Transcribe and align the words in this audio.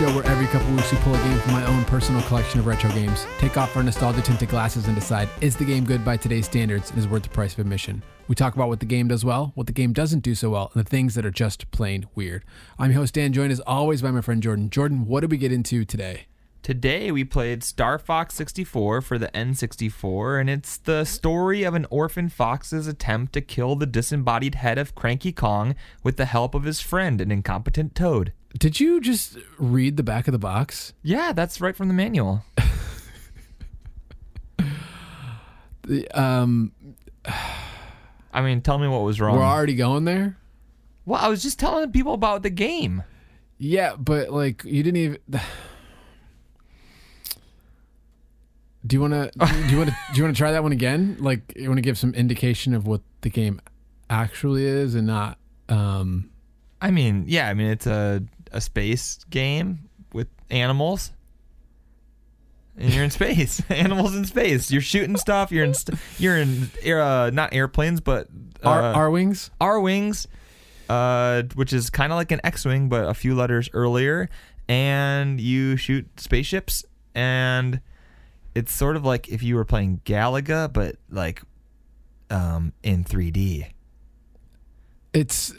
show 0.00 0.14
where 0.14 0.24
every 0.28 0.46
couple 0.46 0.72
weeks 0.72 0.90
we 0.90 0.96
pull 1.00 1.14
a 1.14 1.18
game 1.18 1.38
from 1.40 1.52
my 1.52 1.66
own 1.66 1.84
personal 1.84 2.22
collection 2.22 2.58
of 2.58 2.66
retro 2.66 2.90
games, 2.92 3.26
take 3.36 3.58
off 3.58 3.76
our 3.76 3.82
nostalgia 3.82 4.22
tinted 4.22 4.48
glasses, 4.48 4.86
and 4.86 4.94
decide 4.94 5.28
is 5.42 5.56
the 5.56 5.64
game 5.64 5.84
good 5.84 6.02
by 6.02 6.16
today's 6.16 6.46
standards 6.46 6.88
and 6.88 6.98
is 6.98 7.06
worth 7.06 7.22
the 7.22 7.28
price 7.28 7.52
of 7.52 7.58
admission. 7.58 8.02
We 8.26 8.34
talk 8.34 8.54
about 8.54 8.68
what 8.68 8.80
the 8.80 8.86
game 8.86 9.08
does 9.08 9.26
well, 9.26 9.52
what 9.56 9.66
the 9.66 9.74
game 9.74 9.92
doesn't 9.92 10.20
do 10.20 10.34
so 10.34 10.48
well, 10.48 10.70
and 10.72 10.82
the 10.82 10.88
things 10.88 11.16
that 11.16 11.26
are 11.26 11.30
just 11.30 11.70
plain 11.70 12.06
weird. 12.14 12.46
I'm 12.78 12.92
your 12.92 13.00
host 13.00 13.12
Dan, 13.12 13.34
joined 13.34 13.52
as 13.52 13.60
always 13.60 14.00
by 14.00 14.10
my 14.10 14.22
friend 14.22 14.42
Jordan. 14.42 14.70
Jordan, 14.70 15.04
what 15.04 15.20
did 15.20 15.30
we 15.30 15.36
get 15.36 15.52
into 15.52 15.84
today? 15.84 16.28
Today 16.62 17.12
we 17.12 17.22
played 17.22 17.62
Star 17.62 17.98
Fox 17.98 18.34
64 18.36 19.02
for 19.02 19.18
the 19.18 19.28
N64, 19.28 20.40
and 20.40 20.48
it's 20.48 20.78
the 20.78 21.04
story 21.04 21.62
of 21.62 21.74
an 21.74 21.86
orphan 21.90 22.30
fox's 22.30 22.86
attempt 22.86 23.34
to 23.34 23.42
kill 23.42 23.76
the 23.76 23.84
disembodied 23.84 24.54
head 24.54 24.78
of 24.78 24.94
Cranky 24.94 25.32
Kong 25.32 25.74
with 26.02 26.16
the 26.16 26.24
help 26.24 26.54
of 26.54 26.64
his 26.64 26.80
friend, 26.80 27.20
an 27.20 27.30
incompetent 27.30 27.94
toad. 27.94 28.32
Did 28.58 28.80
you 28.80 29.00
just 29.00 29.38
read 29.58 29.96
the 29.96 30.02
back 30.02 30.26
of 30.28 30.32
the 30.32 30.38
box? 30.38 30.92
Yeah, 31.02 31.32
that's 31.32 31.60
right 31.60 31.74
from 31.76 31.88
the 31.88 31.94
manual. 31.94 32.44
The- 35.82 36.08
Um, 36.18 36.72
I 38.32 38.42
mean, 38.42 38.60
tell 38.60 38.78
me 38.78 38.86
what 38.88 39.02
was 39.02 39.20
wrong. 39.20 39.36
we're 39.36 39.42
already 39.44 39.74
going 39.74 40.04
there. 40.04 40.36
well, 41.06 41.20
I 41.20 41.28
was 41.28 41.42
just 41.42 41.58
telling 41.58 41.90
people 41.90 42.14
about 42.14 42.42
the 42.42 42.50
game. 42.50 43.02
Yeah, 43.58 43.96
but 43.96 44.30
like 44.30 44.62
you 44.64 44.82
didn't 44.82 44.96
even. 44.98 45.18
Do 48.86 48.96
you 48.96 49.00
want 49.02 49.12
to? 49.12 49.30
Do 49.38 49.46
you 49.70 49.76
want 49.78 49.90
to? 49.90 49.96
Do 50.12 50.18
you 50.18 50.22
want 50.24 50.34
to 50.34 50.38
try 50.38 50.52
that 50.52 50.62
one 50.62 50.72
again? 50.72 51.16
Like 51.20 51.52
you 51.54 51.68
want 51.68 51.76
to 51.78 51.82
give 51.82 51.98
some 51.98 52.14
indication 52.14 52.72
of 52.74 52.86
what 52.86 53.02
the 53.20 53.28
game 53.30 53.60
actually 54.08 54.64
is, 54.64 54.94
and 54.94 55.06
not. 55.06 55.38
Um, 55.68 56.30
I 56.80 56.90
mean, 56.90 57.24
yeah, 57.28 57.48
I 57.48 57.54
mean 57.54 57.66
it's 57.68 57.86
a 57.86 58.22
a 58.52 58.60
space 58.60 59.24
game 59.30 59.88
with 60.12 60.28
animals. 60.50 61.12
And 62.76 62.92
you're 62.94 63.04
in 63.04 63.10
space. 63.10 63.62
animals 63.70 64.14
in 64.14 64.24
space. 64.24 64.70
You're 64.70 64.80
shooting 64.80 65.16
stuff. 65.16 65.52
You're 65.52 65.64
in 65.64 65.74
st- 65.74 65.98
you're 66.18 66.36
in 66.36 66.70
air- 66.82 67.02
uh, 67.02 67.30
not 67.30 67.52
airplanes, 67.52 68.00
but 68.00 68.28
uh, 68.62 68.94
Arwings. 68.94 69.50
R 69.60 69.80
wings, 69.80 70.26
uh, 70.88 71.42
which 71.54 71.72
is 71.72 71.90
kind 71.90 72.12
of 72.12 72.16
like 72.16 72.32
an 72.32 72.40
X 72.44 72.64
wing, 72.64 72.88
but 72.88 73.08
a 73.08 73.14
few 73.14 73.34
letters 73.34 73.68
earlier. 73.72 74.28
And 74.68 75.40
you 75.40 75.76
shoot 75.76 76.08
spaceships, 76.20 76.84
and 77.14 77.80
it's 78.54 78.72
sort 78.72 78.96
of 78.96 79.04
like 79.04 79.28
if 79.28 79.42
you 79.42 79.56
were 79.56 79.64
playing 79.64 80.00
Galaga, 80.04 80.72
but 80.72 80.96
like 81.10 81.42
um, 82.30 82.72
in 82.82 83.04
3D. 83.04 83.66
It's 85.12 85.52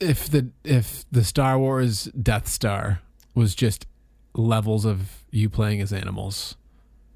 if 0.00 0.28
the 0.28 0.50
if 0.64 1.04
the 1.10 1.24
Star 1.24 1.58
Wars 1.58 2.04
Death 2.04 2.48
Star 2.48 3.00
was 3.34 3.54
just 3.54 3.86
levels 4.34 4.84
of 4.84 5.24
you 5.30 5.48
playing 5.48 5.80
as 5.80 5.92
animals. 5.92 6.56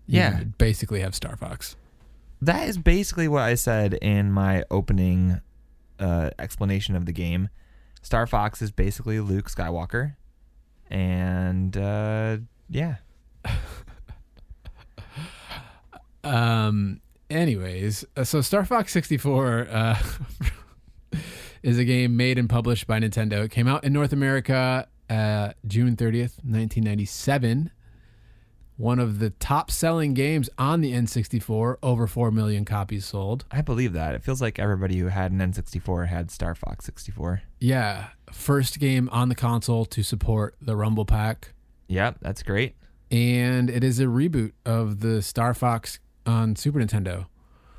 Yeah. 0.06 0.44
basically 0.56 1.00
have 1.00 1.14
Star 1.14 1.36
Fox. 1.36 1.76
That 2.40 2.68
is 2.68 2.78
basically 2.78 3.28
what 3.28 3.42
I 3.42 3.54
said 3.56 3.94
in 3.94 4.32
my 4.32 4.64
opening 4.70 5.40
uh, 5.98 6.30
explanation 6.38 6.96
of 6.96 7.04
the 7.04 7.12
game. 7.12 7.50
Star 8.00 8.26
Fox 8.26 8.62
is 8.62 8.70
basically 8.70 9.20
Luke 9.20 9.50
Skywalker, 9.50 10.14
and 10.88 11.76
uh, 11.76 12.38
yeah, 12.70 12.96
Um. 16.24 17.00
Anyways, 17.30 18.06
uh, 18.16 18.24
so 18.24 18.40
Star 18.40 18.64
Fox 18.64 18.90
64 18.92 19.68
uh, 19.70 19.98
is 21.62 21.78
a 21.78 21.84
game 21.84 22.16
made 22.16 22.38
and 22.38 22.48
published 22.48 22.86
by 22.86 22.98
Nintendo. 23.00 23.44
It 23.44 23.50
came 23.50 23.66
out 23.68 23.84
in 23.84 23.92
North 23.92 24.12
America 24.12 24.88
uh, 25.10 25.52
June 25.66 25.96
30th, 25.96 26.36
1997. 26.44 27.70
One 28.76 29.00
of 29.00 29.18
the 29.18 29.30
top-selling 29.30 30.14
games 30.14 30.48
on 30.56 30.82
the 30.82 30.92
N64, 30.92 31.78
over 31.82 32.06
four 32.06 32.30
million 32.30 32.64
copies 32.64 33.06
sold. 33.06 33.44
I 33.50 33.60
believe 33.60 33.92
that. 33.94 34.14
It 34.14 34.22
feels 34.22 34.40
like 34.40 34.60
everybody 34.60 34.98
who 34.98 35.08
had 35.08 35.32
an 35.32 35.38
N64 35.40 36.06
had 36.06 36.30
Star 36.30 36.54
Fox 36.54 36.84
64. 36.84 37.42
Yeah, 37.58 38.08
first 38.32 38.78
game 38.78 39.08
on 39.10 39.28
the 39.30 39.34
console 39.34 39.84
to 39.86 40.04
support 40.04 40.54
the 40.60 40.76
Rumble 40.76 41.04
Pack, 41.04 41.52
Yep, 41.88 42.18
that's 42.20 42.42
great. 42.44 42.76
and 43.10 43.68
it 43.68 43.82
is 43.82 43.98
a 43.98 44.04
reboot 44.04 44.52
of 44.64 45.00
the 45.00 45.22
Star 45.22 45.54
Fox 45.54 45.98
on 46.24 46.54
Super 46.54 46.78
Nintendo. 46.78 47.26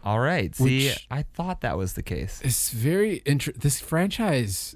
All 0.09 0.19
right. 0.19 0.55
See, 0.55 0.87
Which- 0.87 1.07
I 1.11 1.21
thought 1.21 1.61
that 1.61 1.77
was 1.77 1.93
the 1.93 2.01
case. 2.01 2.41
It's 2.43 2.71
very 2.71 3.17
interesting. 3.27 3.61
This 3.61 3.79
franchise 3.79 4.75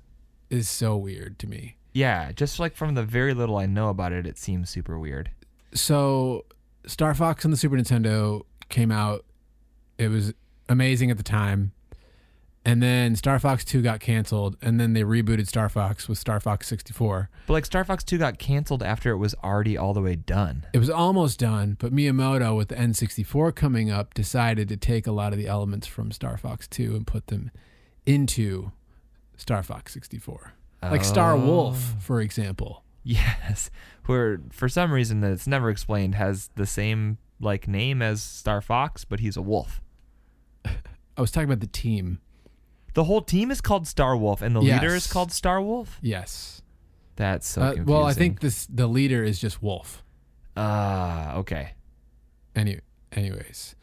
is 0.52 0.70
so 0.70 0.96
weird 0.96 1.40
to 1.40 1.48
me. 1.48 1.78
Yeah, 1.92 2.32
just 2.34 2.60
like 2.60 2.76
from 2.76 2.94
the 2.94 3.02
very 3.02 3.34
little 3.34 3.58
I 3.58 3.66
know 3.66 3.90
about 3.90 4.12
it, 4.12 4.28
it 4.28 4.38
seems 4.38 4.70
super 4.70 5.00
weird. 5.00 5.32
So, 5.74 6.46
Star 6.86 7.16
Fox 7.16 7.46
on 7.46 7.50
the 7.50 7.58
Super 7.58 7.76
Nintendo 7.76 8.44
came 8.70 8.92
out. 8.92 9.26
It 9.98 10.10
was 10.10 10.36
amazing 10.70 11.10
at 11.10 11.18
the 11.18 11.24
time. 11.24 11.72
And 12.66 12.82
then 12.82 13.16
Star 13.18 13.40
Fox 13.40 13.66
2 13.66 13.82
got 13.82 14.00
canceled, 14.00 14.56
and 14.62 14.80
then 14.80 14.94
they 14.94 15.02
rebooted 15.02 15.48
Star 15.48 15.68
Fox 15.68 16.08
with 16.08 16.18
Star 16.18 16.40
Fox 16.40 16.68
64. 16.68 17.30
But 17.46 17.54
like 17.54 17.66
Star 17.66 17.84
Fox 17.84 18.06
2 18.06 18.18
got 18.18 18.40
canceled 18.40 18.82
after 18.82 19.12
it 19.12 19.18
was 19.18 19.36
already 19.44 19.78
all 19.78 19.94
the 19.94 20.02
way 20.02 20.16
done. 20.16 20.66
It 20.72 20.80
was 20.80 20.90
almost 20.90 21.40
done, 21.40 21.76
but 21.78 21.94
Miyamoto, 21.94 22.56
with 22.56 22.70
the 22.70 22.76
N64 22.76 23.54
coming 23.54 23.92
up, 23.92 24.14
decided 24.14 24.70
to 24.70 24.78
take 24.78 25.06
a 25.06 25.12
lot 25.12 25.34
of 25.34 25.40
the 25.40 25.48
elements 25.48 25.88
from 25.88 26.12
Star 26.12 26.38
Fox 26.38 26.68
2 26.70 26.96
and 26.96 27.06
put 27.06 27.28
them 27.28 27.52
into 28.06 28.72
Star 29.36 29.62
Fox 29.62 29.94
64. 29.94 30.54
Like 30.82 31.04
Star 31.04 31.34
oh. 31.34 31.40
Wolf, 31.40 31.96
for 32.00 32.22
example. 32.22 32.84
Yes, 33.04 33.70
where 34.06 34.42
for 34.52 34.70
some 34.70 34.92
reason 34.92 35.22
that 35.22 35.32
it's 35.32 35.48
never 35.48 35.70
explained 35.70 36.16
has 36.16 36.50
the 36.56 36.66
same 36.66 37.18
like 37.40 37.68
name 37.68 38.02
as 38.02 38.22
Star 38.22 38.62
Fox, 38.62 39.06
but 39.06 39.20
he's 39.20 39.38
a 39.38 39.42
wolf. 39.42 39.82
I 40.66 41.22
was 41.22 41.32
talking 41.32 41.50
about 41.50 41.60
the 41.60 41.68
team. 41.68 42.20
The 42.94 43.06
whole 43.06 43.22
team 43.22 43.50
is 43.52 43.60
called 43.62 43.88
Star 43.88 44.16
Wolf, 44.16 44.42
and 44.42 44.56
the 44.56 44.62
leader 44.62 44.94
is 44.96 45.08
called 45.12 45.32
Star 45.32 45.62
Wolf. 45.62 45.98
Yes. 46.02 46.62
That's 47.16 47.48
so 47.48 47.62
Uh, 47.62 47.66
confusing. 47.74 47.94
well, 47.94 48.04
I 48.06 48.14
think 48.14 48.40
this 48.40 48.66
the 48.68 48.88
leader 48.88 49.24
is 49.24 49.40
just 49.40 49.62
Wolf. 49.64 50.04
Ah, 50.58 51.36
okay. 51.36 51.74
Any, 52.56 52.80
anyways, 53.12 53.76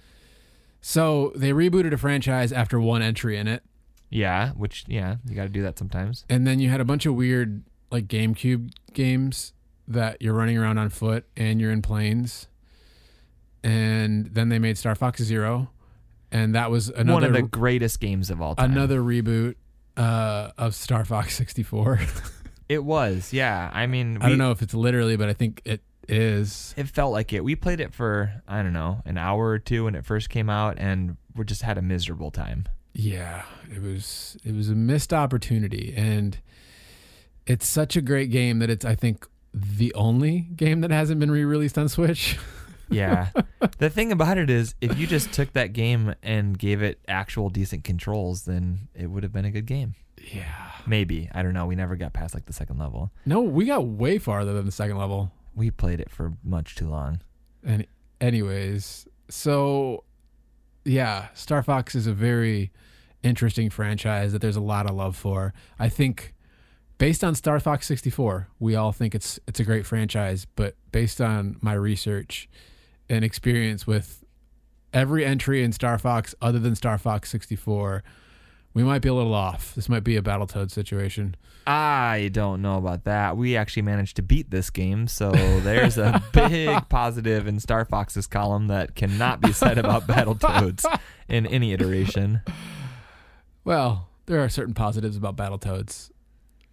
so 0.80 1.32
they 1.34 1.50
rebooted 1.50 1.92
a 1.92 1.96
franchise 1.96 2.52
after 2.52 2.78
one 2.80 3.02
entry 3.02 3.36
in 3.36 3.48
it, 3.48 3.64
Yeah, 4.08 4.50
which 4.52 4.84
yeah, 4.86 5.16
you 5.28 5.34
got 5.34 5.42
to 5.44 5.48
do 5.48 5.62
that 5.62 5.76
sometimes. 5.78 6.24
and 6.28 6.46
then 6.46 6.60
you 6.60 6.68
had 6.70 6.80
a 6.80 6.84
bunch 6.84 7.04
of 7.06 7.14
weird 7.16 7.64
like 7.90 8.06
GameCube 8.06 8.70
games 8.94 9.52
that 9.88 10.22
you're 10.22 10.34
running 10.34 10.56
around 10.56 10.78
on 10.78 10.88
foot 10.88 11.24
and 11.36 11.60
you're 11.60 11.72
in 11.72 11.82
planes, 11.82 12.46
and 13.62 14.26
then 14.26 14.48
they 14.48 14.58
made 14.58 14.78
Star 14.78 14.94
Fox 14.94 15.22
Zero, 15.22 15.70
and 16.32 16.54
that 16.54 16.70
was 16.70 16.88
another 16.88 17.12
One 17.12 17.24
of 17.24 17.32
the 17.32 17.42
greatest 17.42 18.00
games 18.00 18.30
of 18.30 18.40
all 18.40 18.54
time. 18.54 18.72
another 18.72 19.00
reboot 19.00 19.54
uh, 19.96 20.50
of 20.58 20.74
Star 20.74 21.04
Fox 21.04 21.34
64. 21.36 22.00
It 22.68 22.84
was, 22.84 23.32
yeah. 23.32 23.70
I 23.72 23.86
mean, 23.86 24.18
I 24.20 24.28
don't 24.28 24.38
know 24.38 24.52
if 24.52 24.62
it's 24.62 24.74
literally, 24.74 25.16
but 25.16 25.28
I 25.28 25.32
think 25.32 25.60
it 25.64 25.82
is. 26.08 26.72
It 26.76 26.88
felt 26.88 27.12
like 27.12 27.32
it. 27.32 27.42
We 27.42 27.56
played 27.56 27.80
it 27.80 27.92
for 27.92 28.42
I 28.46 28.62
don't 28.62 28.72
know 28.72 29.02
an 29.04 29.18
hour 29.18 29.48
or 29.48 29.58
two 29.58 29.84
when 29.84 29.94
it 29.94 30.04
first 30.04 30.30
came 30.30 30.48
out, 30.48 30.78
and 30.78 31.16
we 31.34 31.44
just 31.44 31.62
had 31.62 31.78
a 31.78 31.82
miserable 31.82 32.30
time. 32.30 32.66
Yeah, 32.92 33.44
it 33.74 33.82
was 33.82 34.36
it 34.44 34.54
was 34.54 34.68
a 34.68 34.74
missed 34.74 35.12
opportunity 35.12 35.94
and 35.96 36.38
it's 37.46 37.66
such 37.66 37.96
a 37.96 38.00
great 38.00 38.30
game 38.30 38.58
that 38.58 38.70
it's 38.70 38.84
I 38.84 38.94
think 38.94 39.26
the 39.54 39.92
only 39.94 40.40
game 40.40 40.80
that 40.82 40.90
hasn't 40.90 41.18
been 41.20 41.30
re-released 41.30 41.78
on 41.78 41.88
Switch. 41.88 42.38
Yeah. 42.90 43.28
the 43.78 43.88
thing 43.90 44.12
about 44.12 44.36
it 44.38 44.50
is, 44.50 44.74
if 44.80 44.98
you 44.98 45.06
just 45.06 45.32
took 45.32 45.52
that 45.54 45.72
game 45.72 46.14
and 46.22 46.58
gave 46.58 46.82
it 46.82 47.00
actual 47.08 47.48
decent 47.50 47.84
controls, 47.84 48.44
then 48.44 48.88
it 48.94 49.06
would 49.06 49.22
have 49.22 49.32
been 49.32 49.44
a 49.44 49.50
good 49.50 49.66
game. 49.66 49.94
yeah. 50.32 50.72
Maybe. 50.86 51.28
I 51.34 51.42
don't 51.42 51.52
know. 51.54 51.66
We 51.66 51.76
never 51.76 51.94
got 51.96 52.12
past 52.12 52.34
like 52.34 52.46
the 52.46 52.52
second 52.52 52.78
level. 52.78 53.10
No, 53.26 53.40
we 53.40 53.66
got 53.66 53.86
way 53.86 54.18
farther 54.18 54.52
than 54.52 54.66
the 54.66 54.72
second 54.72 54.96
level. 54.96 55.30
We 55.54 55.70
played 55.70 56.00
it 56.00 56.10
for 56.10 56.32
much 56.42 56.74
too 56.74 56.88
long. 56.88 57.20
And 57.62 57.86
anyways, 58.20 59.06
so 59.28 60.04
yeah, 60.84 61.28
Star 61.34 61.62
Fox 61.62 61.94
is 61.94 62.06
a 62.06 62.12
very 62.14 62.72
interesting 63.22 63.68
franchise 63.68 64.32
that 64.32 64.40
there's 64.40 64.56
a 64.56 64.60
lot 64.62 64.88
of 64.88 64.96
love 64.96 65.16
for. 65.16 65.52
I 65.78 65.90
think 65.90 66.34
based 66.96 67.22
on 67.22 67.34
Star 67.34 67.60
Fox 67.60 67.86
64, 67.86 68.48
we 68.58 68.74
all 68.74 68.92
think 68.92 69.14
it's 69.14 69.38
it's 69.46 69.60
a 69.60 69.64
great 69.64 69.84
franchise, 69.86 70.46
but 70.56 70.76
based 70.92 71.20
on 71.20 71.56
my 71.60 71.74
research 71.74 72.48
and 73.10 73.24
experience 73.24 73.86
with 73.86 74.24
every 74.92 75.24
entry 75.24 75.62
in 75.62 75.72
Star 75.72 75.98
Fox 75.98 76.34
other 76.40 76.58
than 76.58 76.74
Star 76.74 76.96
Fox 76.96 77.28
64, 77.30 78.02
we 78.72 78.84
might 78.84 79.02
be 79.02 79.08
a 79.08 79.14
little 79.14 79.34
off. 79.34 79.74
This 79.74 79.88
might 79.88 80.04
be 80.04 80.16
a 80.16 80.22
Battletoad 80.22 80.70
situation. 80.70 81.34
I 81.66 82.30
don't 82.32 82.62
know 82.62 82.78
about 82.78 83.04
that. 83.04 83.36
We 83.36 83.56
actually 83.56 83.82
managed 83.82 84.16
to 84.16 84.22
beat 84.22 84.50
this 84.50 84.70
game, 84.70 85.08
so 85.08 85.32
there's 85.32 85.98
a 85.98 86.22
big 86.32 86.88
positive 86.88 87.46
in 87.46 87.58
Star 87.58 87.84
Fox's 87.84 88.26
column 88.26 88.68
that 88.68 88.94
cannot 88.94 89.40
be 89.40 89.52
said 89.52 89.76
about 89.76 90.06
Battletoads 90.06 90.84
in 91.28 91.46
any 91.46 91.72
iteration. 91.72 92.42
Well, 93.64 94.08
there 94.26 94.42
are 94.42 94.48
certain 94.48 94.74
positives 94.74 95.16
about 95.16 95.36
Battletoads. 95.36 96.10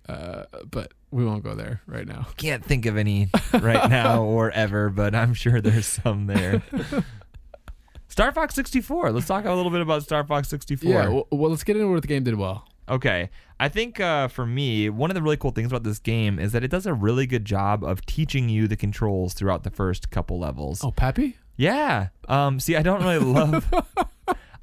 Uh, 0.08 0.44
but 0.70 0.94
we 1.12 1.26
won't 1.26 1.44
go 1.44 1.54
there 1.56 1.82
right 1.86 2.08
now. 2.08 2.28
Can't 2.38 2.64
think 2.64 2.86
of 2.86 2.98
any 2.98 3.30
right 3.54 3.90
now 3.90 4.24
or 4.24 4.52
ever, 4.52 4.90
but 4.90 5.14
I'm 5.14 5.34
sure 5.34 5.62
there's 5.62 5.86
some 5.88 6.28
there. 6.28 6.62
Star 8.08 8.32
Fox 8.32 8.56
64. 8.56 9.12
Let's 9.12 9.28
talk 9.28 9.46
a 9.46 9.54
little 9.54 9.72
bit 9.72 9.82
about 9.82 10.04
Star 10.04 10.26
Fox 10.26 10.50
64. 10.50 10.90
Yeah. 10.90 11.10
Well, 11.10 11.28
well, 11.32 11.52
let's 11.52 11.64
get 11.64 11.76
into 11.76 11.92
what 11.92 12.02
the 12.02 12.08
game 12.08 12.24
did 12.24 12.36
well. 12.36 12.68
Okay. 12.90 13.30
I 13.60 13.70
think 13.70 14.00
uh, 14.00 14.28
for 14.30 14.46
me, 14.46 14.90
one 14.90 15.10
of 15.12 15.16
the 15.16 15.22
really 15.22 15.38
cool 15.38 15.52
things 15.52 15.68
about 15.68 15.84
this 15.84 16.00
game 16.00 16.40
is 16.40 16.52
that 16.54 16.64
it 16.64 16.70
does 16.70 16.86
a 16.86 16.94
really 16.94 17.28
good 17.28 17.44
job 17.44 17.84
of 17.84 18.06
teaching 18.06 18.50
you 18.50 18.68
the 18.68 18.78
controls 18.78 19.34
throughout 19.34 19.64
the 19.64 19.70
first 19.70 20.10
couple 20.10 20.40
levels. 20.40 20.84
Oh, 20.84 20.92
Peppy. 20.92 21.38
Yeah. 21.58 22.10
Um. 22.28 22.60
See, 22.60 22.76
I 22.76 22.82
don't 22.82 23.04
really 23.04 23.20
love. 23.20 23.72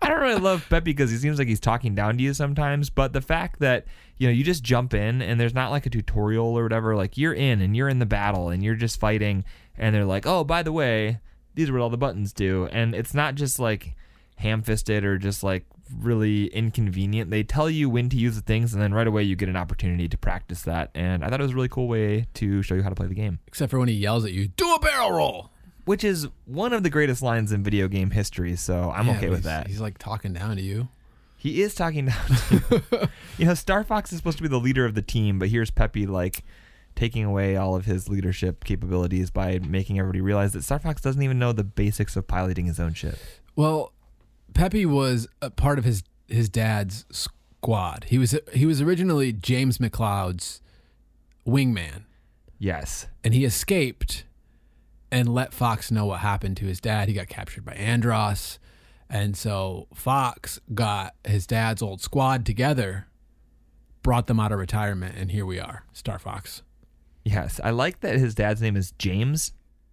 I 0.05 0.09
don't 0.09 0.21
really 0.21 0.41
love 0.41 0.67
Peppy 0.69 0.93
because 0.93 1.11
he 1.11 1.17
seems 1.17 1.39
like 1.39 1.49
he's 1.49 1.61
talking 1.61 1.95
down 1.95 2.19
to 2.19 2.23
you 2.23 2.35
sometimes. 2.35 2.91
But 2.91 3.15
the 3.15 3.23
fact 3.23 3.61
that 3.61 3.87
you 4.19 4.29
know 4.29 4.33
you 4.33 4.45
just 4.45 4.63
jump 4.63 4.93
in 4.93 5.23
and 5.23 5.41
there's 5.41 5.55
not 5.55 5.71
like 5.71 5.87
a 5.87 5.91
tutorial 5.91 6.59
or 6.59 6.63
whatever. 6.63 6.95
Like 6.95 7.17
you're 7.17 7.33
in 7.33 7.63
and 7.63 7.75
you're 7.75 7.89
in 7.89 8.01
the 8.01 8.07
battle 8.07 8.51
and 8.51 8.63
you're 8.63 8.75
just 8.75 9.01
fighting, 9.01 9.45
and 9.79 9.95
they're 9.95 10.05
like, 10.05 10.27
oh, 10.27 10.45
by 10.45 10.63
the 10.63 10.73
way, 10.73 11.21
these 11.55 11.71
are 11.71 11.73
what 11.73 11.81
all 11.81 11.89
the 11.89 11.97
buttons 11.97 12.35
do, 12.35 12.67
and 12.71 12.95
it's 12.95 13.15
not 13.15 13.35
just 13.35 13.59
like 13.59 13.95
ham-fisted 14.37 15.05
or 15.05 15.17
just 15.17 15.43
like 15.43 15.65
really 15.99 16.47
inconvenient. 16.49 17.31
They 17.31 17.43
tell 17.43 17.71
you 17.71 17.89
when 17.89 18.11
to 18.11 18.17
use 18.19 18.37
the 18.37 18.43
things, 18.43 18.75
and 18.75 18.83
then 18.83 18.93
right 18.93 19.07
away 19.07 19.23
you 19.23 19.37
get 19.37 19.49
an 19.49 19.57
opportunity 19.57 20.07
to 20.09 20.19
practice 20.19 20.63
that. 20.63 20.91
And 20.95 21.25
I 21.25 21.31
thought 21.31 21.41
it 21.41 21.45
was 21.45 21.53
a 21.53 21.57
really 21.57 21.69
cool 21.69 21.89
way 21.89 22.27
to 22.35 22.61
show 22.61 22.75
you 22.75 22.83
how 22.83 22.91
to 22.91 22.95
play 22.95 23.07
the 23.07 23.15
game 23.15 23.39
Except 23.47 23.71
for 23.71 23.79
when 23.79 23.89
he 23.89 23.95
yells 23.95 24.27
at 24.27 24.33
you, 24.33 24.49
"Do 24.49 24.75
a 24.75 24.79
barrel 24.79 25.13
roll." 25.13 25.51
Which 25.85 26.03
is 26.05 26.29
one 26.47 26.73
of 26.73 26.83
the 26.83 26.91
greatest 26.91 27.21
lines 27.23 27.53
in 27.53 27.63
video 27.63 27.89
game 27.89 28.11
history. 28.11 28.57
So 28.57 28.91
I'm 28.95 29.07
Yeah, 29.07 29.17
okay 29.17 29.29
with 29.29 29.43
that. 29.45 29.67
He's 29.67 29.81
like 29.81 29.99
talking 29.99 30.33
down 30.33 30.57
to 30.57 30.63
you. 30.63 30.89
He 31.37 31.61
is 31.61 31.75
talking 31.75 32.07
down. 32.07 32.27
To 32.27 32.83
you. 32.91 33.09
you 33.39 33.45
know, 33.47 33.55
Star 33.55 33.85
Fox 33.85 34.11
is 34.13 34.19
supposed 34.19 34.39
to 34.39 34.43
be 34.43 34.49
the 34.49 34.59
leader 34.61 34.87
of 34.87 34.95
the 34.95 35.03
team, 35.03 35.39
but 35.39 35.49
here's 35.49 35.71
Peppy 35.71 36.07
like 36.07 36.43
taking 36.97 37.25
away 37.25 37.57
all 37.57 37.75
of 37.75 37.85
his 37.85 38.09
leadership 38.09 38.65
capabilities 38.65 39.31
by 39.31 39.59
making 39.59 39.99
everybody 39.99 40.21
realize 40.21 40.53
that 40.55 40.63
Star 40.63 40.79
Fox 40.79 41.03
doesn't 41.03 41.21
even 41.23 41.39
know 41.39 41.53
the 41.53 41.65
basics 41.65 42.17
of 42.17 42.27
piloting 42.27 42.65
his 42.67 42.79
own 42.81 42.95
ship. 42.95 43.19
Well, 43.57 43.93
Peppy 44.55 44.87
was 44.87 45.27
a 45.43 45.51
part 45.51 45.79
of 45.79 45.85
his 45.85 46.03
his 46.29 46.49
dad's 46.49 47.05
squad. 47.11 48.05
He 48.09 48.17
was 48.17 48.35
he 48.55 48.65
was 48.65 48.81
originally 48.81 49.33
James 49.33 49.79
McCloud's 49.79 50.63
wingman, 51.47 52.05
Yes. 52.59 53.07
and 53.23 53.35
he 53.35 53.45
escaped 53.45 54.25
and 55.15 55.33
let 55.33 55.55
Fox 55.55 55.93
know 55.93 56.07
what 56.07 56.19
happened 56.19 56.57
to 56.57 56.67
his 56.67 56.81
dad. 56.81 57.07
He 57.07 57.15
got 57.15 57.29
captured 57.29 57.65
by 57.65 57.75
Andross, 57.75 58.59
and 59.09 59.37
so 59.37 59.87
Fox 59.95 60.59
got 60.75 61.15
his 61.25 61.47
dad's 61.47 61.81
old 61.81 62.01
squad 62.01 62.45
together, 62.45 63.07
brought 64.03 64.27
them 64.27 64.41
out 64.41 64.51
of 64.51 64.59
retirement, 64.59 65.15
and 65.17 65.31
here 65.31 65.47
we 65.47 65.61
are, 65.61 65.85
Star 65.93 66.19
Fox. 66.19 66.65
Yes. 67.23 67.61
I 67.63 67.71
like 67.71 68.01
that 68.01 68.17
his 68.17 68.35
dad's 68.35 68.61
name 68.61 68.75
is 68.75 68.91
James, 68.99 69.53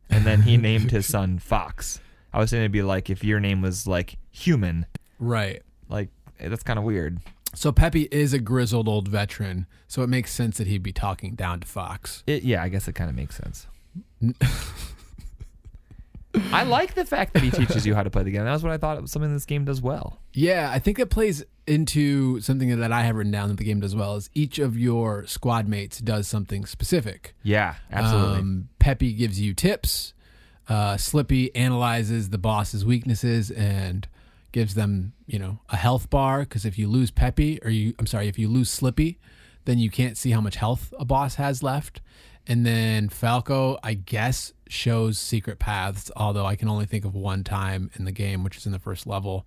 and 0.10 0.26
then 0.26 0.42
he 0.42 0.58
named 0.58 0.90
his 0.90 1.06
son 1.08 1.38
Fox. 1.38 2.00
I 2.34 2.40
was 2.40 2.50
saying 2.50 2.64
it'd 2.64 2.72
be 2.72 2.82
like 2.82 3.12
if 3.12 3.24
your 3.24 3.40
name 3.40 3.62
was 3.62 3.86
like 3.86 4.18
human. 4.32 4.88
Right. 5.20 5.62
Like 5.88 6.10
eh, 6.40 6.50
that's 6.50 6.64
kind 6.64 6.80
of 6.80 6.84
weird. 6.84 7.20
So 7.54 7.72
Peppy 7.72 8.08
is 8.12 8.34
a 8.34 8.40
grizzled 8.40 8.88
old 8.88 9.08
veteran, 9.08 9.68
so 9.88 10.02
it 10.02 10.08
makes 10.08 10.34
sense 10.34 10.58
that 10.58 10.66
he'd 10.66 10.82
be 10.82 10.94
talking 10.94 11.36
down 11.36 11.60
to 11.60 11.68
Fox. 11.68 12.24
It, 12.26 12.42
yeah, 12.42 12.64
I 12.64 12.70
guess 12.70 12.88
it 12.88 12.94
kind 12.94 13.10
of 13.10 13.16
makes 13.16 13.36
sense. 13.36 13.68
I 16.52 16.64
like 16.64 16.94
the 16.94 17.06
fact 17.06 17.34
that 17.34 17.44
he 17.44 17.52
teaches 17.52 17.86
you 17.86 17.96
how 17.96 18.04
to 18.04 18.10
play 18.10 18.24
the 18.24 18.32
game. 18.32 18.46
That 18.46 18.54
was 18.54 18.64
what 18.64 18.72
I 18.72 18.78
thought 18.78 19.02
was 19.02 19.12
something 19.12 19.34
this 19.34 19.46
game 19.46 19.66
does 19.66 19.82
well. 19.82 20.20
Yeah, 20.34 20.70
I 20.72 20.80
think 20.80 20.98
that 20.98 21.10
plays 21.10 21.44
into 21.68 22.40
something 22.42 22.80
that 22.80 22.92
I 22.92 23.04
have 23.04 23.16
written 23.16 23.32
down 23.32 23.50
that 23.50 23.58
the 23.58 23.64
game 23.64 23.80
does 23.80 23.96
well 23.96 24.16
is 24.16 24.30
each 24.34 24.60
of 24.60 24.78
your 24.78 25.26
squad 25.28 25.68
mates 25.68 26.00
does 26.00 26.28
something 26.28 26.66
specific. 26.66 27.36
Yeah, 27.44 27.76
absolutely. 27.92 28.40
Um, 28.40 28.70
Peppy 28.80 29.14
gives 29.14 29.40
you 29.42 29.54
tips. 29.54 30.14
Uh, 30.70 30.96
Slippy 30.96 31.54
analyzes 31.56 32.30
the 32.30 32.38
boss's 32.38 32.86
weaknesses 32.86 33.52
and 33.52 34.08
gives 34.52 34.76
them, 34.76 35.14
you 35.26 35.40
know, 35.40 35.60
a 35.70 35.76
health 35.76 36.10
bar. 36.10 36.42
Because 36.42 36.66
if 36.66 36.78
you 36.78 36.88
lose 36.88 37.12
Peppy, 37.12 37.60
or 37.64 37.70
you, 37.70 37.94
I'm 38.00 38.08
sorry, 38.08 38.28
if 38.28 38.40
you 38.40 38.48
lose 38.48 38.70
Slippy, 38.70 39.20
then 39.66 39.80
you 39.80 39.90
can't 39.90 40.18
see 40.18 40.32
how 40.32 40.42
much 40.42 40.56
health 40.56 40.94
a 40.98 41.06
boss 41.06 41.36
has 41.36 41.62
left. 41.62 42.02
And 42.48 42.66
then 42.66 43.10
Falco, 43.10 43.78
I 43.84 43.94
guess, 43.94 44.54
shows 44.72 45.20
secret 45.20 45.60
paths. 45.60 46.12
Although 46.16 46.46
I 46.46 46.56
can 46.56 46.70
only 46.70 46.86
think 46.86 47.06
of 47.06 47.16
one 47.16 47.44
time 47.44 47.92
in 47.96 48.06
the 48.06 48.12
game, 48.12 48.44
which 48.44 48.58
is 48.58 48.66
in 48.66 48.72
the 48.72 48.80
first 48.80 49.06
level, 49.06 49.46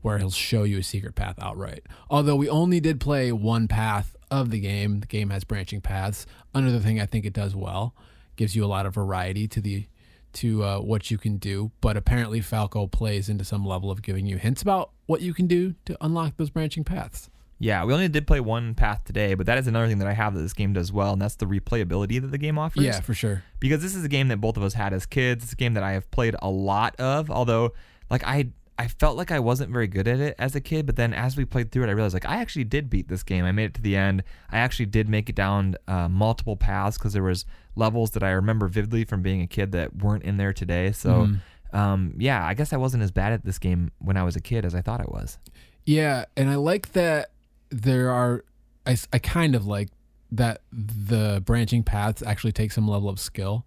where 0.00 0.18
he'll 0.18 0.30
show 0.30 0.64
you 0.64 0.78
a 0.78 0.82
secret 0.82 1.14
path 1.14 1.36
outright. 1.40 1.84
Although 2.10 2.36
we 2.36 2.48
only 2.48 2.80
did 2.80 3.00
play 3.00 3.32
one 3.32 3.68
path 3.68 4.16
of 4.30 4.50
the 4.50 4.60
game, 4.60 5.00
the 5.00 5.06
game 5.06 5.30
has 5.30 5.44
branching 5.44 5.80
paths. 5.80 6.26
Another 6.54 6.80
thing 6.80 7.00
I 7.00 7.06
think 7.06 7.24
it 7.24 7.32
does 7.32 7.54
well 7.54 7.94
gives 8.36 8.56
you 8.56 8.64
a 8.64 8.66
lot 8.66 8.86
of 8.86 8.94
variety 8.94 9.46
to 9.48 9.60
the 9.60 9.86
to 10.34 10.64
uh, 10.64 10.78
what 10.78 11.10
you 11.10 11.18
can 11.18 11.36
do. 11.36 11.70
But 11.80 11.96
apparently, 11.96 12.40
Falco 12.40 12.86
plays 12.86 13.28
into 13.28 13.44
some 13.44 13.66
level 13.66 13.90
of 13.90 14.02
giving 14.02 14.26
you 14.26 14.38
hints 14.38 14.62
about 14.62 14.90
what 15.06 15.20
you 15.20 15.34
can 15.34 15.46
do 15.46 15.74
to 15.84 15.96
unlock 16.00 16.36
those 16.36 16.50
branching 16.50 16.84
paths. 16.84 17.28
Yeah, 17.62 17.84
we 17.84 17.94
only 17.94 18.08
did 18.08 18.26
play 18.26 18.40
one 18.40 18.74
path 18.74 19.04
today, 19.04 19.34
but 19.34 19.46
that 19.46 19.56
is 19.56 19.68
another 19.68 19.86
thing 19.86 19.98
that 19.98 20.08
I 20.08 20.14
have 20.14 20.34
that 20.34 20.40
this 20.40 20.52
game 20.52 20.72
does 20.72 20.90
well, 20.90 21.12
and 21.12 21.22
that's 21.22 21.36
the 21.36 21.46
replayability 21.46 22.20
that 22.20 22.32
the 22.32 22.38
game 22.38 22.58
offers. 22.58 22.82
Yeah, 22.82 23.00
for 23.00 23.14
sure. 23.14 23.44
because 23.60 23.80
this 23.80 23.94
is 23.94 24.04
a 24.04 24.08
game 24.08 24.26
that 24.28 24.38
both 24.38 24.56
of 24.56 24.64
us 24.64 24.74
had 24.74 24.92
as 24.92 25.06
kids. 25.06 25.44
It's 25.44 25.52
a 25.52 25.56
game 25.56 25.74
that 25.74 25.84
I 25.84 25.92
have 25.92 26.10
played 26.10 26.34
a 26.42 26.50
lot 26.50 26.96
of, 26.98 27.30
although 27.30 27.72
like 28.10 28.24
I 28.26 28.48
I 28.78 28.88
felt 28.88 29.16
like 29.16 29.30
I 29.30 29.38
wasn't 29.38 29.70
very 29.70 29.86
good 29.86 30.08
at 30.08 30.18
it 30.18 30.34
as 30.40 30.56
a 30.56 30.60
kid, 30.60 30.86
but 30.86 30.96
then 30.96 31.14
as 31.14 31.36
we 31.36 31.44
played 31.44 31.70
through 31.70 31.84
it, 31.84 31.88
I 31.88 31.92
realized 31.92 32.14
like 32.14 32.26
I 32.26 32.38
actually 32.38 32.64
did 32.64 32.90
beat 32.90 33.06
this 33.06 33.22
game. 33.22 33.44
I 33.44 33.52
made 33.52 33.66
it 33.66 33.74
to 33.74 33.82
the 33.82 33.94
end. 33.94 34.24
I 34.50 34.58
actually 34.58 34.86
did 34.86 35.08
make 35.08 35.28
it 35.28 35.36
down 35.36 35.76
uh, 35.86 36.08
multiple 36.08 36.56
paths 36.56 36.98
because 36.98 37.12
there 37.12 37.22
was 37.22 37.44
levels 37.76 38.10
that 38.12 38.24
I 38.24 38.30
remember 38.30 38.66
vividly 38.66 39.04
from 39.04 39.22
being 39.22 39.40
a 39.40 39.46
kid 39.46 39.70
that 39.70 39.94
weren't 39.94 40.24
in 40.24 40.36
there 40.36 40.52
today. 40.52 40.90
So 40.90 41.28
um, 41.72 42.14
yeah, 42.18 42.44
I 42.44 42.54
guess 42.54 42.72
I 42.72 42.76
wasn't 42.76 43.04
as 43.04 43.12
bad 43.12 43.32
at 43.32 43.44
this 43.44 43.60
game 43.60 43.92
when 44.00 44.16
I 44.16 44.24
was 44.24 44.34
a 44.34 44.40
kid 44.40 44.64
as 44.64 44.74
I 44.74 44.80
thought 44.80 45.00
I 45.00 45.06
was. 45.06 45.38
Yeah, 45.84 46.24
and 46.36 46.50
I 46.50 46.56
like 46.56 46.92
that 46.92 47.31
there 47.72 48.10
are. 48.10 48.44
I, 48.86 48.96
I 49.12 49.18
kind 49.18 49.54
of 49.54 49.66
like 49.66 49.88
that 50.30 50.60
the 50.72 51.42
branching 51.44 51.82
paths 51.82 52.22
actually 52.22 52.52
take 52.52 52.72
some 52.72 52.86
level 52.88 53.08
of 53.08 53.18
skill. 53.20 53.64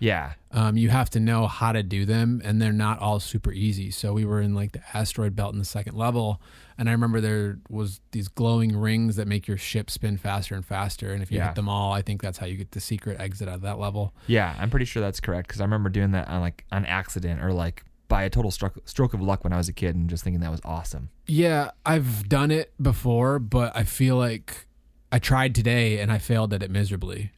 Yeah, 0.00 0.34
Um, 0.52 0.76
you 0.76 0.90
have 0.90 1.10
to 1.10 1.18
know 1.20 1.48
how 1.48 1.72
to 1.72 1.82
do 1.82 2.04
them, 2.04 2.40
and 2.44 2.62
they're 2.62 2.72
not 2.72 3.00
all 3.00 3.18
super 3.18 3.50
easy. 3.50 3.90
So 3.90 4.12
we 4.12 4.24
were 4.24 4.40
in 4.40 4.54
like 4.54 4.70
the 4.70 4.80
asteroid 4.94 5.34
belt 5.34 5.54
in 5.54 5.58
the 5.58 5.64
second 5.64 5.96
level, 5.96 6.40
and 6.78 6.88
I 6.88 6.92
remember 6.92 7.20
there 7.20 7.58
was 7.68 8.00
these 8.12 8.28
glowing 8.28 8.76
rings 8.76 9.16
that 9.16 9.26
make 9.26 9.48
your 9.48 9.56
ship 9.56 9.90
spin 9.90 10.16
faster 10.16 10.54
and 10.54 10.64
faster. 10.64 11.12
And 11.12 11.20
if 11.20 11.32
you 11.32 11.38
Yeah. 11.38 11.46
hit 11.48 11.56
them 11.56 11.68
all, 11.68 11.92
I 11.92 12.02
think 12.02 12.22
that's 12.22 12.38
how 12.38 12.46
you 12.46 12.56
get 12.56 12.70
the 12.70 12.80
secret 12.80 13.18
exit 13.20 13.48
out 13.48 13.56
of 13.56 13.60
that 13.62 13.80
level. 13.80 14.14
yeah, 14.28 14.54
I'm 14.60 14.70
pretty 14.70 14.86
sure 14.86 15.00
that's 15.02 15.18
correct 15.18 15.48
because 15.48 15.60
I 15.60 15.64
remember 15.64 15.88
doing 15.90 16.12
that 16.12 16.28
on 16.28 16.42
like 16.42 16.64
on 16.70 16.86
accident 16.86 17.42
or 17.42 17.52
like 17.52 17.82
by 18.08 18.22
a 18.22 18.30
total 18.30 18.50
stroke 18.50 18.80
stroke 18.86 19.14
of 19.14 19.20
luck 19.20 19.44
when 19.44 19.52
I 19.52 19.56
was 19.56 19.68
a 19.68 19.72
kid 19.72 19.94
and 19.94 20.08
just 20.08 20.24
thinking 20.24 20.40
that 20.40 20.50
was 20.50 20.60
awesome. 20.64 21.10
Yeah, 21.26 21.70
I've 21.86 22.28
done 22.28 22.50
it 22.50 22.72
before, 22.80 23.38
but 23.38 23.76
I 23.76 23.84
feel 23.84 24.16
like 24.16 24.66
I 25.12 25.18
tried 25.18 25.54
today 25.54 26.00
and 26.00 26.10
I 26.10 26.18
failed 26.18 26.52
at 26.52 26.62
it 26.62 26.70
miserably. 26.70 27.32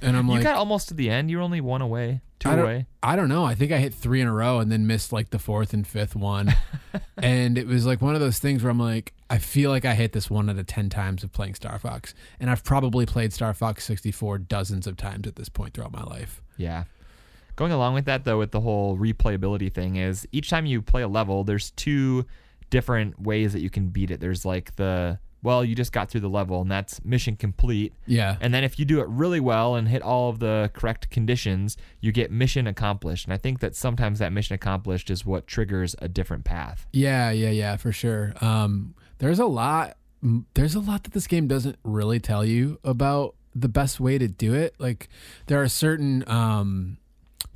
And 0.00 0.16
I'm 0.16 0.28
like. 0.28 0.38
you 0.40 0.44
like, 0.44 0.54
got 0.54 0.56
almost 0.56 0.88
to 0.88 0.94
the 0.94 1.10
end. 1.10 1.30
You're 1.30 1.42
only 1.42 1.60
one 1.60 1.82
away, 1.82 2.20
two 2.38 2.48
I 2.48 2.54
away. 2.56 2.86
I 3.02 3.16
don't 3.16 3.28
know. 3.28 3.44
I 3.44 3.54
think 3.54 3.72
I 3.72 3.78
hit 3.78 3.94
three 3.94 4.20
in 4.20 4.26
a 4.26 4.32
row 4.32 4.58
and 4.60 4.70
then 4.70 4.86
missed 4.86 5.12
like 5.12 5.30
the 5.30 5.38
fourth 5.38 5.72
and 5.72 5.86
fifth 5.86 6.16
one. 6.16 6.54
and 7.16 7.58
it 7.58 7.66
was 7.66 7.86
like 7.86 8.00
one 8.00 8.14
of 8.14 8.20
those 8.20 8.38
things 8.38 8.62
where 8.62 8.70
I'm 8.70 8.78
like, 8.78 9.12
I 9.28 9.38
feel 9.38 9.70
like 9.70 9.84
I 9.84 9.94
hit 9.94 10.12
this 10.12 10.30
one 10.30 10.48
out 10.48 10.58
of 10.58 10.66
10 10.66 10.88
times 10.88 11.24
of 11.24 11.32
playing 11.32 11.54
Star 11.54 11.78
Fox. 11.78 12.14
And 12.38 12.50
I've 12.50 12.64
probably 12.64 13.06
played 13.06 13.32
Star 13.32 13.52
Fox 13.54 13.84
64 13.84 14.38
dozens 14.38 14.86
of 14.86 14.96
times 14.96 15.26
at 15.26 15.36
this 15.36 15.48
point 15.48 15.74
throughout 15.74 15.92
my 15.92 16.04
life. 16.04 16.42
Yeah. 16.56 16.84
Going 17.56 17.72
along 17.72 17.94
with 17.94 18.04
that, 18.04 18.24
though, 18.24 18.38
with 18.38 18.50
the 18.50 18.60
whole 18.60 18.96
replayability 18.98 19.72
thing, 19.72 19.96
is 19.96 20.28
each 20.30 20.50
time 20.50 20.66
you 20.66 20.82
play 20.82 21.02
a 21.02 21.08
level, 21.08 21.42
there's 21.42 21.70
two 21.72 22.26
different 22.68 23.20
ways 23.20 23.52
that 23.52 23.60
you 23.60 23.70
can 23.70 23.88
beat 23.88 24.10
it. 24.10 24.20
There's 24.20 24.44
like 24.44 24.76
the, 24.76 25.18
well, 25.42 25.64
you 25.64 25.74
just 25.74 25.90
got 25.92 26.10
through 26.10 26.20
the 26.20 26.28
level, 26.28 26.60
and 26.60 26.70
that's 26.70 27.02
mission 27.04 27.34
complete. 27.34 27.94
Yeah. 28.06 28.36
And 28.40 28.52
then 28.52 28.62
if 28.62 28.78
you 28.78 28.84
do 28.84 29.00
it 29.00 29.08
really 29.08 29.40
well 29.40 29.74
and 29.74 29.88
hit 29.88 30.02
all 30.02 30.28
of 30.28 30.38
the 30.38 30.70
correct 30.74 31.08
conditions, 31.08 31.78
you 32.00 32.12
get 32.12 32.30
mission 32.30 32.66
accomplished. 32.66 33.24
And 33.24 33.32
I 33.32 33.38
think 33.38 33.60
that 33.60 33.74
sometimes 33.74 34.18
that 34.18 34.32
mission 34.32 34.54
accomplished 34.54 35.08
is 35.10 35.24
what 35.24 35.46
triggers 35.46 35.96
a 36.00 36.08
different 36.08 36.44
path. 36.44 36.86
Yeah, 36.92 37.30
yeah, 37.30 37.50
yeah, 37.50 37.76
for 37.76 37.90
sure. 37.90 38.34
Um, 38.42 38.94
there's 39.18 39.38
a 39.38 39.46
lot. 39.46 39.96
There's 40.54 40.74
a 40.74 40.80
lot 40.80 41.04
that 41.04 41.12
this 41.12 41.26
game 41.26 41.46
doesn't 41.46 41.78
really 41.84 42.20
tell 42.20 42.44
you 42.44 42.78
about 42.84 43.34
the 43.54 43.68
best 43.68 43.98
way 44.00 44.18
to 44.18 44.28
do 44.28 44.52
it. 44.52 44.74
Like 44.78 45.08
there 45.46 45.62
are 45.62 45.68
certain 45.68 46.22
um, 46.28 46.98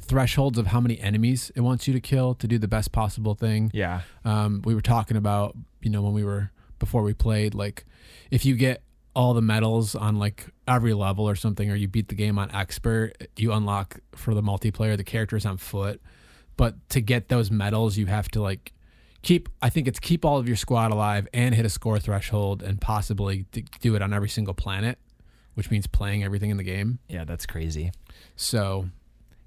thresholds 0.00 0.58
of 0.58 0.68
how 0.68 0.80
many 0.80 0.98
enemies 0.98 1.52
it 1.54 1.60
wants 1.60 1.86
you 1.86 1.94
to 1.94 2.00
kill 2.00 2.34
to 2.34 2.48
do 2.48 2.58
the 2.58 2.68
best 2.68 2.92
possible 2.92 3.34
thing. 3.34 3.70
Yeah. 3.72 4.02
Um, 4.24 4.62
we 4.64 4.74
were 4.74 4.80
talking 4.80 5.16
about, 5.16 5.56
you 5.82 5.90
know, 5.90 6.02
when 6.02 6.12
we 6.12 6.24
were 6.24 6.50
before 6.78 7.02
we 7.02 7.14
played, 7.14 7.54
like 7.54 7.84
if 8.30 8.44
you 8.44 8.56
get 8.56 8.82
all 9.14 9.34
the 9.34 9.42
medals 9.42 9.94
on 9.94 10.16
like 10.16 10.46
every 10.68 10.94
level 10.94 11.28
or 11.28 11.34
something, 11.34 11.70
or 11.70 11.74
you 11.74 11.88
beat 11.88 12.08
the 12.08 12.14
game 12.14 12.38
on 12.38 12.50
expert, 12.52 13.12
you 13.36 13.52
unlock 13.52 14.00
for 14.14 14.34
the 14.34 14.42
multiplayer 14.42 14.96
the 14.96 15.04
characters 15.04 15.44
on 15.44 15.56
foot. 15.56 16.00
But 16.56 16.88
to 16.90 17.00
get 17.00 17.28
those 17.28 17.50
medals, 17.50 17.96
you 17.96 18.06
have 18.06 18.28
to 18.30 18.42
like 18.42 18.72
keep. 19.22 19.48
I 19.62 19.70
think 19.70 19.88
it's 19.88 19.98
keep 19.98 20.24
all 20.24 20.38
of 20.38 20.46
your 20.46 20.56
squad 20.56 20.90
alive 20.90 21.26
and 21.32 21.54
hit 21.54 21.64
a 21.64 21.70
score 21.70 21.98
threshold, 21.98 22.62
and 22.62 22.80
possibly 22.80 23.46
do 23.80 23.94
it 23.94 24.02
on 24.02 24.12
every 24.12 24.28
single 24.28 24.54
planet, 24.54 24.98
which 25.54 25.70
means 25.70 25.86
playing 25.86 26.22
everything 26.22 26.50
in 26.50 26.56
the 26.56 26.64
game. 26.64 26.98
Yeah, 27.08 27.24
that's 27.24 27.46
crazy. 27.46 27.92
So 28.36 28.88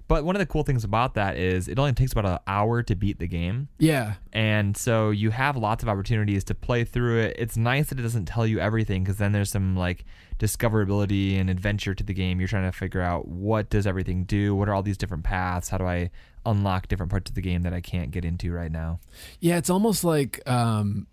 But 0.06 0.24
one 0.24 0.36
of 0.36 0.40
the 0.40 0.46
cool 0.46 0.64
things 0.64 0.84
about 0.84 1.14
that 1.14 1.36
is 1.36 1.66
it 1.66 1.78
only 1.78 1.92
takes 1.94 2.12
about 2.12 2.26
an 2.26 2.38
hour 2.46 2.82
to 2.82 2.94
beat 2.94 3.18
the 3.18 3.26
game. 3.26 3.68
yeah, 3.78 4.14
And 4.32 4.76
so 4.76 5.10
you 5.10 5.30
have 5.30 5.56
lots 5.56 5.82
of 5.82 5.88
opportunities 5.88 6.44
to 6.44 6.54
play 6.54 6.84
through 6.84 7.20
it. 7.20 7.36
It's 7.38 7.56
nice 7.56 7.88
that 7.88 7.98
it 7.98 8.02
doesn't 8.02 8.26
tell 8.26 8.46
you 8.46 8.58
everything 8.58 9.02
because 9.02 9.16
then 9.16 9.32
there's 9.32 9.50
some 9.50 9.76
like 9.76 10.04
discoverability 10.38 11.40
and 11.40 11.48
adventure 11.48 11.94
to 11.94 12.04
the 12.04 12.12
game. 12.12 12.38
You're 12.38 12.48
trying 12.48 12.70
to 12.70 12.76
figure 12.76 13.00
out 13.00 13.28
what 13.28 13.70
does 13.70 13.86
everything 13.86 14.24
do? 14.24 14.54
What 14.54 14.68
are 14.68 14.74
all 14.74 14.82
these 14.82 14.98
different 14.98 15.24
paths? 15.24 15.70
How 15.70 15.78
do 15.78 15.86
I 15.86 16.10
unlock 16.44 16.88
different 16.88 17.10
parts 17.10 17.30
of 17.30 17.34
the 17.34 17.40
game 17.40 17.62
that 17.62 17.72
I 17.72 17.80
can't 17.80 18.10
get 18.10 18.24
into 18.24 18.52
right 18.52 18.70
now? 18.70 19.00
yeah, 19.40 19.56
it's 19.56 19.70
almost 19.70 20.04
like 20.04 20.46
um, 20.48 21.06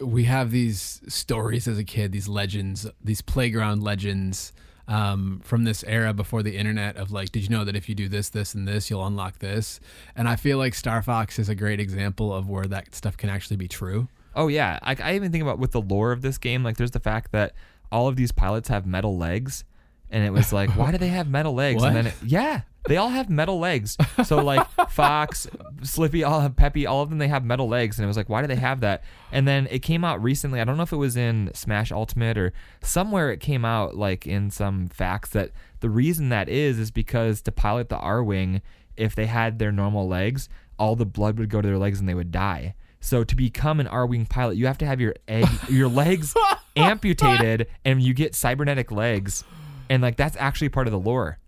we 0.00 0.24
have 0.24 0.50
these 0.50 1.00
stories 1.08 1.68
as 1.68 1.78
a 1.78 1.84
kid, 1.84 2.12
these 2.12 2.28
legends, 2.28 2.88
these 3.02 3.22
playground 3.22 3.82
legends. 3.82 4.52
Um, 4.88 5.40
from 5.42 5.64
this 5.64 5.82
era 5.82 6.12
before 6.14 6.44
the 6.44 6.56
internet 6.56 6.96
of 6.96 7.10
like, 7.10 7.32
did 7.32 7.42
you 7.42 7.48
know 7.48 7.64
that 7.64 7.74
if 7.74 7.88
you 7.88 7.96
do 7.96 8.08
this, 8.08 8.28
this, 8.28 8.54
and 8.54 8.68
this, 8.68 8.88
you'll 8.88 9.04
unlock 9.04 9.40
this? 9.40 9.80
And 10.14 10.28
I 10.28 10.36
feel 10.36 10.58
like 10.58 10.74
Star 10.74 11.02
Fox 11.02 11.40
is 11.40 11.48
a 11.48 11.56
great 11.56 11.80
example 11.80 12.32
of 12.32 12.48
where 12.48 12.66
that 12.66 12.94
stuff 12.94 13.16
can 13.16 13.28
actually 13.28 13.56
be 13.56 13.66
true. 13.66 14.06
Oh 14.36 14.46
yeah, 14.48 14.78
I, 14.82 14.94
I 15.02 15.14
even 15.16 15.32
think 15.32 15.42
about 15.42 15.58
with 15.58 15.72
the 15.72 15.80
lore 15.80 16.12
of 16.12 16.22
this 16.22 16.38
game. 16.38 16.62
Like, 16.62 16.76
there's 16.76 16.92
the 16.92 17.00
fact 17.00 17.32
that 17.32 17.54
all 17.90 18.06
of 18.06 18.16
these 18.16 18.30
pilots 18.30 18.68
have 18.68 18.86
metal 18.86 19.16
legs, 19.16 19.64
and 20.10 20.24
it 20.24 20.30
was 20.30 20.52
like, 20.52 20.70
why 20.76 20.92
do 20.92 20.98
they 20.98 21.08
have 21.08 21.28
metal 21.28 21.54
legs? 21.54 21.80
What? 21.80 21.88
And 21.88 21.96
then, 21.96 22.06
it, 22.08 22.14
yeah, 22.24 22.60
they 22.88 22.96
all 22.96 23.08
have 23.08 23.28
metal 23.28 23.58
legs. 23.58 23.96
So 24.24 24.36
like 24.42 24.66
Fox, 24.90 25.46
Slippy, 25.82 26.24
all 26.24 26.40
have 26.40 26.56
Peppy, 26.56 26.86
all 26.86 27.02
of 27.02 27.10
them 27.10 27.18
they 27.18 27.28
have 27.28 27.44
metal 27.44 27.68
legs, 27.68 27.98
and 27.98 28.04
it 28.04 28.08
was 28.08 28.16
like, 28.16 28.28
why 28.28 28.42
do 28.42 28.48
they 28.48 28.56
have 28.56 28.80
that? 28.80 29.04
And 29.32 29.46
then 29.46 29.66
it 29.70 29.80
came 29.80 30.04
out 30.04 30.22
recently. 30.22 30.60
I 30.60 30.64
don't 30.64 30.76
know 30.76 30.82
if 30.82 30.92
it 30.92 30.96
was 30.96 31.16
in 31.16 31.50
Smash 31.54 31.92
Ultimate 31.92 32.38
or 32.38 32.52
somewhere. 32.82 33.30
It 33.30 33.40
came 33.40 33.64
out 33.64 33.96
like 33.96 34.26
in 34.26 34.50
some 34.50 34.88
facts 34.88 35.30
that 35.30 35.52
the 35.80 35.90
reason 35.90 36.28
that 36.30 36.48
is 36.48 36.78
is 36.78 36.90
because 36.90 37.42
to 37.42 37.52
pilot 37.52 37.88
the 37.88 37.98
Arwing, 37.98 38.60
if 38.96 39.14
they 39.14 39.26
had 39.26 39.58
their 39.58 39.72
normal 39.72 40.08
legs, 40.08 40.48
all 40.78 40.96
the 40.96 41.06
blood 41.06 41.38
would 41.38 41.50
go 41.50 41.60
to 41.60 41.68
their 41.68 41.78
legs 41.78 42.00
and 42.00 42.08
they 42.08 42.14
would 42.14 42.30
die. 42.30 42.74
So 43.00 43.24
to 43.24 43.36
become 43.36 43.78
an 43.78 43.86
Arwing 43.86 44.28
pilot, 44.28 44.56
you 44.56 44.66
have 44.66 44.78
to 44.78 44.86
have 44.86 45.00
your 45.00 45.14
egg, 45.28 45.46
your 45.68 45.88
legs 45.88 46.34
amputated, 46.76 47.68
and 47.84 48.02
you 48.02 48.14
get 48.14 48.34
cybernetic 48.34 48.90
legs, 48.90 49.44
and 49.88 50.02
like 50.02 50.16
that's 50.16 50.36
actually 50.38 50.70
part 50.70 50.86
of 50.86 50.92
the 50.92 50.98
lore. 50.98 51.38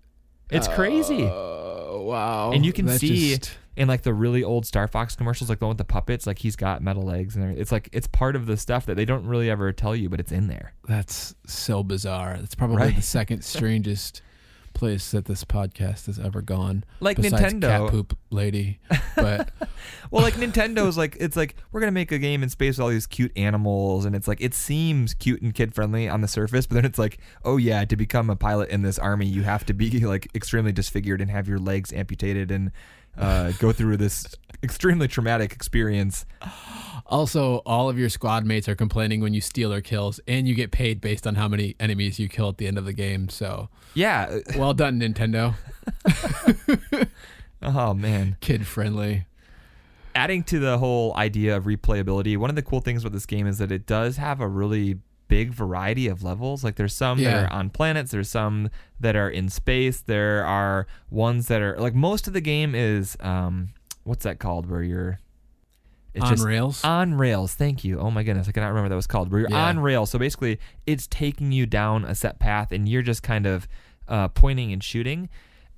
It's 0.50 0.68
crazy, 0.68 1.24
Oh 1.24 2.02
wow! 2.06 2.52
and 2.52 2.64
you 2.64 2.72
can 2.72 2.86
That's 2.86 3.00
see 3.00 3.36
just- 3.36 3.56
in 3.76 3.86
like 3.86 4.02
the 4.02 4.12
really 4.14 4.42
old 4.42 4.66
Star 4.66 4.88
Fox 4.88 5.14
commercials, 5.14 5.48
like 5.48 5.60
the 5.60 5.66
one 5.66 5.70
with 5.70 5.78
the 5.78 5.84
puppets, 5.84 6.26
like 6.26 6.38
he's 6.38 6.56
got 6.56 6.82
metal 6.82 7.02
legs, 7.04 7.36
and 7.36 7.44
everything. 7.44 7.60
it's 7.62 7.70
like 7.70 7.88
it's 7.92 8.06
part 8.08 8.34
of 8.34 8.46
the 8.46 8.56
stuff 8.56 8.86
that 8.86 8.96
they 8.96 9.04
don't 9.04 9.24
really 9.26 9.48
ever 9.50 9.72
tell 9.72 9.94
you, 9.94 10.08
but 10.08 10.18
it's 10.20 10.32
in 10.32 10.48
there. 10.48 10.72
That's 10.88 11.34
so 11.46 11.82
bizarre. 11.84 12.36
That's 12.38 12.54
probably 12.56 12.76
Right? 12.76 12.96
the 12.96 13.02
second 13.02 13.44
strangest 13.44 14.22
place 14.78 15.11
that 15.11 15.25
this 15.26 15.44
podcast 15.44 16.06
has 16.06 16.18
ever 16.18 16.40
gone. 16.40 16.85
Like 17.00 17.18
Nintendo. 17.18 17.62
cat 17.62 17.90
poop 17.90 18.16
lady. 18.30 18.78
But 19.16 19.50
Well, 20.12 20.23
like 20.23 20.35
Nintendo's 20.35 20.97
like 20.97 21.16
it's 21.18 21.37
like 21.37 21.56
we're 21.73 21.80
gonna 21.80 21.90
make 21.90 22.12
a 22.12 22.18
game 22.18 22.44
in 22.44 22.49
space 22.49 22.78
with 22.78 22.85
all 22.85 22.88
these 22.88 23.06
cute 23.08 23.32
animals, 23.37 24.04
and 24.04 24.14
it's 24.14 24.28
like 24.28 24.40
it 24.40 24.54
seems 24.54 25.12
cute 25.12 25.42
and 25.42 25.52
kid 25.52 25.75
friendly 25.75 26.08
on 26.08 26.20
the 26.20 26.28
surface, 26.28 26.66
but 26.68 26.76
then 26.76 26.85
it's 26.85 27.00
like, 27.00 27.18
oh 27.44 27.56
yeah, 27.56 27.85
to 27.85 27.97
become 27.97 28.30
a 28.30 28.37
pilot 28.37 28.68
in 28.70 28.82
this 28.82 28.99
army, 28.99 29.26
you 29.26 29.42
have 29.42 29.66
to 29.66 29.75
be 29.75 29.90
like 30.06 30.28
extremely 30.37 30.70
disfigured 30.70 31.20
and 31.20 31.30
have 31.30 31.49
your 31.49 31.58
legs 31.58 31.92
amputated 31.92 32.52
and 32.52 32.70
uh, 33.18 33.52
go 33.58 33.72
through 33.72 33.96
this 33.98 34.26
extremely 34.62 35.08
traumatic 35.08 35.52
experience. 35.52 36.25
also, 37.06 37.56
all 37.66 37.88
of 37.88 37.98
your 37.98 38.08
squad 38.08 38.44
mates 38.44 38.68
are 38.68 38.75
complaining 38.75 39.20
when 39.20 39.32
you 39.34 39.40
steal 39.40 39.70
their 39.70 39.80
kills, 39.80 40.20
and 40.28 40.46
you 40.48 40.54
get 40.54 40.70
paid 40.70 41.00
based 41.00 41.26
on 41.26 41.34
how 41.37 41.48
many 41.48 41.75
enemies 41.80 42.18
you 42.18 42.28
kill 42.28 42.48
at 42.48 42.58
the 42.58 42.66
end 42.66 42.76
of 42.78 42.84
the 42.84 42.92
game. 42.92 43.28
So, 43.28 43.68
Yeah. 43.94 44.38
well 44.56 44.75
done, 44.75 45.00
Nintendo. 45.00 45.54
Oh 47.60 47.92
man. 47.92 48.37
Kid 48.40 48.66
friendly. 48.66 49.26
adding 50.14 50.42
to 50.44 50.58
the 50.60 50.78
whole 50.78 51.12
idea 51.16 51.56
of 51.56 51.64
replayability, 51.64 52.37
one 52.37 52.50
of 52.50 52.56
the 52.56 52.62
cool 52.62 52.80
things 52.80 53.02
about 53.02 53.12
this 53.12 53.26
game 53.26 53.46
is 53.48 53.58
that 53.58 53.72
it 53.72 53.84
does 53.87 54.16
have 54.16 54.40
a 54.40 54.46
really 54.46 54.98
big 55.28 55.52
variety 55.52 56.08
of 56.08 56.23
levels. 56.23 56.64
Like 56.64 56.76
there's 56.76 56.94
some 56.94 57.23
that 57.23 57.44
are 57.44 57.52
on 57.52 57.70
planets, 57.70 58.11
there's 58.11 58.28
some 58.30 58.70
that 59.00 59.14
are 59.14 59.28
in 59.30 59.49
space, 59.49 60.00
there 60.00 60.44
are 60.44 60.87
ones 61.11 61.49
that 61.49 61.62
are 61.62 61.78
like 61.78 61.94
most 61.94 62.26
of 62.26 62.32
the 62.32 62.40
game 62.40 62.75
is 62.75 63.16
um 63.20 63.68
what's 64.04 64.25
that 64.25 64.38
called 64.38 64.68
where 64.68 64.82
you're 64.82 65.18
it's 66.14 66.25
on 66.25 66.30
just 66.32 66.44
rails. 66.47 66.82
on 66.85 67.14
rails. 67.14 67.54
Thank 67.54 67.85
you. 67.85 68.00
Oh 68.00 68.11
my 68.11 68.23
goodness, 68.23 68.49
I 68.49 68.52
cannot 68.52 68.68
remember 68.68 68.85
what 68.87 68.88
that 68.90 68.97
was 68.97 69.06
called. 69.06 69.30
Where 69.30 69.42
you're 69.42 69.50
Yeah. 69.50 69.66
on 69.68 69.78
rails. 69.78 70.11
So 70.11 70.18
basically, 70.18 70.58
it's 70.87 71.06
taking 71.06 71.52
you 71.52 71.66
down 71.66 72.04
a 72.04 72.14
set 72.14 72.38
path, 72.40 72.73
and 72.73 72.88
you're 72.88 73.02
just 73.02 73.23
kind 73.23 73.47
of 73.47 73.68
uh, 74.08 74.28
pointing 74.28 74.73
and 74.73 74.82
shooting. 74.82 75.28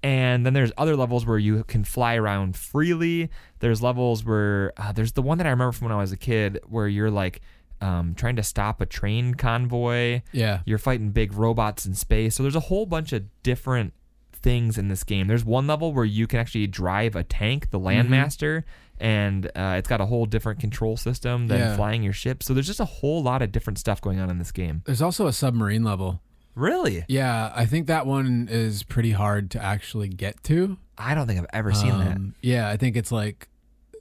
And 0.02 0.46
then 0.46 0.54
there's 0.54 0.72
other 0.78 0.96
levels 0.96 1.26
where 1.26 1.36
you 1.36 1.62
can 1.64 1.84
fly 1.84 2.14
around 2.14 2.56
freely. 2.56 3.28
There's 3.58 3.82
levels 3.82 4.24
where 4.24 4.72
uh, 4.78 4.92
there's 4.92 5.12
the 5.12 5.20
one 5.20 5.36
that 5.38 5.46
I 5.46 5.50
remember 5.50 5.72
from 5.72 5.88
when 5.88 5.92
I 5.92 6.00
was 6.00 6.12
a 6.12 6.16
kid, 6.16 6.58
where 6.68 6.88
you're 6.88 7.10
like 7.10 7.42
um, 7.80 8.14
trying 8.14 8.36
to 8.36 8.42
stop 8.42 8.80
a 8.80 8.86
train 8.86 9.34
convoy. 9.34 10.22
yeah. 10.32 10.60
You're 10.64 10.78
fighting 10.78 11.10
big 11.10 11.32
robots 11.32 11.86
in 11.86 11.94
space. 11.94 12.34
So 12.34 12.42
there's 12.42 12.56
a 12.56 12.60
whole 12.60 12.86
bunch 12.86 13.12
of 13.12 13.24
different 13.42 13.92
things 14.32 14.78
in 14.78 14.88
this 14.88 15.04
game. 15.04 15.26
There's 15.26 15.44
one 15.44 15.66
level 15.66 15.92
where 15.92 16.04
you 16.04 16.26
can 16.26 16.38
actually 16.40 16.66
drive 16.66 17.14
a 17.16 17.22
tank, 17.24 17.70
the 17.70 17.78
Mm-hmm. 17.78 18.12
Landmaster, 18.12 18.62
and 18.98 19.46
uh, 19.54 19.76
it's 19.78 19.88
got 19.88 20.00
a 20.00 20.06
whole 20.06 20.26
different 20.26 20.60
control 20.60 20.96
system 20.96 21.46
than 21.48 21.58
Yeah. 21.58 21.76
flying 21.76 22.02
your 22.02 22.12
ship. 22.12 22.42
So 22.42 22.54
there's 22.54 22.66
just 22.66 22.80
a 22.80 22.84
whole 22.86 23.22
lot 23.22 23.42
of 23.42 23.52
different 23.52 23.78
stuff 23.78 24.00
going 24.00 24.18
on 24.20 24.30
in 24.30 24.38
this 24.38 24.52
game. 24.52 24.82
There's 24.86 25.02
also 25.02 25.26
a 25.26 25.32
submarine 25.32 25.84
level. 25.84 26.20
Really? 26.54 27.04
Yeah, 27.08 27.52
I 27.54 27.64
think 27.66 27.86
that 27.86 28.06
one 28.06 28.48
is 28.50 28.82
pretty 28.82 29.12
hard 29.12 29.50
to 29.52 29.62
actually 29.62 30.08
get 30.08 30.42
to. 30.44 30.78
I 30.98 31.14
don't 31.14 31.26
think 31.26 31.38
I've 31.38 31.46
ever 31.52 31.72
seen 31.72 31.96
that. 31.98 32.16
Um, 32.16 32.34
Yeah, 32.42 32.68
I 32.68 32.76
think 32.76 32.96
it's 32.96 33.12
like 33.12 33.48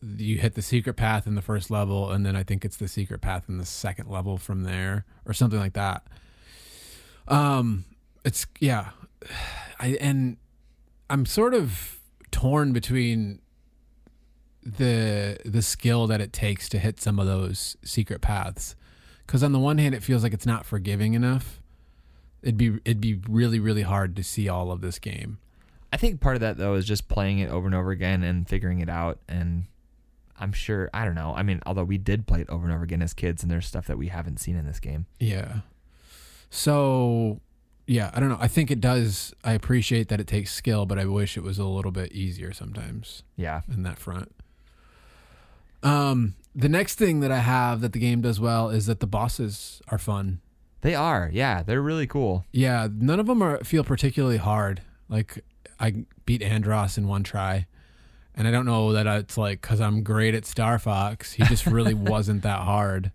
you 0.02 0.38
hit 0.38 0.56
the 0.56 0.62
secret 0.62 0.96
path 0.96 1.28
in 1.28 1.36
the 1.36 1.42
first 1.42 1.70
level, 1.70 2.12
and 2.12 2.26
then 2.26 2.36
I 2.36 2.44
think 2.44 2.64
it's 2.64 2.78
the 2.78 2.88
secret 2.88 3.22
path 3.22 3.46
in 3.50 3.58
the 3.58 3.66
second 3.66 4.10
level 4.10 4.38
from 4.38 4.64
there, 4.64 5.06
or 5.26 5.34
something 5.34 5.60
like 5.60 5.74
that. 5.74 6.06
Um, 7.28 7.86
it's 8.24 8.46
yeah, 8.60 8.90
I 9.80 9.98
and 10.00 10.38
I'm 11.10 11.26
sort 11.26 11.54
of 11.54 12.00
torn 12.32 12.74
between 12.74 13.42
the 14.64 15.38
the 15.46 15.62
skill 15.62 16.08
that 16.08 16.22
it 16.22 16.34
takes 16.34 16.70
to 16.70 16.80
hit 16.80 17.00
some 17.00 17.20
of 17.20 17.28
those 17.28 17.78
secret 17.84 18.22
paths, 18.22 18.76
because 19.26 19.44
on 19.44 19.52
the 19.52 19.60
one 19.60 19.78
hand, 19.78 19.96
it 19.96 20.04
feels 20.04 20.24
like 20.24 20.34
it's 20.34 20.46
not 20.46 20.66
forgiving 20.66 21.14
enough. 21.14 21.62
It'd 22.42 22.58
be 22.58 22.80
it'd 22.86 23.02
be 23.02 23.20
really 23.28 23.60
really 23.60 23.84
hard 23.84 24.16
to 24.16 24.24
see 24.24 24.48
all 24.48 24.72
of 24.72 24.82
this 24.82 25.00
game. 25.00 25.40
I 25.92 25.98
think 25.98 26.22
part 26.22 26.36
of 26.36 26.42
that 26.42 26.58
though 26.58 26.76
is 26.76 26.86
just 26.86 27.08
playing 27.08 27.40
it 27.40 27.50
over 27.50 27.66
and 27.66 27.76
over 27.76 27.92
again 27.92 28.24
and 28.24 28.48
figuring 28.48 28.80
it 28.80 28.90
out. 28.90 29.20
And 29.28 29.66
I'm 30.40 30.54
sure 30.54 30.90
I 30.94 31.06
don't 31.06 31.16
know. 31.16 31.34
I 31.36 31.44
mean, 31.44 31.62
although 31.66 31.84
we 31.84 31.98
did 31.98 32.26
play 32.28 32.42
it 32.42 32.50
over 32.50 32.66
and 32.66 32.74
over 32.74 32.84
again 32.84 33.02
as 33.02 33.14
kids, 33.14 33.44
and 33.44 33.52
there's 33.52 33.66
stuff 33.68 33.88
that 33.88 33.98
we 33.98 34.08
haven't 34.08 34.40
seen 34.40 34.56
in 34.56 34.66
this 34.66 34.80
game. 34.80 35.06
Yeah. 35.20 35.60
So, 36.50 37.40
yeah, 37.86 38.10
I 38.14 38.20
don't 38.20 38.30
know. 38.30 38.38
I 38.40 38.48
think 38.48 38.72
it 38.72 38.82
does. 38.82 39.34
I 39.44 39.54
appreciate 39.54 40.08
that 40.10 40.20
it 40.20 40.28
takes 40.28 40.52
skill, 40.54 40.86
but 40.86 40.98
I 40.98 41.06
wish 41.06 41.38
it 41.38 41.44
was 41.44 41.60
a 41.60 41.66
little 41.66 41.92
bit 41.92 42.12
easier 42.12 42.54
sometimes 42.54 43.24
Yeah. 43.36 43.62
in 43.72 43.84
that 43.84 44.00
front. 44.00 44.32
Um, 45.84 46.36
the 46.56 46.70
next 46.70 46.96
thing 46.96 47.20
that 47.22 47.32
I 47.32 47.40
have 47.40 47.82
that 47.82 47.94
the 47.94 48.00
game 48.00 48.22
does 48.22 48.40
well 48.40 48.70
is 48.70 48.86
that 48.88 49.00
the 49.00 49.08
bosses 49.08 49.82
are 49.88 49.98
fun. 49.98 50.42
They 50.82 50.96
are. 50.96 51.30
Yeah, 51.32 51.64
they're 51.64 51.82
really 51.82 52.08
cool. 52.08 52.46
Yeah, 52.52 52.88
none 52.92 53.20
of 53.20 53.28
them 53.28 53.42
are 53.42 53.64
feel 53.64 53.84
particularly 53.84 54.38
hard. 54.38 54.82
Like 55.08 55.44
I 55.80 56.06
beat 56.26 56.42
Andross 56.42 56.98
in 56.98 57.08
one 57.08 57.24
try, 57.24 57.66
and 58.40 58.48
I 58.48 58.52
don't 58.52 58.66
know 58.66 58.94
that 58.94 59.06
it's 59.06 59.38
like 59.38 59.62
because 59.62 59.80
I'm 59.80 60.02
great 60.02 60.34
at 60.34 60.46
Star 60.48 60.80
Fox. 60.80 61.34
He 61.34 61.44
just 61.44 61.68
really 61.68 61.94
wasn't 62.14 62.42
that 62.42 62.62
hard. 62.62 63.12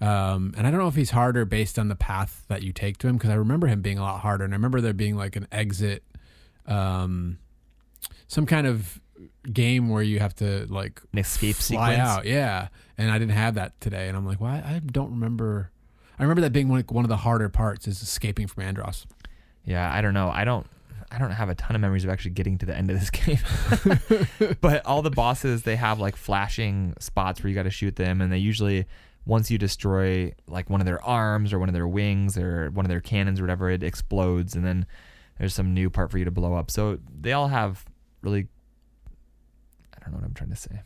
Um, 0.00 0.54
and 0.56 0.66
I 0.66 0.70
don't 0.70 0.80
know 0.80 0.88
if 0.88 0.96
he's 0.96 1.10
harder 1.10 1.44
based 1.44 1.78
on 1.78 1.88
the 1.88 1.94
path 1.94 2.44
that 2.48 2.62
you 2.62 2.72
take 2.72 2.96
to 2.98 3.08
him 3.08 3.16
because 3.16 3.30
I 3.30 3.34
remember 3.34 3.66
him 3.68 3.82
being 3.82 3.98
a 3.98 4.02
lot 4.02 4.20
harder, 4.20 4.44
and 4.44 4.52
I 4.54 4.56
remember 4.56 4.80
there 4.80 4.92
being 4.94 5.16
like 5.16 5.36
an 5.36 5.46
exit, 5.52 6.02
um, 6.66 7.38
some 8.26 8.46
kind 8.46 8.66
of 8.66 9.00
game 9.52 9.88
where 9.88 10.02
you 10.02 10.18
have 10.18 10.34
to 10.36 10.66
like 10.68 11.00
An 11.12 11.18
escape 11.18 11.56
fly 11.56 11.92
sequence. 11.94 11.98
out. 12.08 12.24
Yeah, 12.24 12.68
and 12.98 13.10
I 13.10 13.18
didn't 13.18 13.34
have 13.34 13.54
that 13.54 13.80
today, 13.80 14.08
and 14.08 14.16
I'm 14.16 14.26
like, 14.26 14.40
why? 14.40 14.56
I 14.64 14.80
don't 14.84 15.10
remember. 15.10 15.70
I 16.18 16.22
remember 16.22 16.42
that 16.42 16.52
being 16.52 16.68
like 16.68 16.90
one 16.90 17.04
of 17.04 17.08
the 17.08 17.16
harder 17.18 17.48
parts 17.48 17.86
is 17.86 18.02
escaping 18.02 18.46
from 18.46 18.64
Andross. 18.64 19.06
Yeah, 19.64 19.92
I 19.92 20.00
don't 20.00 20.14
know. 20.14 20.30
I 20.30 20.44
don't 20.44 20.66
I 21.12 21.18
don't 21.18 21.30
have 21.30 21.50
a 21.50 21.54
ton 21.54 21.74
of 21.76 21.82
memories 21.82 22.04
of 22.04 22.10
actually 22.10 22.30
getting 22.30 22.56
to 22.58 22.66
the 22.66 22.76
end 22.76 22.90
of 22.90 22.98
this 22.98 23.10
game. 24.40 24.56
but 24.60 24.84
all 24.86 25.02
the 25.02 25.10
bosses 25.10 25.62
they 25.62 25.76
have 25.76 26.00
like 26.00 26.16
flashing 26.16 26.94
spots 26.98 27.42
where 27.42 27.50
you 27.50 27.54
got 27.54 27.64
to 27.64 27.70
shoot 27.70 27.96
them 27.96 28.20
and 28.20 28.32
they 28.32 28.38
usually 28.38 28.86
once 29.26 29.50
you 29.50 29.58
destroy 29.58 30.32
like 30.48 30.70
one 30.70 30.80
of 30.80 30.86
their 30.86 31.02
arms 31.04 31.52
or 31.52 31.58
one 31.58 31.68
of 31.68 31.74
their 31.74 31.86
wings 31.86 32.36
or 32.38 32.70
one 32.70 32.84
of 32.84 32.88
their 32.88 33.00
cannons 33.00 33.38
or 33.40 33.42
whatever 33.42 33.70
it 33.70 33.82
explodes 33.82 34.54
and 34.54 34.64
then 34.64 34.86
there's 35.38 35.54
some 35.54 35.74
new 35.74 35.90
part 35.90 36.10
for 36.10 36.18
you 36.18 36.24
to 36.24 36.30
blow 36.30 36.54
up. 36.54 36.70
So 36.70 36.98
they 37.20 37.32
all 37.32 37.48
have 37.48 37.84
really 38.22 38.48
I 39.94 40.04
don't 40.04 40.12
know 40.12 40.18
what 40.18 40.26
I'm 40.26 40.34
trying 40.34 40.50
to 40.50 40.56
say. 40.56 40.80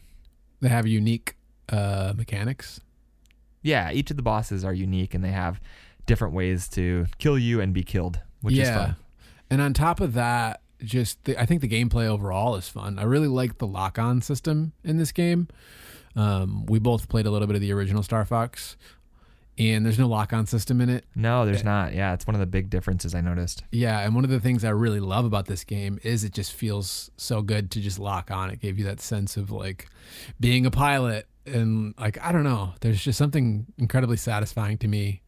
They 0.61 0.68
have 0.68 0.87
unique 0.87 1.37
uh, 1.68 2.14
mechanics. 2.16 2.80
Yeah, 3.62 3.92
each 3.92 4.11
of 4.11 4.16
the 4.16 4.23
bosses 4.23 4.64
are 4.64 4.75
unique 4.75 5.14
and 5.14 5.25
they 5.25 5.30
have 5.30 5.61
different 6.04 6.35
ways 6.35 6.68
to 6.71 7.06
kill 7.18 7.38
you 7.38 7.61
and 7.61 7.73
be 7.73 7.83
killed, 7.83 8.21
which 8.40 8.56
is 8.56 8.68
fun. 8.68 8.97
And 9.50 9.61
on 9.61 9.75
top 9.75 10.00
of 10.00 10.15
that, 10.15 10.61
just 10.83 11.25
the, 11.25 11.41
I 11.41 11.47
think 11.47 11.61
the 11.61 11.69
gameplay 11.69 12.07
overall 12.07 12.57
is 12.57 12.69
fun. 12.69 12.99
I 12.99 13.05
really 13.05 13.29
like 13.29 13.59
the 13.59 13.67
lock-on 13.67 14.21
system 14.23 14.73
in 14.85 14.97
this 14.97 15.12
game. 15.12 15.49
Um, 16.15 16.67
we 16.67 16.79
both 16.79 17.09
played 17.09 17.26
a 17.26 17.31
little 17.31 17.47
bit 17.47 17.57
of 17.57 17.61
the 17.62 17.73
original 17.73 18.03
Star 18.03 18.25
Fox, 18.25 18.76
and 19.59 19.85
there's 19.85 19.99
no 19.99 20.09
lock-on 20.09 20.47
system 20.47 20.81
in 20.81 20.88
it. 20.88 21.05
No, 21.15 21.47
there's 21.47 21.65
not. 21.65 21.95
Yeah, 21.95 22.12
it's 22.15 22.26
one 22.26 22.35
of 22.35 22.41
the 22.41 22.47
big 22.47 22.69
differences 22.71 23.15
I 23.15 23.21
noticed. 23.21 23.65
Yeah, 23.71 24.00
and 24.00 24.15
one 24.15 24.25
of 24.25 24.31
the 24.31 24.41
things 24.41 24.65
I 24.65 24.71
really 24.71 25.00
love 25.00 25.25
about 25.25 25.47
this 25.47 25.65
game 25.65 25.99
is 26.03 26.25
it 26.25 26.33
just 26.33 26.53
feels 26.53 27.11
so 27.17 27.43
good 27.43 27.71
to 27.73 27.81
just 27.81 27.99
lock 27.99 28.31
on. 28.31 28.50
It 28.50 28.61
gave 28.61 28.79
you 28.79 28.85
that 28.87 29.00
sense 29.00 29.37
of 29.37 29.50
like 29.50 29.88
being 30.41 30.67
a 30.67 30.71
pilot 30.71 31.26
and 31.47 31.95
like 31.99 32.19
I 32.23 32.33
don't 32.33 32.45
know, 32.45 32.75
there's 32.81 33.03
just 33.03 33.19
something 33.19 33.67
incredibly 33.79 34.17
satisfying 34.17 34.79
to 34.79 34.88
me 34.88 35.23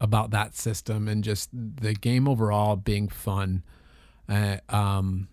about 0.00 0.30
that 0.30 0.54
system 0.56 1.08
and 1.08 1.22
just 1.22 1.50
the 1.52 1.92
game 1.94 2.26
overall 2.28 2.76
being 2.76 3.08
fun. 3.08 3.62
Uh, 4.28 4.56
um 4.68 5.28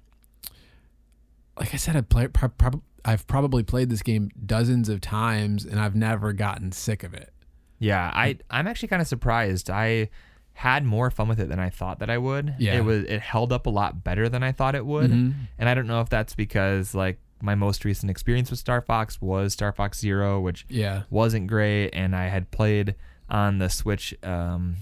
like 1.59 1.73
I 1.73 1.77
said 1.77 1.95
I 1.95 2.01
play 2.01 2.27
pro- 2.27 2.49
prob- 2.49 2.81
I've 3.05 3.25
probably 3.27 3.63
played 3.63 3.89
this 3.89 4.01
game 4.03 4.29
dozens 4.45 4.89
of 4.89 5.01
times 5.01 5.65
and 5.65 5.79
I've 5.79 5.95
never 5.95 6.33
gotten 6.33 6.71
sick 6.71 7.03
of 7.03 7.13
it. 7.13 7.33
Yeah, 7.79 8.11
I 8.13 8.37
I'm 8.49 8.67
actually 8.67 8.89
kind 8.89 9.01
of 9.01 9.07
surprised. 9.07 9.69
I 9.69 10.09
had 10.53 10.83
more 10.83 11.11
fun 11.11 11.27
with 11.27 11.39
it 11.39 11.49
than 11.49 11.59
I 11.59 11.69
thought 11.69 11.99
that 11.99 12.09
I 12.09 12.17
would. 12.17 12.55
Yeah. 12.59 12.77
It 12.77 12.83
was 12.83 13.03
it 13.03 13.21
held 13.21 13.53
up 13.53 13.65
a 13.67 13.69
lot 13.69 14.03
better 14.03 14.27
than 14.27 14.43
I 14.43 14.51
thought 14.51 14.75
it 14.75 14.85
would. 14.85 15.11
Mhm. 15.11 15.33
And 15.59 15.69
I 15.69 15.73
don't 15.73 15.87
know 15.87 16.01
if 16.01 16.09
that's 16.09 16.35
because 16.35 16.93
like 16.95 17.19
my 17.41 17.53
most 17.53 17.85
recent 17.85 18.09
experience 18.09 18.49
with 18.49 18.59
Star 18.59 18.81
Fox 18.81 19.21
was 19.21 19.53
Star 19.53 19.71
Fox 19.71 19.99
Zero, 19.99 20.39
which 20.39 20.65
Yeah. 20.69 21.03
wasn't 21.11 21.45
great, 21.47 21.91
and 21.91 22.15
I 22.15 22.27
had 22.29 22.49
played 22.49 22.95
on 23.29 23.57
the 23.59 23.69
Switch, 23.69 24.13
um, 24.23 24.75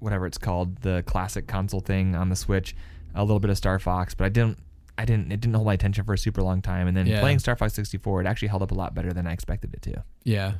whatever 0.00 0.26
it's 0.26 0.38
called, 0.38 0.76
the 0.82 1.02
classic 1.06 1.46
console 1.46 1.80
thing 1.80 2.14
on 2.14 2.28
the 2.28 2.36
Switch, 2.36 2.74
a 3.14 3.22
little 3.24 3.40
bit 3.40 3.50
of 3.50 3.56
Star 3.56 3.78
Fox, 3.78 4.14
but 4.14 4.24
I 4.24 4.28
didn't. 4.28 4.58
I 4.96 5.04
didn't. 5.04 5.32
It 5.32 5.40
didn't 5.40 5.54
hold 5.54 5.66
my 5.66 5.74
attention 5.74 6.04
for 6.04 6.12
a 6.14 6.18
super 6.18 6.40
long 6.42 6.62
time, 6.62 6.86
and 6.86 6.96
then 6.96 7.06
Yeah. 7.06 7.18
playing 7.20 7.40
Star 7.40 7.56
Fox 7.56 7.74
64, 7.74 8.20
it 8.20 8.26
actually 8.28 8.48
held 8.48 8.62
up 8.62 8.70
a 8.70 8.74
lot 8.74 8.94
better 8.94 9.12
than 9.12 9.26
I 9.26 9.32
expected 9.32 9.74
it 9.74 9.82
to. 9.82 10.04
Yeah. 10.22 10.52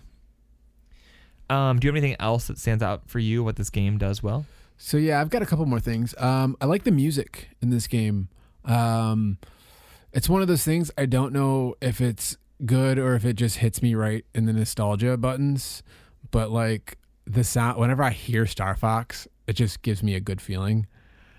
Um, 1.50 1.78
do 1.78 1.86
you 1.86 1.90
have 1.92 1.96
anything 1.96 2.16
else 2.18 2.46
that 2.46 2.58
stands 2.58 2.82
out 2.82 3.08
for 3.08 3.18
you? 3.18 3.44
What 3.44 3.56
this 3.56 3.70
game 3.70 3.98
does 3.98 4.22
well? 4.22 4.46
So 4.76 4.96
yeah, 4.96 5.20
I've 5.20 5.30
got 5.30 5.42
a 5.42 5.46
couple 5.46 5.66
more 5.66 5.78
things. 5.80 6.14
Um, 6.18 6.56
I 6.60 6.64
like 6.66 6.84
the 6.84 6.90
music 6.90 7.50
in 7.60 7.70
this 7.70 7.86
game. 7.86 8.28
Um, 8.64 9.38
it's 10.12 10.28
one 10.28 10.42
of 10.42 10.48
those 10.48 10.64
things 10.64 10.90
I 10.96 11.06
don't 11.06 11.32
know 11.32 11.74
if 11.80 12.00
it's 12.00 12.36
good 12.64 12.98
or 12.98 13.14
if 13.14 13.24
it 13.24 13.34
just 13.34 13.58
hits 13.58 13.82
me 13.82 13.94
right 13.94 14.24
in 14.34 14.46
the 14.46 14.52
nostalgia 14.52 15.16
buttons. 15.16 15.82
But 16.30 16.50
like 16.50 16.98
the 17.26 17.44
sound, 17.44 17.78
whenever 17.78 18.02
I 18.02 18.10
hear 18.10 18.46
Star 18.46 18.74
Fox, 18.76 19.26
it 19.46 19.54
just 19.54 19.82
gives 19.82 20.02
me 20.02 20.14
a 20.14 20.20
good 20.20 20.40
feeling. 20.40 20.86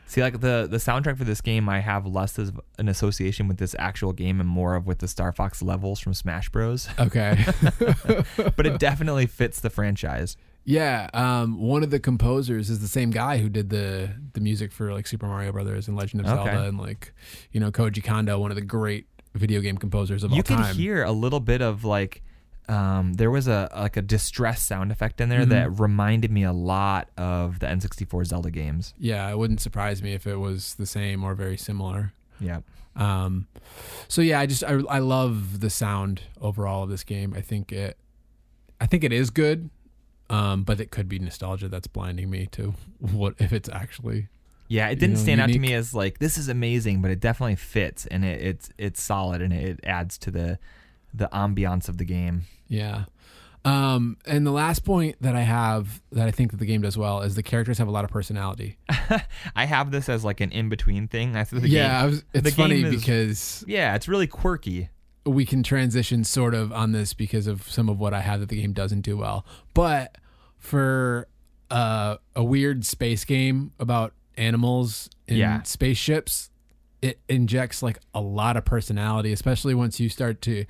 See, 0.07 0.21
like 0.21 0.39
the 0.41 0.67
the 0.69 0.77
soundtrack 0.77 1.17
for 1.17 1.23
this 1.23 1.41
game, 1.41 1.67
I 1.67 1.79
have 1.79 2.05
less 2.05 2.37
as 2.37 2.51
an 2.77 2.87
association 2.87 3.47
with 3.47 3.57
this 3.57 3.75
actual 3.79 4.13
game 4.13 4.39
and 4.39 4.47
more 4.47 4.75
of 4.75 4.85
with 4.85 4.99
the 4.99 5.07
Star 5.07 5.31
Fox 5.31 5.63
levels 5.63 5.99
from 5.99 6.13
Smash 6.13 6.49
Bros. 6.49 6.87
Okay. 6.99 7.43
but 8.55 8.65
it 8.67 8.79
definitely 8.79 9.25
fits 9.25 9.59
the 9.59 9.69
franchise. 9.71 10.37
yeah. 10.63 11.09
Um, 11.13 11.59
one 11.59 11.81
of 11.83 11.89
the 11.89 11.99
composers 11.99 12.69
is 12.69 12.79
the 12.81 12.87
same 12.87 13.09
guy 13.11 13.39
who 13.39 13.49
did 13.49 13.69
the 13.69 14.11
the 14.33 14.41
music 14.41 14.71
for 14.71 14.93
like 14.93 15.07
Super 15.07 15.25
Mario 15.27 15.51
Brothers 15.51 15.87
and 15.87 15.97
Legend 15.97 16.21
of 16.25 16.27
Okay. 16.27 16.51
Zelda 16.51 16.67
and 16.69 16.77
like 16.77 17.13
you 17.51 17.59
know 17.59 17.71
Koji 17.71 18.03
Kondo, 18.03 18.37
one 18.39 18.51
of 18.51 18.55
the 18.55 18.61
great 18.61 19.07
video 19.33 19.59
game 19.59 19.77
composers 19.77 20.23
of 20.23 20.31
all 20.31 20.41
time. 20.43 20.59
you 20.59 20.65
can 20.65 20.75
hear 20.75 21.03
a 21.03 21.11
little 21.11 21.39
bit 21.39 21.61
of 21.61 21.83
like 21.83 22.21
um, 22.67 23.13
there 23.13 23.29
was 23.29 23.47
a 23.47 23.69
like 23.75 23.95
a 23.97 24.01
distress 24.01 24.61
sound 24.61 24.91
effect 24.91 25.21
in 25.21 25.29
there 25.29 25.45
Mhm. 25.45 25.49
that 25.49 25.79
reminded 25.79 26.31
me 26.31 26.43
a 26.43 26.53
lot 26.53 27.09
of 27.17 27.59
the 27.59 27.67
N64 27.67 28.25
Zelda 28.25 28.49
games. 28.51 28.93
yeah, 28.97 29.29
it 29.29 29.37
wouldn't 29.37 29.61
surprise 29.61 30.01
me 30.01 30.13
if 30.13 30.25
it 30.25 30.37
was 30.37 30.75
the 30.75 30.85
same 30.85 31.23
or 31.23 31.35
very 31.35 31.57
similar. 31.57 32.13
Yeah. 32.39 32.59
Um, 32.95 33.47
so 34.07 34.21
yeah, 34.21 34.39
I 34.39 34.45
just 34.45 34.63
I, 34.63 34.79
I 34.89 34.99
love 34.99 35.59
the 35.59 35.69
sound 35.69 36.21
overall 36.41 36.83
of 36.83 36.89
this 36.89 37.03
game. 37.03 37.33
I 37.35 37.41
think 37.41 37.71
it, 37.71 37.97
I 38.79 38.87
think 38.87 39.03
it 39.03 39.11
is 39.13 39.29
good, 39.29 39.69
um, 40.29 40.63
but 40.63 40.79
it 40.79 40.91
could 40.91 41.07
be 41.09 41.19
nostalgia 41.19 41.67
that's 41.67 41.87
blinding 41.87 42.29
me 42.29 42.47
to 42.53 42.73
what 42.99 43.35
if 43.39 43.51
it's 43.53 43.69
actually 43.69 44.27
Yeah, 44.69 44.87
it 44.87 44.97
didn't 44.99 45.15
know, 45.17 45.21
stand 45.21 45.41
out 45.41 45.49
to 45.51 45.59
me 45.59 45.73
as 45.73 45.93
like 45.93 46.19
this 46.19 46.37
is 46.37 46.47
amazing, 46.49 47.01
but 47.01 47.11
it 47.11 47.19
definitely 47.19 47.57
fits 47.57 48.05
and 48.07 48.23
it, 48.25 48.41
it's 48.41 48.69
it's 48.77 49.01
solid 49.01 49.41
and 49.41 49.53
it 49.53 49.79
adds 49.83 50.17
to 50.19 50.31
the 50.31 50.57
the 51.13 51.29
ambiance 51.31 51.87
of 51.89 51.97
the 51.97 52.05
game. 52.05 52.43
Yeah. 52.67 53.05
Um, 53.63 54.17
and 54.27 54.45
the 54.45 54.51
last 54.51 54.85
point 54.85 55.15
that 55.21 55.35
I 55.35 55.41
have 55.41 55.99
that 56.11 56.27
I 56.27 56.31
think 56.31 56.51
that 56.51 56.57
the 56.57 56.67
game 56.67 56.81
does 56.83 56.97
well 56.99 57.21
is 57.21 57.33
the 57.33 57.41
characters 57.41 57.79
have 57.79 57.87
a 57.87 57.91
lot 57.91 58.03
of 58.05 58.11
personality. 58.11 58.77
I 59.55 59.65
have 59.65 59.89
this 59.89 60.07
as 60.07 60.23
like 60.23 60.39
an 60.39 60.51
in 60.51 60.69
between 60.69 61.07
thing. 61.07 61.35
I 61.35 61.43
think 61.45 61.63
the 61.63 61.69
yeah, 61.69 61.87
game, 61.87 61.95
I 61.95 62.05
was, 62.05 62.23
it's 62.33 62.43
the 62.43 62.51
funny 62.51 62.83
is- 62.83 62.95
because 62.95 63.65
yeah, 63.67 63.95
it's 63.95 64.07
really 64.07 64.27
quirky. 64.27 64.89
we 65.25 65.45
can 65.47 65.63
transition 65.63 66.23
sort 66.23 66.53
of 66.53 66.71
on 66.71 66.91
this 66.91 67.15
because 67.15 67.47
of 67.47 67.63
some 67.63 67.89
of 67.89 67.99
what 67.99 68.13
I 68.13 68.19
have 68.21 68.39
that 68.41 68.49
the 68.49 68.61
game 68.61 68.73
doesn't 68.73 69.01
do 69.01 69.17
well. 69.17 69.43
But 69.73 70.15
for 70.59 71.27
uh, 71.71 72.17
a 72.35 72.43
weird 72.43 72.85
space 72.85 73.25
game 73.25 73.71
about 73.79 74.13
animals 74.37 75.09
in 75.27 75.37
Yeah. 75.37 75.63
spaceships, 75.63 76.51
it 77.05 77.19
injects 77.29 77.83
like 77.83 77.99
a 78.13 78.21
lot 78.21 78.57
of 78.57 78.65
personality, 78.65 79.31
especially 79.31 79.73
once 79.75 79.99
you 79.99 80.09
start 80.09 80.41
to 80.41 80.65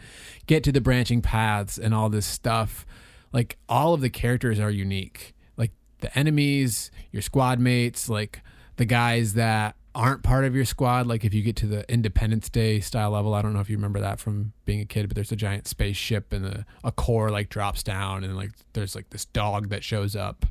get 0.48 0.64
to 0.66 0.72
the 0.72 0.82
branching 0.82 1.22
paths 1.22 1.78
and 1.78 1.94
all 1.94 2.10
this 2.10 2.26
stuff. 2.26 2.86
Like 3.32 3.58
all 3.70 3.94
of 3.94 4.02
the 4.02 4.10
characters 4.10 4.60
are 4.60 4.70
unique. 4.72 5.34
Like 5.58 5.72
the 6.00 6.18
enemies, 6.18 6.92
your 7.12 7.22
squad 7.22 7.60
mates, 7.60 8.10
like 8.10 8.42
the 8.78 8.86
guys 8.86 9.34
that 9.36 9.76
aren't 9.94 10.24
part 10.24 10.44
of 10.44 10.54
your 10.56 10.66
squad. 10.66 11.08
Like 11.08 11.24
if 11.24 11.34
you 11.34 11.42
get 11.42 11.56
to 11.58 11.68
the 11.68 11.90
Independence 11.92 12.50
Day 12.50 12.82
style 12.82 13.12
level, 13.12 13.34
I 13.34 13.42
don't 13.42 13.54
know 13.54 13.62
if 13.62 13.70
you 13.70 13.78
remember 13.78 14.02
that 14.02 14.20
from 14.20 14.52
being 14.66 14.82
a 14.82 14.86
kid, 14.86 15.08
but 15.08 15.16
there's 15.16 15.32
a 15.32 15.36
giant 15.38 15.68
spaceship 15.68 16.34
and 16.34 16.46
a, 16.46 16.66
a 16.84 16.92
core 16.92 17.30
like 17.30 17.48
drops 17.50 17.82
down 17.84 18.24
and 18.26 18.36
like 18.36 18.52
there's 18.74 18.94
like 18.96 19.10
this 19.12 19.24
dog 19.26 19.70
that 19.70 19.84
shows 19.84 20.16
up. 20.16 20.46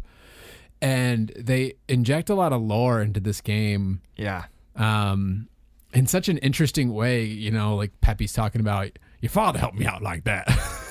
And 0.81 1.31
they 1.39 1.75
inject 1.89 2.29
a 2.31 2.35
lot 2.35 2.53
of 2.53 2.61
lore 2.61 3.01
into 3.01 3.21
this 3.21 3.41
game 3.41 4.01
Yeah. 4.17 4.45
um, 4.77 5.49
in 5.95 6.07
such 6.07 6.29
an 6.29 6.39
interesting 6.39 6.93
way. 6.93 7.25
You 7.25 7.51
know, 7.51 7.77
like 7.77 8.01
Peppy's 8.01 8.33
talking 8.33 8.61
about 8.61 8.91
your 9.21 9.31
father 9.31 9.59
helped 9.59 9.79
me 9.79 9.87
out 9.87 10.03
like 10.03 10.25
that. 10.25 10.49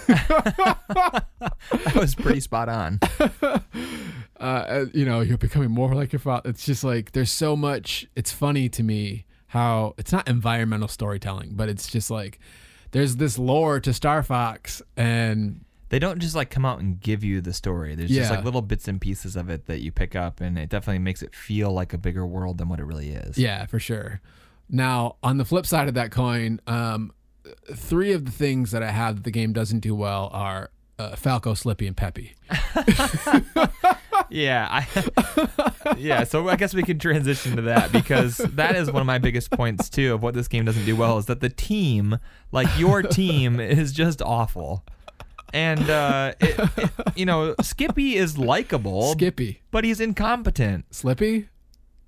That 1.72 1.96
was 1.96 2.16
pretty 2.16 2.40
spot 2.40 2.70
on. 2.70 3.00
uh, 4.40 4.86
you 4.94 5.06
know, 5.06 5.22
you're 5.22 5.38
becoming 5.38 5.72
more 5.72 5.94
like 5.94 6.12
your 6.12 6.20
father. 6.20 6.50
It's 6.50 6.66
just 6.66 6.84
like 6.84 7.12
there's 7.12 7.32
so 7.32 7.56
much. 7.56 8.06
It's 8.16 8.32
funny 8.32 8.70
to 8.70 8.84
me 8.84 9.26
how 9.48 9.94
it's 9.98 10.12
not 10.12 10.28
environmental 10.28 10.88
storytelling, 10.88 11.52
but 11.54 11.70
it's 11.70 11.88
just 11.90 12.10
like 12.12 12.40
there's 12.92 13.16
this 13.18 13.38
lore 13.38 13.80
to 13.80 13.94
Star 13.94 14.24
Fox, 14.24 14.82
and 14.98 15.64
They 15.90 16.00
don't 16.00 16.20
just 16.20 16.36
like 16.36 16.50
come 16.50 16.66
out 16.66 16.80
and 16.80 17.00
give 17.00 17.24
you 17.24 17.40
the 17.42 17.54
story. 17.54 17.96
There's 17.96 18.10
just 18.10 18.32
like 18.32 18.44
little 18.44 18.62
bits 18.62 18.88
and 18.88 19.00
pieces 19.00 19.36
of 19.36 19.50
it 19.50 19.66
that 19.68 19.82
you 19.82 19.92
pick 19.92 20.16
up 20.16 20.42
and 20.42 20.58
it 20.58 20.70
definitely 20.70 21.00
makes 21.00 21.22
it 21.22 21.36
feel 21.36 21.72
like 21.72 21.94
a 21.94 21.98
bigger 21.98 22.26
world 22.26 22.58
than 22.58 22.68
what 22.70 22.80
it 22.80 22.86
really 22.86 23.10
is. 23.10 23.38
yeah, 23.38 23.66
for 23.68 23.80
sure. 23.80 24.22
Now, 24.76 25.16
on 25.24 25.38
the 25.38 25.46
flip 25.46 25.66
side 25.68 25.88
of 25.88 25.94
that 25.94 26.10
coin, 26.12 26.60
um, 26.68 27.14
three 27.74 28.12
of 28.12 28.26
the 28.26 28.32
things 28.32 28.72
that 28.72 28.82
I 28.84 28.90
have 28.92 29.16
that 29.18 29.24
the 29.24 29.32
game 29.32 29.54
doesn't 29.54 29.80
do 29.82 29.94
well 29.94 30.30
are 30.34 30.72
uh, 30.98 31.16
Falco, 31.16 31.54
Slippy, 31.54 31.86
and 31.88 31.96
Peppy. 31.96 32.34
Yeah, 34.30 34.68
I 34.72 35.96
Yeah, 35.98 36.24
so 36.24 36.48
I 36.50 36.56
guess 36.56 36.74
we 36.74 36.82
can 36.82 36.98
transition 36.98 37.56
to 37.58 37.62
that 37.64 37.92
because 37.92 38.38
that 38.38 38.76
is 38.76 38.90
one 38.92 39.02
of 39.02 39.06
my 39.06 39.20
biggest 39.20 39.52
points 39.52 39.90
too 39.90 40.14
of 40.14 40.24
what 40.24 40.34
this 40.34 40.48
game 40.48 40.66
doesn't 40.66 40.86
do 40.86 40.96
well 40.96 41.18
is 41.20 41.26
that 41.28 41.40
the 41.40 41.50
team, 41.50 42.18
like 42.52 42.68
your 42.80 43.04
team 43.04 43.60
is 43.60 43.92
just 43.92 44.22
awful. 44.24 44.84
And 45.54 45.88
uh 45.88 46.34
it, 46.40 46.70
it- 46.78 46.90
you 47.16 47.26
know, 47.28 47.54
Skippy 47.62 48.16
is 48.16 48.38
likable, 48.40 49.12
Skippy, 49.12 49.62
but 49.70 49.84
he's 49.84 50.00
incompetent. 50.00 50.86
Slippy. 50.96 51.50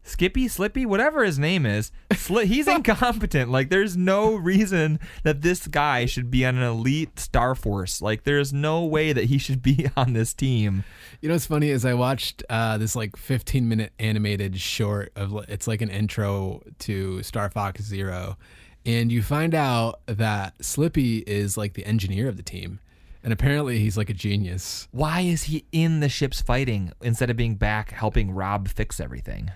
Skippy, 0.08 0.48
Slippy, 0.48 0.86
whatever 0.86 1.24
his 1.24 1.39
name 1.39 1.65
is, 1.65 1.91
Sli- 2.12 2.46
he's 2.46 2.68
incompetent. 2.70 3.50
Like, 3.52 3.70
there's 3.70 3.98
no 3.98 4.36
reason 4.36 5.00
that 5.24 5.41
this 5.41 5.68
guy 5.68 6.06
should 6.06 6.30
be 6.30 6.46
on 6.46 6.58
an 6.58 6.63
elite 6.63 7.20
Star 7.20 7.56
Force. 7.56 8.04
Like, 8.04 8.24
there's 8.24 8.54
no 8.54 8.86
way 8.86 9.13
that 9.13 9.26
he 9.26 9.39
should 9.39 9.63
be 9.63 9.88
on 9.98 10.13
this 10.13 10.34
team. 10.34 10.84
You 11.22 11.30
know 11.30 11.36
what's 11.36 11.48
funny 11.48 11.72
is 11.72 11.86
I 11.86 11.96
watched 11.96 12.44
uh, 12.50 12.78
this 12.78 12.96
like 12.96 13.18
15 13.18 13.68
minute 13.68 13.94
animated 14.00 14.60
short 14.62 15.12
of 15.15 15.44
it's 15.50 15.68
like 15.68 15.82
an 15.82 15.89
intro 15.89 16.62
to 16.80 17.24
Star 17.24 17.50
Fox 17.50 17.82
Zero, 17.82 18.38
and 18.86 19.12
you 19.12 19.24
find 19.24 19.56
out 19.56 20.02
that 20.06 20.63
Slippy 20.63 21.20
is 21.20 21.58
like 21.58 21.74
the 21.74 21.86
engineer 21.86 22.30
of 22.30 22.38
the 22.38 22.44
team, 22.44 22.80
and 23.24 23.34
apparently 23.34 23.80
he's 23.80 23.98
like 23.98 24.12
a 24.12 24.13
genius. 24.13 24.88
Why 24.91 25.22
is 25.22 25.44
he 25.44 25.65
in 25.72 26.00
the 26.00 26.10
ships 26.10 26.41
fighting 26.41 26.91
instead 27.02 27.32
of 27.32 27.38
being 27.38 27.56
back 27.56 27.89
helping 27.89 28.30
Rob 28.32 28.68
fix 28.68 29.00
everything? 29.00 29.50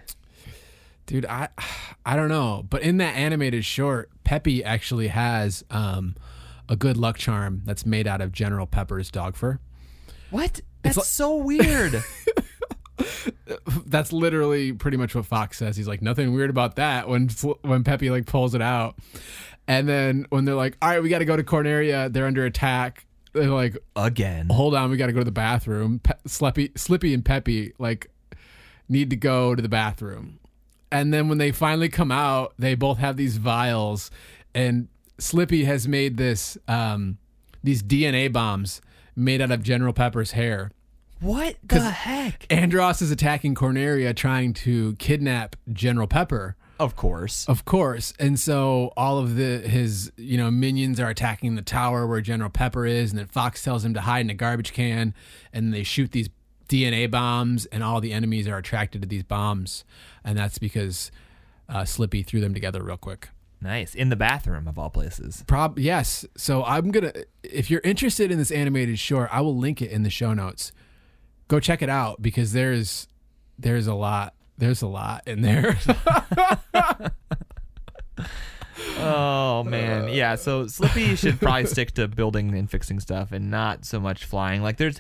Dude, 1.10 1.26
I 1.26 1.50
I 2.06 2.16
don't 2.16 2.30
know, 2.30 2.66
but 2.70 2.82
in 2.84 2.98
that 2.98 3.16
animated 3.16 3.66
short, 3.66 4.10
Peppy 4.24 4.64
actually 4.64 5.08
has 5.10 5.64
um, 5.70 6.16
a 6.70 6.76
good 6.76 6.98
luck 6.98 7.18
charm 7.18 7.64
that's 7.66 7.86
made 7.86 8.08
out 8.08 8.22
of 8.22 8.32
General 8.32 8.66
Pepper's 8.68 9.10
dog 9.12 9.36
fur. 9.36 9.60
What? 10.30 10.62
That's 10.84 10.98
like- 10.98 11.06
so 11.06 11.36
weird. 11.38 12.04
That's 13.86 14.12
literally 14.12 14.74
pretty 14.74 14.98
much 14.98 15.16
what 15.16 15.26
Fox 15.26 15.58
says. 15.58 15.78
He's 15.78 15.88
like, 15.88 16.02
nothing 16.02 16.34
weird 16.34 16.50
about 16.50 16.76
that 16.76 17.08
when 17.08 17.30
when 17.62 17.84
Peppy 17.84 18.10
like 18.10 18.26
pulls 18.26 18.54
it 18.56 18.62
out. 18.62 18.98
And 19.68 19.88
then 19.88 20.26
when 20.30 20.46
they're 20.46 20.56
like, 20.56 20.78
all 20.82 20.90
right, 20.90 21.02
we 21.02 21.10
got 21.10 21.20
to 21.20 21.26
go 21.26 21.38
to 21.38 21.44
Corneria, 21.44 22.12
they're 22.12 22.26
under 22.26 22.46
attack. 22.46 23.06
They're 23.34 23.48
like, 23.50 23.78
Again. 23.96 24.50
hold 24.50 24.74
on, 24.76 24.90
we 24.90 24.98
got 24.98 25.08
to 25.08 25.14
go 25.14 25.20
to 25.20 25.26
the 25.26 25.32
bathroom. 25.32 26.00
Pe- 26.00 26.14
Slippy, 26.26 26.72
Slippy 26.76 27.14
and 27.14 27.24
Peppy 27.24 27.74
like 27.80 28.10
need 28.90 29.10
to 29.12 29.16
go 29.16 29.56
to 29.56 29.62
the 29.62 29.70
bathroom. 29.70 30.39
And 30.92 31.14
then 31.14 31.30
when 31.30 31.38
they 31.38 31.52
finally 31.52 31.90
come 31.90 32.12
out, 32.12 32.54
they 32.58 32.76
both 32.76 32.98
have 32.98 33.16
these 33.16 33.38
vials, 33.38 34.10
and 34.56 34.88
Slippy 35.20 35.66
has 35.66 35.88
made 35.88 36.18
this 36.18 36.58
um, 36.68 37.18
these 37.64 37.84
DNA 37.84 38.32
bombs 38.32 38.82
made 39.16 39.42
out 39.42 39.52
of 39.52 39.62
General 39.62 39.94
Pepper's 39.94 40.32
hair. 40.32 40.72
What 41.20 41.58
the 41.64 41.82
heck? 41.82 42.48
Andross 42.48 43.02
is 43.02 43.12
attacking 43.12 43.56
Corneria, 43.56 44.16
trying 44.16 44.54
to 44.54 44.96
kidnap 44.96 45.56
General 45.72 46.08
Pepper. 46.08 46.56
Of 46.80 46.96
course. 46.96 47.46
Of 47.50 47.66
course. 47.66 48.14
And 48.20 48.40
so 48.40 48.94
all 48.96 49.18
of 49.18 49.36
the 49.36 49.60
his, 49.60 50.14
you 50.16 50.38
know, 50.38 50.50
minions 50.50 50.98
are 51.00 51.10
attacking 51.10 51.56
the 51.56 51.62
tower 51.62 52.08
where 52.08 52.22
General 52.22 52.50
Pepper 52.50 52.86
is, 52.86 53.12
and 53.12 53.20
then 53.20 53.28
Fox 53.28 53.62
tells 53.62 53.84
him 53.84 53.94
to 53.96 54.02
hide 54.02 54.22
in 54.22 54.30
a 54.30 54.34
garbage 54.34 54.72
can, 54.72 55.14
and 55.52 55.74
they 55.74 55.84
shoot 55.84 56.14
these 56.14 56.30
DNA 56.70 57.10
bombs, 57.10 57.66
and 57.68 57.84
all 57.84 58.00
the 58.00 58.14
enemies 58.14 58.48
are 58.48 58.58
attracted 58.58 59.02
to 59.02 59.08
these 59.08 59.24
bombs, 59.24 59.84
and 60.24 60.38
that's 60.38 60.58
because 60.58 61.12
uh, 61.68 61.84
Slippy 61.84 62.24
threw 62.24 62.40
them 62.40 62.54
together 62.54 62.82
real 62.82 62.98
quick. 62.98 63.30
Nice. 63.62 63.94
In 63.94 64.08
the 64.08 64.16
bathroom 64.16 64.68
of 64.68 64.80
all 64.80 64.90
places. 64.90 65.44
Prob 65.46 65.78
yes. 65.78 66.26
So 66.38 66.64
I'm 66.64 66.92
gonna 66.92 67.12
if 67.44 67.70
you're 67.70 67.82
interested 67.84 68.32
in 68.32 68.38
this 68.38 68.52
animated 68.52 69.00
short, 69.00 69.30
I 69.34 69.42
will 69.42 69.58
link 69.58 69.82
it 69.82 69.92
in 69.92 70.04
the 70.04 70.10
show 70.10 70.34
notes. 70.34 70.72
Go 71.50 71.60
check 71.60 71.82
it 71.82 71.90
out 71.90 72.22
because 72.22 72.54
there's 72.54 73.08
there's 73.58 73.88
a 73.88 73.94
lot 73.94 74.34
there's 74.58 74.82
a 74.82 74.88
lot 74.88 75.28
in 75.28 75.42
there. 75.42 75.78
Oh 79.02 79.64
man, 79.64 80.10
yeah. 80.10 80.36
So 80.36 80.68
Slippy 80.68 81.16
should 81.16 81.40
probably 81.40 81.66
stick 81.66 81.92
to 81.94 82.08
building 82.08 82.54
and 82.56 82.70
fixing 82.70 83.00
stuff, 83.00 83.32
and 83.32 83.50
not 83.50 83.86
so 83.86 84.00
much 84.00 84.26
flying. 84.26 84.62
Like 84.62 84.78
there's, 84.78 85.00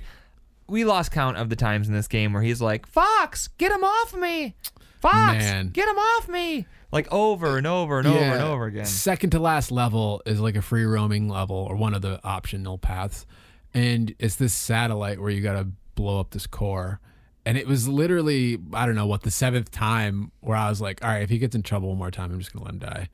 we 0.69 0.85
lost 0.85 1.11
count 1.11 1.37
of 1.37 1.49
the 1.49 1.55
times 1.55 1.87
in 1.87 1.93
this 1.93 2.07
game 2.07 2.33
where 2.33 2.41
he's 2.41 2.61
like, 2.61 2.85
"Fox, 2.87 3.47
get 3.57 3.71
him 3.71 3.83
off 3.83 4.15
me! 4.15 4.55
Fox, 5.01 5.37
Man. 5.37 5.69
get 5.69 5.87
him 5.87 5.97
off 5.97 6.27
me!" 6.29 6.65
Like 6.91 7.11
over 7.11 7.57
and 7.57 7.67
over 7.67 7.99
and 7.99 8.07
over 8.07 8.19
and 8.19 8.41
over 8.41 8.65
again. 8.65 8.85
Second 8.85 9.29
to 9.31 9.39
last 9.39 9.71
level 9.71 10.21
is 10.25 10.39
like 10.39 10.55
a 10.55 10.61
free 10.61 10.85
roaming 10.85 11.29
level 11.29 11.55
or 11.55 11.75
one 11.75 11.93
of 11.93 12.01
the 12.01 12.19
optional 12.23 12.77
paths. 12.77 13.25
And 13.73 14.15
it's 14.17 14.37
this 14.37 14.53
satellite 14.53 15.19
where 15.21 15.29
you 15.29 15.41
got 15.41 15.53
to 15.53 15.67
blow 15.93 16.19
up 16.19 16.31
this 16.31 16.47
core. 16.47 16.99
And 17.45 17.57
it 17.57 17.67
was 17.67 17.87
literally, 17.87 18.57
I 18.73 18.87
don't 18.87 18.95
know 18.95 19.05
what, 19.05 19.21
the 19.21 19.29
seventh 19.31 19.69
time 19.69 20.31
where 20.39 20.57
I 20.57 20.69
was 20.69 20.81
like, 20.81 21.03
all 21.03 21.11
right, 21.11 21.21
if 21.21 21.29
he 21.29 21.37
gets 21.37 21.55
in 21.55 21.61
trouble 21.61 21.89
one 21.89 21.97
more 21.99 22.09
time, 22.11 22.31
I'm 22.31 22.39
just 22.39 22.53
going 22.53 22.65
to 22.65 22.71
let 22.71 22.73
him 22.73 23.07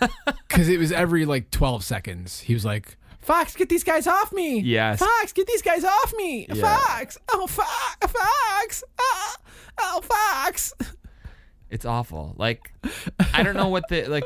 die. 0.00 0.08
Because 0.48 0.68
it 0.68 0.78
was 0.78 0.90
every 0.92 1.24
like 1.24 1.50
12 1.50 1.82
seconds. 1.84 2.40
He 2.40 2.52
was 2.54 2.64
like, 2.64 2.96
Fox, 3.22 3.54
get 3.54 3.68
these 3.68 3.84
guys 3.84 4.06
off 4.06 4.32
me. 4.32 4.60
Yes. 4.60 4.98
Fox, 4.98 5.32
get 5.32 5.46
these 5.46 5.62
guys 5.62 5.84
off 5.84 6.12
me. 6.16 6.46
Yeah. 6.52 6.76
Fox. 6.76 7.18
Oh, 7.30 7.46
Fox. 7.46 7.96
Fox. 8.00 8.84
Oh, 8.98 9.34
oh, 9.78 10.00
Fox. 10.02 10.74
It's 11.70 11.86
awful. 11.86 12.34
Like 12.36 12.74
I 13.32 13.42
don't 13.42 13.56
know 13.56 13.68
what 13.68 13.88
the 13.88 14.06
like. 14.06 14.24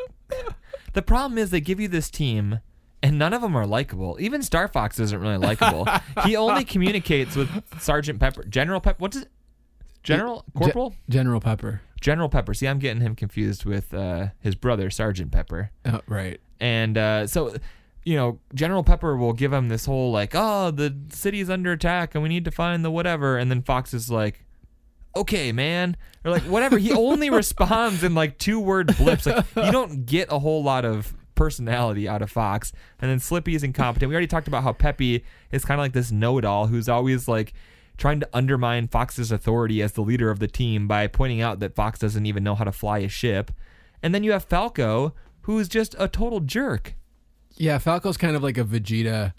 The 0.94 1.02
problem 1.02 1.38
is 1.38 1.50
they 1.50 1.60
give 1.60 1.78
you 1.78 1.88
this 1.88 2.10
team. 2.10 2.60
And 3.02 3.18
none 3.18 3.34
of 3.34 3.42
them 3.42 3.54
are 3.54 3.66
likable. 3.66 4.16
Even 4.18 4.42
Star 4.42 4.66
Fox 4.66 4.98
isn't 4.98 5.20
really 5.20 5.36
likable. 5.36 5.86
he 6.24 6.34
only 6.34 6.64
communicates 6.74 7.36
with 7.36 7.48
Sergeant 7.78 8.18
Pepper, 8.18 8.42
General 8.44 8.80
Pepper. 8.80 8.96
What's 8.98 9.18
it? 9.18 9.28
General 10.02 10.44
Corporal? 10.56 10.94
General 11.08 11.40
Pepper. 11.40 11.82
General 12.00 12.28
Pepper. 12.28 12.54
See, 12.54 12.66
I'm 12.66 12.78
getting 12.78 13.02
him 13.02 13.14
confused 13.14 13.64
with 13.64 13.92
uh, 13.92 14.28
his 14.40 14.54
brother, 14.56 14.90
Sergeant 14.90 15.30
Pepper. 15.30 15.70
Oh, 15.84 16.00
right. 16.08 16.40
And 16.58 16.96
uh, 16.96 17.26
so, 17.26 17.54
you 18.06 18.14
know, 18.14 18.38
General 18.54 18.84
Pepper 18.84 19.16
will 19.16 19.32
give 19.32 19.52
him 19.52 19.68
this 19.68 19.84
whole 19.84 20.12
like, 20.12 20.30
"Oh, 20.32 20.70
the 20.70 20.96
city's 21.10 21.50
under 21.50 21.72
attack, 21.72 22.14
and 22.14 22.22
we 22.22 22.28
need 22.28 22.44
to 22.44 22.52
find 22.52 22.84
the 22.84 22.90
whatever." 22.90 23.36
And 23.36 23.50
then 23.50 23.62
Fox 23.62 23.92
is 23.92 24.08
like, 24.08 24.44
"Okay, 25.16 25.50
man," 25.50 25.96
or 26.24 26.30
like 26.30 26.44
whatever. 26.44 26.78
He 26.78 26.92
only 26.92 27.30
responds 27.42 28.04
in 28.04 28.14
like 28.14 28.38
two 28.38 28.60
word 28.60 28.96
blips. 28.96 29.26
Like 29.26 29.44
you 29.56 29.72
don't 29.72 30.06
get 30.06 30.30
a 30.30 30.38
whole 30.38 30.62
lot 30.62 30.84
of 30.84 31.14
personality 31.34 32.08
out 32.08 32.22
of 32.22 32.30
Fox. 32.30 32.72
And 33.00 33.10
then 33.10 33.18
Slippy 33.18 33.56
is 33.56 33.64
incompetent. 33.64 34.08
We 34.08 34.14
already 34.14 34.28
talked 34.28 34.48
about 34.48 34.62
how 34.62 34.72
Peppy 34.72 35.24
is 35.50 35.64
kind 35.64 35.80
of 35.80 35.84
like 35.84 35.92
this 35.92 36.12
know-it-all 36.12 36.68
who's 36.68 36.88
always 36.88 37.26
like 37.26 37.54
trying 37.98 38.20
to 38.20 38.28
undermine 38.32 38.86
Fox's 38.86 39.32
authority 39.32 39.82
as 39.82 39.92
the 39.92 40.02
leader 40.02 40.30
of 40.30 40.38
the 40.38 40.46
team 40.46 40.86
by 40.86 41.08
pointing 41.08 41.40
out 41.40 41.58
that 41.58 41.74
Fox 41.74 41.98
doesn't 41.98 42.24
even 42.24 42.44
know 42.44 42.54
how 42.54 42.64
to 42.64 42.72
fly 42.72 42.98
a 42.98 43.08
ship. 43.08 43.50
And 44.00 44.14
then 44.14 44.22
you 44.22 44.30
have 44.30 44.44
Falco, 44.44 45.12
who's 45.42 45.68
just 45.68 45.96
a 45.98 46.06
total 46.06 46.38
jerk. 46.38 46.94
Yeah, 47.56 47.78
Falco's 47.78 48.16
kind 48.16 48.36
of 48.36 48.42
like 48.42 48.58
a 48.58 48.64
Vegeta, 48.64 49.32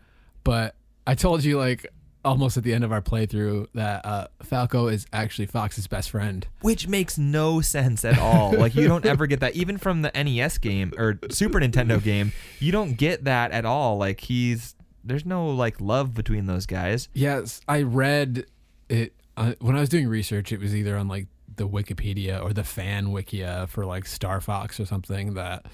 but 0.43 0.75
I 1.05 1.15
told 1.15 1.43
you 1.43 1.57
like 1.57 1.85
almost 2.25 2.57
at 2.57 2.63
the 2.63 2.73
end 2.73 2.83
of 2.83 2.91
our 2.91 3.01
playthrough 3.01 3.67
that 3.73 4.05
uh, 4.05 4.27
Falco 4.43 4.87
is 4.87 5.05
actually 5.13 5.45
Fox's 5.45 5.87
best 5.87 6.09
friend. 6.09 6.45
Which 6.61 6.87
makes 6.87 7.17
no 7.17 7.61
sense 7.61 8.03
at 8.03 8.19
all. 8.19 8.53
like 8.57 8.75
you 8.75 8.87
don't 8.87 9.05
ever 9.05 9.27
get 9.27 9.39
that 9.39 9.55
even 9.55 9.77
from 9.77 10.01
the 10.01 10.11
NES 10.13 10.57
game 10.57 10.93
or 10.97 11.19
Super 11.31 11.59
Nintendo 11.59 12.03
game. 12.03 12.33
You 12.59 12.71
don't 12.71 12.97
get 12.97 13.23
that 13.23 13.51
at 13.51 13.65
all. 13.65 13.97
Like 13.97 14.19
he's 14.19 14.75
there's 15.03 15.25
no 15.25 15.47
like 15.47 15.79
love 15.79 16.13
between 16.13 16.47
those 16.47 16.65
guys. 16.65 17.07
Yes, 17.13 17.61
I 17.67 17.83
read 17.83 18.45
it 18.89 19.13
uh, 19.37 19.53
when 19.59 19.77
I 19.77 19.79
was 19.79 19.89
doing 19.89 20.07
research. 20.07 20.51
It 20.51 20.59
was 20.59 20.75
either 20.75 20.97
on 20.97 21.07
like 21.07 21.27
the 21.55 21.67
Wikipedia 21.67 22.43
or 22.43 22.53
the 22.53 22.63
fan 22.63 23.07
wikia 23.07 23.67
for 23.69 23.85
like 23.85 24.05
Star 24.05 24.41
Fox 24.41 24.79
or 24.79 24.85
something 24.85 25.33
that 25.35 25.65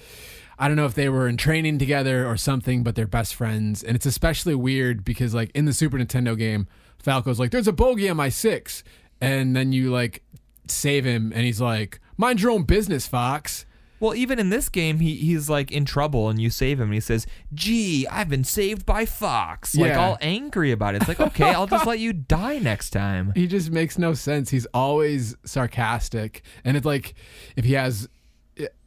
I 0.59 0.67
don't 0.67 0.77
know 0.77 0.85
if 0.85 0.93
they 0.93 1.09
were 1.09 1.27
in 1.27 1.37
training 1.37 1.79
together 1.79 2.27
or 2.27 2.37
something, 2.37 2.83
but 2.83 2.95
they're 2.95 3.07
best 3.07 3.33
friends. 3.35 3.83
And 3.83 3.95
it's 3.95 4.05
especially 4.05 4.55
weird 4.55 5.03
because 5.03 5.33
like 5.33 5.51
in 5.55 5.65
the 5.65 5.73
Super 5.73 5.97
Nintendo 5.97 6.37
game, 6.37 6.67
Falco's 7.03 7.39
like, 7.39 7.51
"There's 7.51 7.67
a 7.67 7.73
bogey 7.73 8.09
on 8.09 8.17
my 8.17 8.29
six. 8.29 8.83
and 9.21 9.55
then 9.55 9.71
you 9.71 9.89
like 9.91 10.21
save 10.67 11.05
him, 11.05 11.31
and 11.33 11.45
he's 11.45 11.61
like, 11.61 11.99
"Mind 12.17 12.41
your 12.41 12.51
own 12.51 12.63
business, 12.63 13.07
Fox." 13.07 13.65
Well, 13.99 14.15
even 14.15 14.37
in 14.37 14.49
this 14.49 14.67
game, 14.67 14.99
he 14.99 15.15
he's 15.15 15.49
like 15.49 15.71
in 15.71 15.85
trouble, 15.85 16.27
and 16.29 16.41
you 16.41 16.49
save 16.49 16.77
him, 16.79 16.87
and 16.87 16.93
he 16.93 16.99
says, 16.99 17.25
"Gee, 17.53 18.05
I've 18.07 18.27
been 18.27 18.43
saved 18.43 18.85
by 18.85 19.05
Fox." 19.05 19.75
Like 19.75 19.91
Yeah. 19.91 20.05
all 20.05 20.17
angry 20.19 20.71
about 20.71 20.95
it. 20.95 20.97
It's 21.03 21.07
like, 21.07 21.21
okay, 21.21 21.53
I'll 21.53 21.67
just 21.67 21.85
let 21.87 21.99
you 21.99 22.11
die 22.11 22.57
next 22.59 22.89
time. 22.89 23.31
He 23.35 23.47
just 23.47 23.71
makes 23.71 23.97
no 23.97 24.13
sense. 24.13 24.49
He's 24.49 24.65
always 24.73 25.35
sarcastic, 25.45 26.43
and 26.65 26.75
it's 26.75 26.85
like 26.85 27.13
if 27.55 27.63
he 27.65 27.73
has 27.73 28.09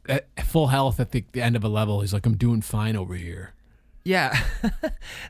uh, 0.09 0.19
full 0.43 0.67
health 0.67 0.99
at 0.99 1.11
the, 1.11 1.23
the 1.31 1.41
end 1.41 1.55
of 1.55 1.63
a 1.63 1.69
level, 1.69 2.01
he's 2.01 2.13
like, 2.13 2.25
"I'm 2.25 2.37
doing 2.37 2.61
fine 2.61 2.95
over 2.95 3.15
here." 3.15 3.53
Yeah. 4.03 4.41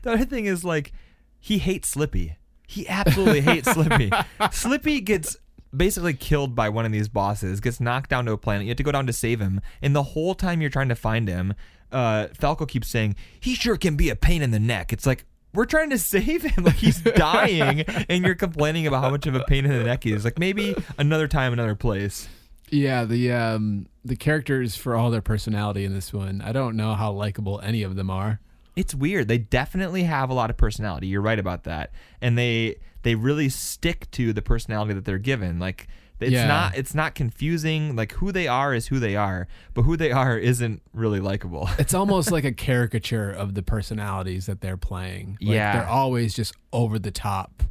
the 0.02 0.12
other 0.12 0.24
thing 0.24 0.46
is 0.46 0.64
like 0.64 0.92
he 1.40 1.58
hates 1.58 1.88
Slippy. 1.88 2.36
He 2.66 2.88
absolutely 2.88 3.40
hates 3.40 3.70
Slippy. 3.70 4.10
Slippy 4.52 5.00
gets 5.00 5.36
basically 5.76 6.14
killed 6.14 6.54
by 6.54 6.68
one 6.68 6.84
of 6.84 6.92
these 6.92 7.08
bosses, 7.08 7.60
gets 7.60 7.80
knocked 7.80 8.10
down 8.10 8.26
to 8.26 8.32
a 8.32 8.38
planet. 8.38 8.64
You 8.64 8.70
have 8.70 8.76
to 8.76 8.82
go 8.82 8.92
down 8.92 9.06
to 9.06 9.12
save 9.12 9.40
him. 9.40 9.60
And 9.82 9.96
the 9.96 10.02
whole 10.02 10.34
time 10.34 10.60
you're 10.60 10.70
trying 10.70 10.88
to 10.90 10.94
find 10.94 11.28
him, 11.28 11.54
uh, 11.90 12.28
Falco 12.34 12.66
keeps 12.66 12.88
saying, 12.88 13.16
he 13.40 13.54
sure 13.54 13.76
can 13.76 13.96
be 13.96 14.10
a 14.10 14.16
pain 14.16 14.42
in 14.42 14.50
the 14.50 14.60
neck. 14.60 14.92
It's 14.92 15.06
like, 15.06 15.24
we're 15.54 15.64
trying 15.64 15.90
to 15.90 15.98
save 15.98 16.42
him. 16.42 16.64
Like 16.64 16.76
he's 16.76 17.00
dying, 17.00 17.80
and 17.80 18.24
you're 18.24 18.34
complaining 18.34 18.86
about 18.86 19.02
how 19.02 19.10
much 19.10 19.26
of 19.26 19.34
a 19.34 19.44
pain 19.44 19.64
in 19.64 19.72
the 19.72 19.84
neck 19.84 20.04
he 20.04 20.12
is. 20.12 20.24
Like 20.24 20.38
maybe 20.38 20.76
another 20.98 21.26
time, 21.26 21.52
another 21.52 21.74
place. 21.74 22.28
Yeah, 22.70 23.04
the 23.04 23.32
um 23.32 23.86
the 24.04 24.16
characters 24.16 24.76
for 24.76 24.94
all 24.94 25.10
their 25.10 25.20
personality 25.22 25.84
in 25.84 25.94
this 25.94 26.12
one, 26.12 26.40
I 26.40 26.52
don't 26.52 26.76
know 26.76 26.94
how 26.94 27.12
likable 27.12 27.60
any 27.62 27.82
of 27.82 27.96
them 27.96 28.10
are. 28.10 28.40
It's 28.76 28.94
weird. 28.94 29.28
They 29.28 29.38
definitely 29.38 30.04
have 30.04 30.30
a 30.30 30.34
lot 30.34 30.50
of 30.50 30.56
personality. 30.56 31.08
You're 31.08 31.20
right 31.22 31.38
about 31.38 31.64
that. 31.64 31.92
And 32.20 32.38
they 32.38 32.76
they 33.02 33.14
really 33.14 33.48
stick 33.48 34.10
to 34.12 34.32
the 34.32 34.42
personality 34.42 34.94
that 34.94 35.04
they're 35.04 35.18
given. 35.18 35.58
Like 35.58 35.88
it's 36.20 36.32
Yeah. 36.32 36.46
not 36.46 36.76
it's 36.76 36.94
not 36.94 37.14
confusing. 37.14 37.96
Like 37.96 38.12
who 38.12 38.32
they 38.32 38.46
are 38.48 38.74
is 38.74 38.86
who 38.88 38.98
they 38.98 39.16
are, 39.16 39.46
but 39.74 39.82
who 39.82 39.96
they 39.96 40.10
are 40.12 40.36
isn't 40.38 40.82
really 40.92 41.20
likable. 41.20 41.68
It's 41.78 41.94
almost 41.94 42.30
like 42.32 42.44
a 42.44 42.52
caricature 42.52 43.30
of 43.30 43.54
the 43.54 43.62
personalities 43.62 44.46
that 44.46 44.60
they're 44.60 44.76
playing. 44.76 45.38
Like, 45.40 45.54
Yeah. 45.54 45.72
they're 45.80 45.88
always 45.88 46.34
just 46.34 46.54
over 46.72 46.98
the 46.98 47.10
top. 47.12 47.62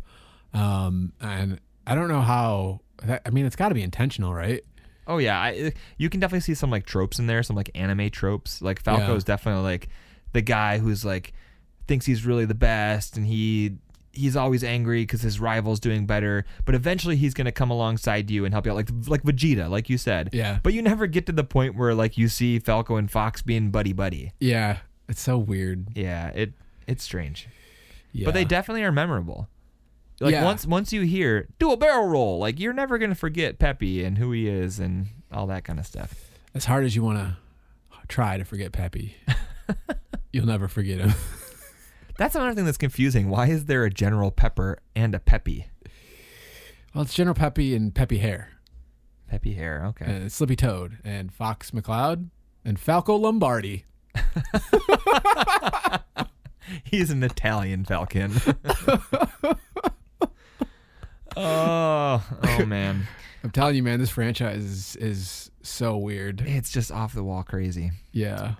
Um, 0.53 1.13
and 1.21 1.59
I 1.85 1.95
don't 1.95 2.07
know 2.09 2.21
how. 2.21 2.81
That, 3.03 3.21
I 3.25 3.29
mean, 3.29 3.45
it's 3.45 3.55
got 3.55 3.69
to 3.69 3.75
be 3.75 3.83
intentional, 3.83 4.33
right? 4.33 4.63
Oh 5.07 5.17
yeah, 5.19 5.39
I, 5.39 5.51
eh, 5.53 5.71
you 5.97 6.09
can 6.09 6.19
definitely 6.19 6.41
see 6.41 6.53
some 6.53 6.69
like 6.69 6.85
tropes 6.85 7.17
in 7.19 7.27
there, 7.27 7.41
some 7.43 7.55
like 7.55 7.71
anime 7.73 8.09
tropes. 8.09 8.61
Like 8.61 8.81
Falco 8.81 9.15
is 9.15 9.23
definitely 9.23 9.63
like 9.63 9.89
the 10.33 10.41
guy 10.41 10.77
who's 10.79 11.05
like 11.05 11.33
thinks 11.87 12.05
he's 12.05 12.25
really 12.25 12.45
the 12.45 12.53
best, 12.53 13.17
and 13.17 13.25
he 13.25 13.77
he's 14.11 14.35
always 14.35 14.63
angry 14.63 15.03
because 15.03 15.21
his 15.21 15.39
rival's 15.39 15.79
doing 15.79 16.05
better. 16.05 16.43
But 16.65 16.75
eventually, 16.75 17.15
he's 17.15 17.33
gonna 17.33 17.51
come 17.51 17.69
alongside 17.71 18.29
you 18.29 18.43
and 18.45 18.53
help 18.53 18.65
you 18.65 18.71
out, 18.73 18.75
like 18.75 18.89
like 19.07 19.23
Vegeta, 19.23 19.69
like 19.69 19.89
you 19.89 19.97
said. 19.97 20.29
Yeah. 20.33 20.59
But 20.61 20.73
you 20.73 20.81
never 20.81 21.07
get 21.07 21.25
to 21.27 21.31
the 21.31 21.43
point 21.43 21.75
where 21.77 21.93
like 21.93 22.17
you 22.17 22.27
see 22.27 22.59
Falco 22.59 22.97
and 22.97 23.09
Fox 23.09 23.41
being 23.41 23.71
buddy 23.71 23.93
buddy. 23.93 24.33
Yeah, 24.39 24.79
it's 25.07 25.21
so 25.21 25.37
weird. 25.37 25.87
Yeah, 25.95 26.29
it 26.29 26.53
it's 26.85 27.03
strange, 27.03 27.47
Yeah. 28.11 28.25
but 28.25 28.33
they 28.33 28.43
definitely 28.45 28.83
are 28.83 28.91
memorable. 28.91 29.47
Like 30.19 30.31
Yeah. 30.33 30.43
once 30.45 30.65
once 30.65 30.91
you 30.91 31.01
hear 31.01 31.47
do 31.59 31.71
a 31.71 31.77
barrel 31.77 32.07
roll, 32.07 32.39
like 32.39 32.59
you're 32.59 32.73
never 32.73 32.97
gonna 32.97 33.13
forget 33.15 33.59
Peppy 33.59 34.03
and 34.03 34.17
who 34.17 34.31
he 34.31 34.47
is 34.47 34.79
and 34.79 35.07
all 35.31 35.45
that 35.47 35.63
kind 35.63 35.79
of 35.79 35.85
stuff. 35.85 36.15
As 36.55 36.65
hard 36.65 36.85
as 36.85 36.95
you 36.95 37.03
want 37.03 37.19
to 37.19 37.37
try 38.07 38.37
to 38.37 38.43
forget 38.43 38.71
Peppy, 38.71 39.15
you'll 40.33 40.47
never 40.47 40.67
forget 40.67 40.99
him. 40.99 41.13
That's 42.17 42.33
another 42.33 42.55
thing 42.55 42.65
that's 42.65 42.79
confusing. 42.79 43.29
Why 43.29 43.45
is 43.45 43.65
there 43.65 43.83
a 43.83 43.91
General 43.91 44.31
Pepper 44.31 44.79
and 44.95 45.13
a 45.13 45.19
Peppy? 45.19 45.67
Well, 46.95 47.03
it's 47.03 47.13
General 47.13 47.35
Peppy 47.35 47.75
and 47.75 47.93
Peppy 47.93 48.17
Hare, 48.17 48.53
Peppy 49.29 49.53
hair. 49.53 49.85
Okay. 49.89 50.05
and 50.05 50.31
Slippy 50.31 50.55
Toad, 50.55 50.97
and 51.03 51.31
Fox 51.31 51.69
McCloud, 51.69 52.29
and 52.65 52.79
Falco 52.79 53.15
Lombardi. 53.15 53.85
He's 56.83 57.11
an 57.11 57.21
Italian 57.21 57.85
falcon. 57.85 58.31
Oh, 61.37 62.23
oh 62.43 62.65
man. 62.65 63.07
I'm 63.43 63.51
telling 63.51 63.75
you, 63.75 63.83
man, 63.83 63.99
this 63.99 64.09
franchise 64.09 64.63
is, 64.63 64.95
is 64.97 65.51
so 65.61 65.97
weird. 65.97 66.41
It's 66.41 66.71
just 66.71 66.91
off 66.91 67.13
the 67.13 67.23
wall 67.23 67.43
crazy. 67.43 67.91
Yeah. 68.11 68.55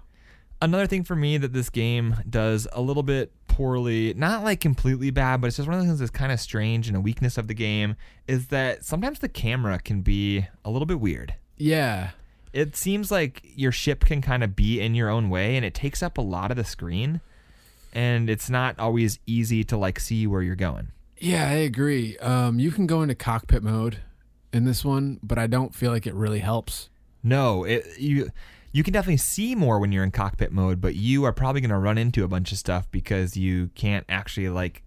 Another 0.61 0.87
thing 0.87 1.03
for 1.03 1.15
me 1.15 1.37
that 1.37 1.53
this 1.53 1.69
game 1.69 2.15
does 2.29 2.67
a 2.71 2.81
little 2.81 3.03
bit 3.03 3.31
poorly, 3.47 4.13
not 4.13 4.43
like 4.43 4.59
completely 4.59 5.11
bad, 5.11 5.41
but 5.41 5.47
it's 5.47 5.57
just 5.57 5.67
one 5.67 5.77
of 5.77 5.81
the 5.83 5.87
things 5.87 5.99
that's 5.99 6.11
kind 6.11 6.31
of 6.31 6.39
strange 6.39 6.87
and 6.87 6.95
a 6.95 7.01
weakness 7.01 7.37
of 7.37 7.47
the 7.47 7.53
game 7.53 7.95
is 8.27 8.47
that 8.47 8.85
sometimes 8.85 9.19
the 9.19 9.29
camera 9.29 9.79
can 9.79 10.01
be 10.01 10.45
a 10.63 10.69
little 10.69 10.85
bit 10.85 10.99
weird. 10.99 11.33
Yeah. 11.57 12.11
It 12.53 12.75
seems 12.75 13.11
like 13.11 13.41
your 13.55 13.71
ship 13.71 14.05
can 14.05 14.21
kind 14.21 14.43
of 14.43 14.55
be 14.55 14.79
in 14.79 14.95
your 14.95 15.09
own 15.09 15.29
way 15.29 15.57
and 15.57 15.65
it 15.65 15.73
takes 15.73 16.01
up 16.01 16.17
a 16.17 16.21
lot 16.21 16.49
of 16.51 16.57
the 16.57 16.63
screen 16.63 17.19
and 17.93 18.29
it's 18.29 18.49
not 18.49 18.77
always 18.79 19.19
easy 19.25 19.63
to 19.65 19.77
like 19.77 19.99
see 19.99 20.27
where 20.27 20.41
you're 20.41 20.55
going. 20.55 20.89
Yeah, 21.19 21.47
I 21.49 21.53
agree. 21.53 22.17
Um, 22.19 22.59
you 22.59 22.71
can 22.71 22.85
go 22.87 23.01
into 23.01 23.15
cockpit 23.15 23.63
mode 23.63 23.99
in 24.53 24.65
this 24.65 24.83
one, 24.85 25.19
but 25.23 25.37
I 25.37 25.47
don't 25.47 25.73
feel 25.75 25.91
like 25.91 26.07
it 26.07 26.13
really 26.13 26.39
helps. 26.39 26.89
No, 27.23 27.63
it 27.63 27.85
you 27.99 28.29
you 28.71 28.83
can 28.83 28.93
definitely 28.93 29.17
see 29.17 29.55
more 29.55 29.79
when 29.79 29.91
you're 29.91 30.03
in 30.03 30.11
cockpit 30.11 30.51
mode, 30.51 30.79
but 30.81 30.95
you 30.95 31.23
are 31.23 31.33
probably 31.33 31.61
going 31.61 31.71
to 31.71 31.77
run 31.77 31.97
into 31.97 32.23
a 32.23 32.27
bunch 32.27 32.51
of 32.51 32.57
stuff 32.57 32.89
because 32.91 33.35
you 33.35 33.69
can't 33.75 34.05
actually 34.07 34.49
like 34.49 34.83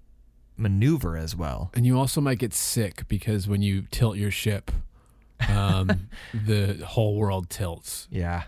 maneuver 0.56 1.16
as 1.16 1.34
well. 1.34 1.70
And 1.74 1.84
you 1.86 1.98
also 1.98 2.20
might 2.20 2.38
get 2.38 2.52
sick 2.54 3.08
because 3.08 3.48
when 3.48 3.62
you 3.62 3.82
tilt 3.90 4.16
your 4.16 4.30
ship, 4.30 4.70
um, 5.48 6.08
the 6.34 6.74
whole 6.86 7.16
world 7.16 7.48
tilts, 7.50 8.06
Yeah. 8.10 8.44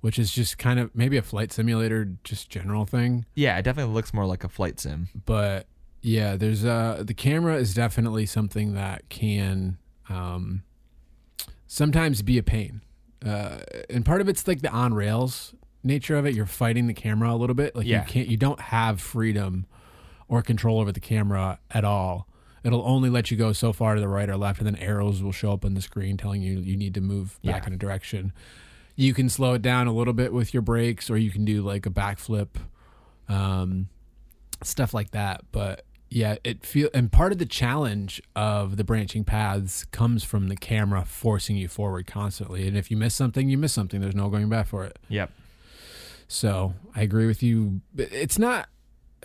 which 0.00 0.18
is 0.18 0.30
just 0.30 0.58
kind 0.58 0.78
of 0.78 0.94
maybe 0.94 1.16
a 1.16 1.22
flight 1.22 1.50
simulator, 1.52 2.10
just 2.22 2.50
general 2.50 2.84
thing. 2.84 3.24
Yeah, 3.34 3.56
it 3.58 3.62
definitely 3.62 3.94
looks 3.94 4.12
more 4.14 4.26
like 4.26 4.44
a 4.44 4.48
flight 4.48 4.78
sim. 4.78 5.08
But 5.26 5.66
yeah, 6.06 6.36
there's 6.36 6.64
uh 6.64 7.02
the 7.04 7.14
camera 7.14 7.56
is 7.56 7.72
definitely 7.74 8.26
something 8.26 8.74
that 8.74 9.08
can 9.08 9.78
um, 10.10 10.62
sometimes 11.66 12.22
be 12.22 12.38
a 12.38 12.42
pain. 12.42 12.82
Uh, 13.24 13.60
and 13.88 14.04
part 14.04 14.20
of 14.20 14.28
it's 14.28 14.46
like 14.46 14.60
the 14.60 14.70
on 14.70 14.92
rails 14.94 15.54
nature 15.82 16.16
of 16.16 16.26
it. 16.26 16.34
You're 16.34 16.46
fighting 16.46 16.86
the 16.86 16.94
camera 16.94 17.32
a 17.32 17.36
little 17.36 17.54
bit. 17.54 17.74
Like 17.74 17.86
Yeah. 17.86 18.02
you 18.02 18.06
can't, 18.06 18.28
you 18.28 18.36
don't 18.36 18.60
have 18.60 19.00
freedom 19.00 19.66
or 20.28 20.42
control 20.42 20.78
over 20.80 20.92
the 20.92 21.00
camera 21.00 21.58
at 21.70 21.84
all. 21.84 22.28
It'll 22.62 22.86
only 22.86 23.10
let 23.10 23.30
you 23.30 23.36
go 23.36 23.52
so 23.52 23.72
far 23.72 23.94
to 23.94 24.00
the 24.00 24.08
right 24.08 24.28
or 24.28 24.36
left, 24.38 24.58
and 24.58 24.66
then 24.66 24.76
arrows 24.76 25.22
will 25.22 25.32
show 25.32 25.52
up 25.52 25.64
on 25.64 25.74
the 25.74 25.82
screen 25.82 26.16
telling 26.16 26.40
you 26.42 26.58
you 26.58 26.76
need 26.76 26.94
to 26.94 27.00
move 27.02 27.38
back 27.44 27.62
Yeah. 27.62 27.66
in 27.68 27.72
a 27.74 27.76
direction. 27.76 28.32
You 28.96 29.12
can 29.12 29.28
slow 29.28 29.54
it 29.54 29.62
down 29.62 29.86
a 29.86 29.92
little 29.92 30.14
bit 30.14 30.32
with 30.32 30.54
your 30.54 30.62
brakes, 30.62 31.10
or 31.10 31.16
you 31.18 31.30
can 31.30 31.44
do 31.44 31.60
like 31.62 31.84
a 31.84 31.90
backflip, 31.90 32.48
um, 33.28 33.88
stuff 34.62 34.94
like 34.94 35.10
that. 35.10 35.42
But 35.52 35.84
yeah, 36.14 36.36
it 36.44 36.64
feel 36.64 36.88
and 36.94 37.10
part 37.10 37.32
of 37.32 37.38
the 37.38 37.46
challenge 37.46 38.22
of 38.36 38.76
the 38.76 38.84
branching 38.84 39.24
paths 39.24 39.84
comes 39.86 40.22
from 40.22 40.46
the 40.48 40.54
camera 40.54 41.04
forcing 41.04 41.56
you 41.56 41.66
forward 41.66 42.06
constantly. 42.06 42.68
And 42.68 42.76
if 42.76 42.88
you 42.88 42.96
miss 42.96 43.16
something, 43.16 43.48
you 43.48 43.58
miss 43.58 43.72
something. 43.72 44.00
There's 44.00 44.14
no 44.14 44.28
going 44.28 44.48
back 44.48 44.68
for 44.68 44.84
it. 44.84 44.96
Yep. 45.08 45.32
So 46.28 46.74
I 46.94 47.02
agree 47.02 47.26
with 47.26 47.42
you. 47.42 47.80
It's 47.96 48.38
not. 48.38 48.68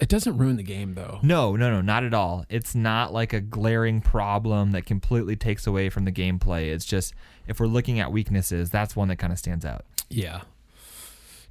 It 0.01 0.09
doesn't 0.09 0.37
ruin 0.37 0.55
the 0.55 0.63
game 0.63 0.95
though. 0.95 1.19
No, 1.21 1.55
no, 1.55 1.69
no, 1.69 1.81
not 1.81 2.03
at 2.03 2.15
all. 2.15 2.45
It's 2.49 2.73
not 2.73 3.13
like 3.13 3.33
a 3.33 3.41
glaring 3.41 4.01
problem 4.01 4.71
that 4.71 4.87
completely 4.87 5.35
takes 5.35 5.67
away 5.67 5.89
from 5.89 6.05
the 6.05 6.11
gameplay. 6.11 6.73
It's 6.73 6.85
just 6.85 7.13
if 7.47 7.59
we're 7.59 7.67
looking 7.67 7.99
at 7.99 8.11
weaknesses, 8.11 8.71
that's 8.71 8.95
one 8.95 9.09
that 9.09 9.17
kind 9.17 9.31
of 9.31 9.37
stands 9.37 9.63
out. 9.63 9.85
Yeah. 10.09 10.41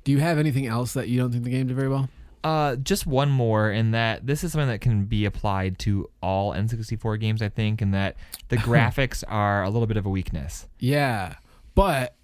Do 0.02 0.10
you 0.10 0.18
have 0.18 0.36
anything 0.36 0.66
else 0.66 0.94
that 0.94 1.08
you 1.08 1.20
don't 1.20 1.30
think 1.30 1.44
the 1.44 1.50
game 1.50 1.68
did 1.68 1.76
very 1.76 1.88
well? 1.88 2.08
Uh, 2.44 2.76
just 2.76 3.06
one 3.06 3.30
more, 3.30 3.70
in 3.70 3.90
that 3.92 4.26
this 4.26 4.44
is 4.44 4.52
something 4.52 4.68
that 4.68 4.80
can 4.80 5.04
be 5.04 5.24
applied 5.24 5.78
to 5.80 6.08
all 6.22 6.52
N64 6.52 7.20
games, 7.20 7.42
I 7.42 7.48
think, 7.48 7.82
in 7.82 7.90
that 7.92 8.16
the 8.48 8.56
graphics 8.58 9.24
are 9.26 9.62
a 9.62 9.70
little 9.70 9.86
bit 9.86 9.96
of 9.96 10.06
a 10.06 10.10
weakness. 10.10 10.66
Yeah, 10.78 11.34
but 11.74 12.14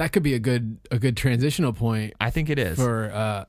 that 0.00 0.12
could 0.12 0.22
be 0.22 0.32
a 0.32 0.38
good 0.38 0.78
a 0.90 0.98
good 0.98 1.14
transitional 1.14 1.74
point 1.74 2.14
I 2.18 2.30
think 2.30 2.48
it 2.48 2.58
is. 2.58 2.76
for 2.76 3.12
uh 3.12 3.44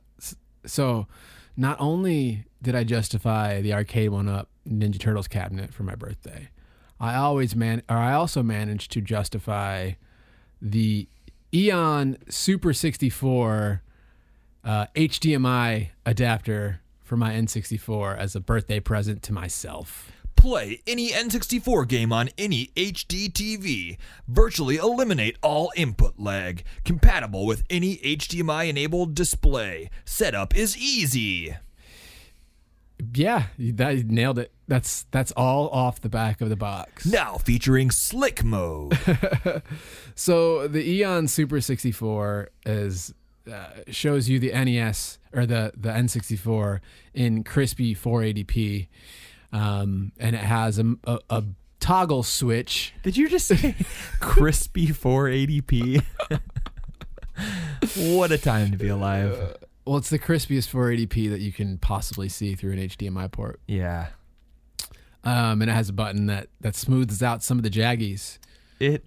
so 0.66 1.08
not 1.56 1.80
only 1.80 2.44
did 2.62 2.76
I 2.76 2.84
justify 2.84 3.62
the 3.62 3.74
arcade 3.74 4.10
one 4.10 4.28
up 4.28 4.50
Ninja 4.68 5.00
Turtles 5.00 5.30
cabinet 5.30 5.74
for 5.74 5.84
my 5.84 5.96
birthday, 5.96 6.50
I 7.00 7.16
always 7.16 7.56
man 7.56 7.84
or 7.90 7.96
I 7.96 8.14
also 8.14 8.44
managed 8.44 8.92
to 8.92 9.02
justify 9.02 9.94
the 10.62 11.08
Eon 11.54 12.18
Super 12.30 12.74
64 12.74 13.82
uh, 14.64 14.88
HDMI 14.96 15.90
adapter 16.06 16.82
for 17.02 17.18
my 17.18 17.34
N64 17.34 18.18
as 18.18 18.36
a 18.36 18.40
birthday 18.40 18.80
present 18.80 19.22
to 19.24 19.34
myself. 19.34 20.12
Play 20.36 20.82
any 20.88 21.10
N64 21.10 21.88
game 21.88 22.12
on 22.12 22.30
any 22.38 22.68
HD 22.76 23.32
TV. 23.32 23.98
Virtually 24.28 24.78
eliminate 24.78 25.38
all 25.44 25.72
input 25.76 26.16
lag. 26.18 26.64
Compatible 26.84 27.46
with 27.46 27.64
any 27.70 27.98
HDMI 27.98 28.70
enabled 28.70 29.14
display. 29.14 29.90
Setup 30.04 30.56
is 30.56 30.76
easy. 30.78 31.56
Yeah, 33.14 33.46
that 33.58 33.98
you 33.98 34.04
nailed 34.04 34.40
it. 34.40 34.52
That's 34.68 35.06
that's 35.12 35.32
all 35.34 35.70
off 35.70 36.02
the 36.02 36.10
back 36.10 36.40
of 36.40 36.50
the 36.50 36.56
box. 36.56 37.06
Now 37.06 37.38
featuring 37.38 37.92
Slick 37.92 38.44
Mode. 38.44 38.98
So 40.16 40.68
the 40.68 40.88
Eon 40.88 41.28
Super 41.28 41.62
64 41.62 42.52
is 42.66 43.14
uh, 43.52 43.82
shows 43.90 44.28
you 44.30 44.40
the 44.40 44.52
NES 44.52 45.20
or 45.34 45.46
the 45.46 45.72
the 45.78 45.90
N64 45.90 46.80
in 47.14 47.44
crispy 47.44 47.96
480p, 47.96 48.88
um, 49.54 50.12
and 50.20 50.36
it 50.36 50.42
has 50.44 50.80
a, 50.80 50.96
a, 51.06 51.20
a 51.30 51.44
toggle 51.80 52.24
switch. 52.24 52.94
Did 53.04 53.18
you 53.18 53.30
just 53.30 53.48
say 53.48 53.76
crispy 54.20 54.88
480p? 54.88 56.04
what 58.14 58.32
a 58.32 58.38
time 58.38 58.72
to 58.72 58.78
be 58.78 58.88
alive. 58.88 59.58
Well, 59.86 59.98
it's 59.98 60.10
the 60.10 60.20
crispiest 60.20 60.70
480p 60.70 61.30
that 61.32 61.40
you 61.42 61.52
can 61.52 61.78
possibly 61.80 62.30
see 62.30 62.54
through 62.56 62.74
an 62.74 62.80
HDMI 62.80 63.32
port, 63.32 63.60
Yeah. 63.68 64.08
um, 65.24 65.62
and 65.62 65.70
it 65.72 65.74
has 65.74 65.90
a 65.90 65.94
button 65.94 66.28
that 66.28 66.48
that 66.62 66.76
smooths 66.76 67.24
out 67.24 67.42
some 67.44 67.58
of 67.58 67.64
the 67.64 67.70
jaggies. 67.70 68.38
It 68.80 69.04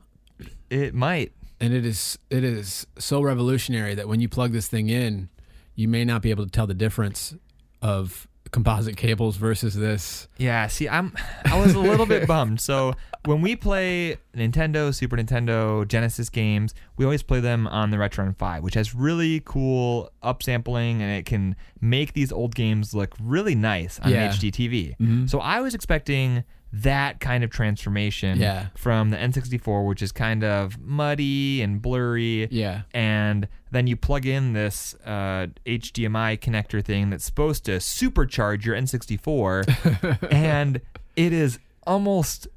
it 0.70 0.94
might. 0.94 1.32
And 1.60 1.72
it 1.72 1.84
is 1.86 2.18
it 2.30 2.44
is 2.44 2.86
so 2.98 3.22
revolutionary 3.22 3.94
that 3.94 4.08
when 4.08 4.20
you 4.20 4.28
plug 4.28 4.52
this 4.52 4.68
thing 4.68 4.88
in, 4.88 5.28
you 5.74 5.88
may 5.88 6.04
not 6.04 6.22
be 6.22 6.30
able 6.30 6.44
to 6.44 6.50
tell 6.50 6.66
the 6.66 6.74
difference 6.74 7.34
of 7.82 8.26
composite 8.50 8.96
cables 8.96 9.36
versus 9.36 9.74
this. 9.74 10.28
Yeah, 10.38 10.68
see, 10.68 10.88
I'm 10.88 11.12
I 11.44 11.58
was 11.60 11.74
a 11.74 11.80
little 11.80 12.06
bit 12.06 12.26
bummed. 12.28 12.60
So 12.60 12.94
when 13.24 13.40
we 13.40 13.56
play 13.56 14.18
Nintendo, 14.36 14.94
Super 14.94 15.16
Nintendo, 15.16 15.86
Genesis 15.88 16.28
games, 16.28 16.74
we 16.96 17.04
always 17.04 17.22
play 17.22 17.40
them 17.40 17.66
on 17.66 17.90
the 17.90 17.96
Retron 17.96 18.36
5, 18.36 18.62
which 18.62 18.74
has 18.74 18.94
really 18.94 19.40
cool 19.44 20.10
upsampling 20.22 21.00
and 21.00 21.10
it 21.10 21.24
can 21.26 21.56
make 21.80 22.12
these 22.12 22.30
old 22.30 22.54
games 22.54 22.94
look 22.94 23.14
really 23.20 23.54
nice 23.54 23.98
on 24.00 24.10
Yeah. 24.10 24.28
HD 24.30 24.52
TV. 24.52 24.90
Mm-hmm. 24.98 25.26
So 25.26 25.40
I 25.40 25.60
was 25.60 25.74
expecting 25.74 26.44
that 26.82 27.20
kind 27.20 27.44
of 27.44 27.50
transformation 27.50 28.38
Yeah. 28.38 28.66
from 28.74 29.10
the 29.10 29.16
N64, 29.16 29.86
which 29.86 30.02
is 30.02 30.10
kind 30.10 30.42
of 30.42 30.78
muddy 30.80 31.62
and 31.62 31.80
blurry 31.80 32.48
Yeah. 32.50 32.82
and 32.92 33.46
then 33.70 33.86
you 33.86 33.96
plug 33.96 34.26
in 34.26 34.54
this 34.54 34.94
uh, 35.04 35.46
HDMI 35.66 36.38
connector 36.40 36.84
thing 36.84 37.10
that's 37.10 37.24
supposed 37.24 37.64
to 37.66 37.76
supercharge 37.76 38.64
your 38.64 38.74
N64, 38.76 40.28
and 40.32 40.80
it 41.16 41.32
is 41.32 41.58
almost 41.86 42.48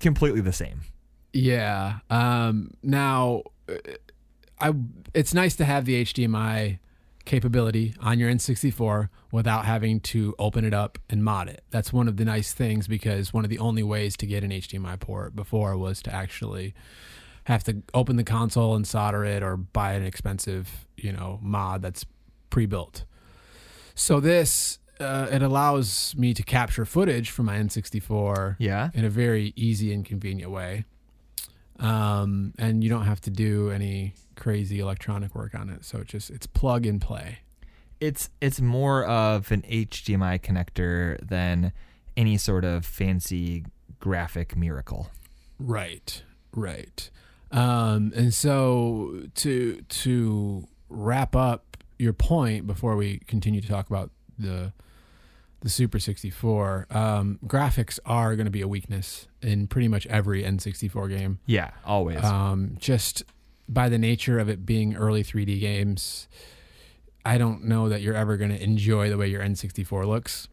completely 0.00 0.40
the 0.42 0.52
same. 0.52 0.80
Yeah. 1.32 2.00
Um, 2.10 2.72
now, 2.82 3.42
uh, 3.68 3.74
I 4.60 4.72
it's 5.14 5.32
nice 5.32 5.56
to 5.56 5.64
have 5.64 5.84
the 5.86 6.02
HDMI 6.04 6.78
capability 7.24 7.94
on 8.00 8.18
your 8.18 8.30
N64 8.30 9.08
without 9.30 9.64
having 9.64 10.00
to 10.00 10.34
open 10.38 10.64
it 10.64 10.74
up 10.74 10.98
and 11.08 11.22
mod 11.22 11.48
it. 11.48 11.62
That's 11.70 11.92
one 11.92 12.08
of 12.08 12.16
the 12.16 12.24
nice 12.24 12.52
things 12.52 12.88
because 12.88 13.32
one 13.32 13.44
of 13.44 13.50
the 13.50 13.58
only 13.58 13.82
ways 13.82 14.16
to 14.18 14.26
get 14.26 14.42
an 14.42 14.50
HDMI 14.50 14.98
port 14.98 15.36
before 15.36 15.76
was 15.76 16.02
to 16.02 16.14
actually 16.14 16.74
have 17.44 17.62
to 17.64 17.82
open 17.94 18.16
the 18.16 18.24
console 18.24 18.74
and 18.74 18.86
solder 18.86 19.24
it 19.24 19.42
or 19.42 19.56
buy 19.56 19.92
an 19.94 20.04
expensive, 20.04 20.86
you 20.96 21.12
know, 21.12 21.38
mod 21.42 21.82
that's 21.82 22.04
pre-built. 22.50 23.04
So 23.94 24.20
this 24.20 24.78
uh, 24.98 25.28
it 25.30 25.40
allows 25.42 26.14
me 26.16 26.34
to 26.34 26.42
capture 26.42 26.84
footage 26.84 27.30
from 27.30 27.46
my 27.46 27.56
N64 27.56 28.56
Yeah. 28.58 28.90
in 28.92 29.04
a 29.04 29.08
very 29.10 29.52
easy 29.56 29.92
and 29.94 30.04
convenient 30.04 30.50
way. 30.52 30.84
Um, 31.78 32.52
and 32.58 32.84
you 32.84 32.90
don't 32.90 33.06
have 33.06 33.20
to 33.22 33.30
do 33.30 33.70
any 33.70 34.12
crazy 34.40 34.80
electronic 34.80 35.34
work 35.36 35.54
on 35.54 35.68
it. 35.68 35.84
So 35.84 35.98
it 35.98 36.08
just 36.08 36.30
it's 36.30 36.46
plug 36.46 36.84
and 36.84 37.00
play. 37.00 37.38
It's 38.00 38.30
it's 38.40 38.60
more 38.60 39.04
of 39.04 39.52
an 39.52 39.62
HDMI 39.62 40.40
connector 40.40 41.20
than 41.24 41.72
any 42.16 42.36
sort 42.36 42.64
of 42.64 42.84
fancy 42.84 43.64
graphic 44.00 44.56
miracle. 44.56 45.10
Right, 45.60 46.22
right. 46.52 47.10
Um, 47.52 48.12
and 48.16 48.34
so 48.34 49.26
to 49.36 49.82
to 49.82 50.66
wrap 50.88 51.36
up 51.36 51.76
your 51.98 52.12
point 52.14 52.66
before 52.66 52.96
we 52.96 53.18
continue 53.26 53.60
to 53.60 53.68
talk 53.68 53.88
about 53.88 54.10
the 54.38 54.72
the 55.60 55.68
Super 55.68 55.98
64, 55.98 56.86
um, 56.90 57.38
graphics 57.46 57.98
are 58.06 58.34
going 58.34 58.46
to 58.46 58.50
be 58.50 58.62
a 58.62 58.68
weakness 58.68 59.28
in 59.42 59.66
pretty 59.66 59.88
much 59.88 60.06
every 60.06 60.42
N64 60.42 61.10
game. 61.10 61.38
Yeah, 61.44 61.72
always. 61.84 62.24
Um, 62.24 62.76
just 62.78 63.24
by 63.72 63.88
the 63.88 63.98
nature 63.98 64.38
of 64.38 64.48
it 64.48 64.66
being 64.66 64.96
early 64.96 65.22
3D 65.22 65.60
games, 65.60 66.28
I 67.24 67.38
don't 67.38 67.64
know 67.64 67.88
that 67.88 68.02
you're 68.02 68.14
ever 68.14 68.36
going 68.36 68.50
to 68.50 68.62
enjoy 68.62 69.08
the 69.08 69.16
way 69.16 69.28
your 69.28 69.42
N64 69.42 70.06
looks. 70.06 70.48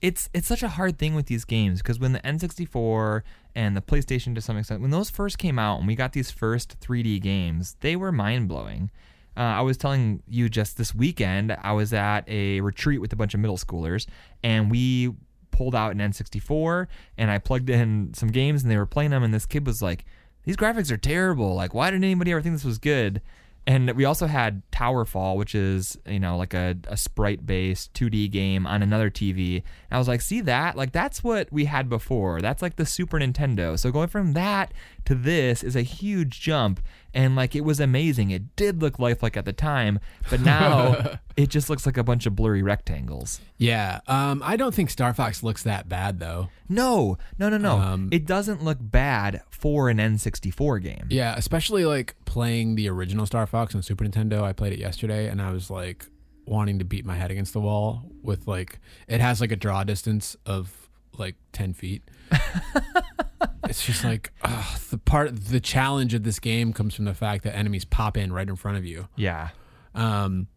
it's 0.00 0.28
it's 0.32 0.46
such 0.46 0.62
a 0.62 0.68
hard 0.68 0.98
thing 0.98 1.14
with 1.14 1.26
these 1.26 1.44
games 1.44 1.82
because 1.82 1.98
when 1.98 2.12
the 2.12 2.20
N64 2.20 3.22
and 3.54 3.76
the 3.76 3.80
PlayStation 3.80 4.34
to 4.34 4.40
some 4.40 4.56
extent 4.56 4.80
when 4.80 4.90
those 4.90 5.10
first 5.10 5.38
came 5.38 5.58
out 5.58 5.78
and 5.78 5.86
we 5.86 5.94
got 5.94 6.12
these 6.12 6.30
first 6.30 6.78
3D 6.80 7.20
games, 7.20 7.76
they 7.80 7.96
were 7.96 8.12
mind 8.12 8.48
blowing. 8.48 8.90
Uh, 9.36 9.40
I 9.40 9.60
was 9.60 9.76
telling 9.76 10.22
you 10.26 10.48
just 10.48 10.76
this 10.76 10.94
weekend, 10.94 11.56
I 11.62 11.72
was 11.72 11.92
at 11.92 12.28
a 12.28 12.60
retreat 12.60 13.00
with 13.00 13.12
a 13.12 13.16
bunch 13.16 13.34
of 13.34 13.40
middle 13.40 13.56
schoolers, 13.56 14.06
and 14.42 14.68
we 14.68 15.12
pulled 15.52 15.74
out 15.74 15.92
an 15.92 15.98
N64 15.98 16.86
and 17.16 17.30
I 17.30 17.38
plugged 17.38 17.70
in 17.70 18.14
some 18.14 18.30
games 18.30 18.62
and 18.62 18.70
they 18.70 18.76
were 18.76 18.86
playing 18.86 19.10
them, 19.10 19.22
and 19.22 19.32
this 19.32 19.46
kid 19.46 19.66
was 19.66 19.82
like, 19.82 20.04
"These 20.48 20.56
graphics 20.56 20.90
are 20.90 20.96
terrible. 20.96 21.54
Like, 21.54 21.74
why 21.74 21.90
did 21.90 22.02
anybody 22.02 22.32
ever 22.32 22.40
think 22.40 22.54
this 22.54 22.64
was 22.64 22.78
good?" 22.78 23.20
And 23.66 23.90
we 23.90 24.06
also 24.06 24.26
had 24.26 24.62
Towerfall, 24.72 25.36
which 25.36 25.54
is 25.54 25.98
you 26.06 26.18
know 26.18 26.38
like 26.38 26.54
a, 26.54 26.74
a 26.88 26.96
sprite 26.96 27.44
based 27.44 27.92
2D 27.92 28.30
game 28.30 28.66
on 28.66 28.82
another 28.82 29.10
TV. 29.10 29.56
And 29.56 29.62
I 29.90 29.98
was 29.98 30.08
like, 30.08 30.22
see 30.22 30.40
that? 30.40 30.74
Like 30.74 30.92
that's 30.92 31.22
what 31.22 31.52
we 31.52 31.66
had 31.66 31.90
before. 31.90 32.40
That's 32.40 32.62
like 32.62 32.76
the 32.76 32.86
Super 32.86 33.18
Nintendo. 33.18 33.78
So 33.78 33.92
going 33.92 34.08
from 34.08 34.32
that 34.32 34.72
to 35.04 35.14
this 35.14 35.62
is 35.62 35.76
a 35.76 35.82
huge 35.82 36.40
jump. 36.40 36.80
And 37.14 37.34
like 37.34 37.56
it 37.56 37.62
was 37.64 37.80
amazing. 37.80 38.30
It 38.30 38.54
did 38.56 38.80
look 38.82 38.98
lifelike 38.98 39.36
at 39.36 39.44
the 39.44 39.52
time, 39.52 39.98
but 40.30 40.40
now 40.40 41.18
it 41.36 41.48
just 41.48 41.70
looks 41.70 41.86
like 41.86 41.96
a 41.96 42.04
bunch 42.04 42.26
of 42.26 42.36
blurry 42.36 42.62
rectangles. 42.62 43.40
Yeah, 43.56 44.00
um, 44.06 44.42
I 44.44 44.56
don't 44.56 44.74
think 44.74 44.90
Star 44.90 45.14
Fox 45.14 45.42
looks 45.42 45.62
that 45.62 45.88
bad 45.88 46.20
though. 46.20 46.48
No, 46.68 47.16
no, 47.38 47.48
no, 47.48 47.56
no. 47.56 47.78
Um, 47.78 48.08
it 48.12 48.26
doesn't 48.26 48.62
look 48.62 48.78
bad 48.80 49.42
for 49.50 49.88
an 49.88 49.96
N64 49.98 50.82
game. 50.82 51.06
Yeah, 51.08 51.34
especially 51.36 51.84
like 51.84 52.14
playing 52.24 52.76
the 52.76 52.88
original 52.88 53.26
Star 53.26 53.46
Fox 53.46 53.74
on 53.74 53.82
Super 53.82 54.04
Nintendo. 54.04 54.42
I 54.42 54.52
played 54.52 54.72
it 54.72 54.78
yesterday 54.78 55.28
and 55.28 55.40
I 55.40 55.50
was 55.50 55.70
like 55.70 56.06
wanting 56.46 56.78
to 56.78 56.84
beat 56.84 57.04
my 57.04 57.14
head 57.14 57.30
against 57.30 57.52
the 57.52 57.60
wall 57.60 58.04
with 58.22 58.46
like 58.46 58.80
it 59.06 59.20
has 59.20 59.40
like 59.40 59.52
a 59.52 59.56
draw 59.56 59.84
distance 59.84 60.36
of 60.46 60.88
like 61.18 61.36
10 61.52 61.74
feet. 61.74 62.02
it's 63.68 63.84
just 63.84 64.04
like 64.04 64.32
ugh, 64.42 64.80
the 64.90 64.98
part 64.98 65.36
the 65.36 65.60
challenge 65.60 66.14
of 66.14 66.22
this 66.22 66.38
game 66.38 66.72
comes 66.72 66.94
from 66.94 67.04
the 67.04 67.14
fact 67.14 67.44
that 67.44 67.54
enemies 67.54 67.84
pop 67.84 68.16
in 68.16 68.32
right 68.32 68.48
in 68.48 68.56
front 68.56 68.78
of 68.78 68.84
you. 68.84 69.08
Yeah. 69.16 69.50
Um 69.94 70.48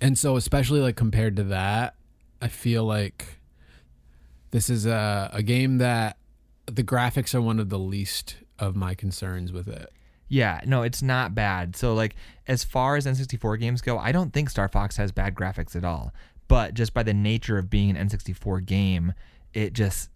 and 0.00 0.18
so 0.18 0.36
especially 0.36 0.80
like 0.80 0.96
compared 0.96 1.36
to 1.36 1.44
that, 1.44 1.94
I 2.42 2.48
feel 2.48 2.84
like 2.84 3.40
this 4.50 4.68
is 4.70 4.86
a 4.86 5.30
a 5.32 5.42
game 5.42 5.78
that 5.78 6.16
the 6.66 6.84
graphics 6.84 7.34
are 7.34 7.40
one 7.40 7.58
of 7.58 7.68
the 7.68 7.78
least 7.78 8.36
of 8.58 8.76
my 8.76 8.94
concerns 8.94 9.52
with 9.52 9.68
it. 9.68 9.92
Yeah, 10.28 10.60
no, 10.64 10.82
it's 10.82 11.02
not 11.02 11.34
bad. 11.34 11.74
So 11.74 11.94
like 11.94 12.14
as 12.46 12.62
far 12.62 12.96
as 12.96 13.06
N64 13.06 13.58
games 13.58 13.80
go, 13.80 13.98
I 13.98 14.12
don't 14.12 14.32
think 14.32 14.48
Star 14.48 14.68
Fox 14.68 14.96
has 14.96 15.10
bad 15.10 15.34
graphics 15.34 15.74
at 15.74 15.84
all. 15.84 16.12
But 16.46 16.74
just 16.74 16.94
by 16.94 17.02
the 17.02 17.14
nature 17.14 17.58
of 17.58 17.70
being 17.70 17.96
an 17.96 18.08
N64 18.08 18.64
game, 18.64 19.12
it 19.54 19.72
just 19.72 20.10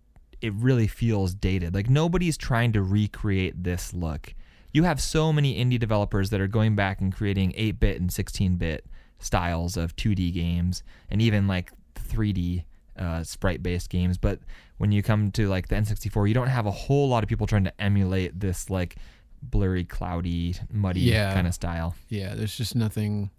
it 0.45 0.53
really 0.55 0.87
feels 0.87 1.35
dated. 1.35 1.75
Like 1.75 1.89
nobody's 1.89 2.37
trying 2.37 2.73
to 2.73 2.83
recreate 2.83 3.63
this 3.65 3.95
look. 3.95 4.35
You 4.73 4.83
have 4.85 5.01
so 5.01 5.33
many 5.33 5.63
indie 5.65 5.79
developers 5.79 6.31
that 6.31 6.41
are 6.41 6.49
going 6.49 6.75
back 6.77 7.01
and 7.01 7.15
creating 7.15 7.53
8-bit 7.53 8.01
and 8.01 8.11
16-bit 8.11 8.85
styles 9.19 9.77
of 9.77 9.95
2D 9.97 10.35
games 10.35 10.83
and 11.11 11.23
even 11.23 11.47
like 11.47 11.71
3D 11.95 12.65
uh, 12.99 13.23
sprite-based 13.23 13.89
games. 13.89 14.19
But 14.19 14.41
when 14.79 14.91
you 14.93 15.03
come 15.03 15.31
to 15.33 15.49
like 15.49 15.69
the 15.69 15.77
N64, 15.77 16.27
you 16.29 16.35
don't 16.35 16.49
have 16.49 16.67
a 16.67 16.71
whole 16.73 17.09
lot 17.09 17.23
of 17.23 17.29
people 17.29 17.47
trying 17.47 17.65
to 17.65 17.81
emulate 17.81 18.39
this 18.41 18.69
like 18.69 18.97
blurry, 19.43 19.85
cloudy, 19.85 20.57
muddy 20.73 21.01
Yeah. 21.01 21.33
kind 21.33 21.47
of 21.47 21.55
style. 21.55 21.95
Yeah, 22.09 22.35
there's 22.35 22.57
just 22.57 22.75
nothing 22.75 23.31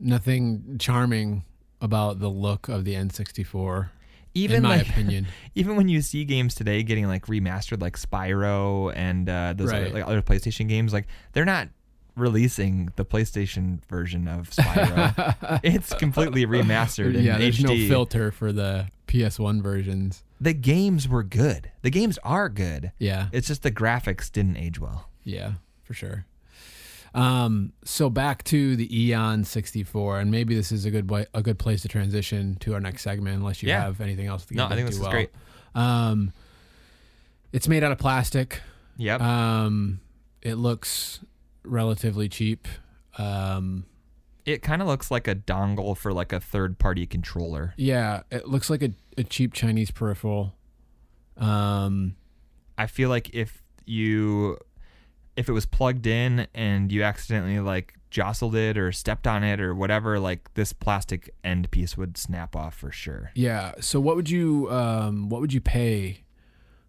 nothing 0.00 0.76
charming 0.78 1.44
about 1.80 2.18
the 2.20 2.28
look 2.28 2.68
of 2.68 2.84
the 2.84 2.94
N64 2.94 3.90
Even 4.34 4.56
in 4.58 4.62
my 4.62 4.78
like 4.78 4.88
opinion. 4.88 5.26
even 5.54 5.76
when 5.76 5.88
you 5.88 6.00
see 6.00 6.24
games 6.24 6.54
today 6.54 6.82
getting 6.82 7.06
like 7.06 7.26
remastered, 7.26 7.80
like 7.82 7.98
Spyro 7.98 8.92
and 8.94 9.28
uh, 9.28 9.52
those 9.56 9.72
other, 9.72 9.90
like 9.90 10.06
other 10.06 10.22
PlayStation 10.22 10.68
games, 10.68 10.92
like 10.92 11.06
they're 11.32 11.44
not 11.44 11.68
releasing 12.16 12.90
the 12.96 13.04
PlayStation 13.04 13.84
version 13.88 14.28
of 14.28 14.50
Spyro. 14.50 15.60
it's 15.62 15.92
completely 15.94 16.46
remastered 16.46 17.14
in 17.14 17.24
yeah, 17.24 17.38
there's 17.38 17.58
HD. 17.58 17.64
no 17.64 17.88
filter 17.88 18.30
for 18.30 18.52
the 18.52 18.88
PS1 19.06 19.62
versions. 19.62 20.24
the 20.40 20.54
games 20.54 21.08
were 21.08 21.22
good. 21.22 21.70
The 21.82 21.90
games 21.90 22.18
are 22.24 22.48
good. 22.48 22.92
Yeah. 22.98 23.28
It's 23.32 23.48
just 23.48 23.62
the 23.62 23.70
graphics 23.72 24.30
didn't 24.32 24.56
age 24.56 24.80
well. 24.80 25.08
Yeah, 25.24 25.52
for 25.84 25.94
sure. 25.94 26.26
Um, 27.14 27.72
so 27.84 28.08
back 28.08 28.42
to 28.44 28.74
the 28.76 28.88
Eon 29.06 29.44
64, 29.44 30.20
and 30.20 30.30
maybe 30.30 30.54
this 30.54 30.72
is 30.72 30.84
a 30.86 30.90
good 30.90 31.10
way, 31.10 31.26
a 31.34 31.42
good 31.42 31.58
place 31.58 31.82
to 31.82 31.88
transition 31.88 32.56
to 32.60 32.74
our 32.74 32.80
next 32.80 33.02
segment, 33.02 33.36
unless 33.36 33.62
you 33.62 33.68
Yeah. 33.68 33.82
have 33.82 34.00
anything 34.00 34.26
else 34.26 34.46
to 34.46 34.54
No, 34.54 34.66
I 34.66 34.74
think 34.74 34.86
this 34.86 34.96
is 34.96 35.00
well. 35.02 35.10
great. 35.10 35.30
Um, 35.74 36.32
it's 37.52 37.68
made 37.68 37.84
out 37.84 37.92
of 37.92 37.98
plastic. 37.98 38.62
Yep. 38.96 39.20
Um, 39.20 40.00
it 40.40 40.54
looks 40.54 41.20
relatively 41.64 42.28
cheap. 42.28 42.66
Um, 43.18 43.84
it 44.46 44.62
kind 44.62 44.80
of 44.82 44.88
looks 44.88 45.10
like 45.10 45.28
a 45.28 45.34
dongle 45.34 45.96
for 45.96 46.12
like 46.12 46.32
a 46.32 46.40
third 46.40 46.78
party 46.78 47.06
controller. 47.06 47.74
yeah, 47.76 48.22
it 48.30 48.48
looks 48.48 48.70
like 48.70 48.82
a, 48.82 48.90
a 49.18 49.22
cheap 49.22 49.52
Chinese 49.52 49.90
peripheral. 49.90 50.54
Um, 51.36 52.16
I 52.78 52.86
feel 52.86 53.08
like 53.08 53.34
if 53.34 53.62
you 53.84 54.58
if 55.36 55.48
it 55.48 55.52
was 55.52 55.66
plugged 55.66 56.06
in 56.06 56.46
and 56.54 56.92
you 56.92 57.02
accidentally 57.02 57.60
like 57.60 57.94
jostled 58.10 58.54
it 58.54 58.76
or 58.76 58.92
stepped 58.92 59.26
on 59.26 59.42
it 59.42 59.60
or 59.60 59.74
whatever, 59.74 60.18
like 60.18 60.52
this 60.54 60.72
plastic 60.72 61.34
end 61.42 61.70
piece 61.70 61.96
would 61.96 62.18
snap 62.18 62.54
off 62.54 62.74
for 62.74 62.92
sure. 62.92 63.30
yeah. 63.34 63.72
So 63.80 64.00
what 64.00 64.16
would 64.16 64.28
you 64.30 64.70
um, 64.70 65.28
what 65.28 65.40
would 65.40 65.52
you 65.52 65.60
pay 65.60 66.22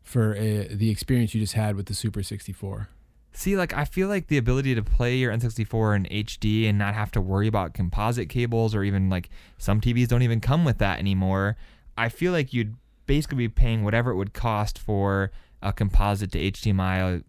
for 0.01 0.35
uh 0.35 0.65
the 0.69 0.89
experience 0.89 1.33
you 1.33 1.39
just 1.39 1.53
had 1.53 1.75
with 1.75 1.85
the 1.85 1.93
Super 1.93 2.23
64? 2.23 2.89
See, 3.35 3.57
like 3.57 3.73
I 3.73 3.85
feel 3.85 4.09
like 4.09 4.27
the 4.27 4.37
ability 4.37 4.75
to 4.75 4.83
play 4.83 5.15
your 5.15 5.31
N64 5.31 5.95
in 5.95 6.03
HD 6.05 6.69
and 6.69 6.77
not 6.77 6.93
have 6.93 7.11
to 7.11 7.21
worry 7.21 7.47
about 7.47 7.73
composite 7.73 8.29
cables 8.29 8.75
or 8.75 8.83
even 8.83 9.09
like 9.09 9.29
some 9.57 9.81
TVs 9.81 10.07
don't 10.07 10.21
even 10.21 10.39
come 10.39 10.63
with 10.65 10.77
that 10.77 10.99
anymore. 10.99 11.57
I 11.97 12.09
feel 12.09 12.31
like 12.31 12.53
you'd 12.53 12.75
basically 13.07 13.37
be 13.37 13.49
paying 13.49 13.83
whatever 13.83 14.11
it 14.11 14.17
would 14.17 14.33
cost 14.33 14.77
for 14.77 15.31
a 15.63 15.73
composite 15.73 16.31
to 16.33 16.51
HDMI 16.51 17.23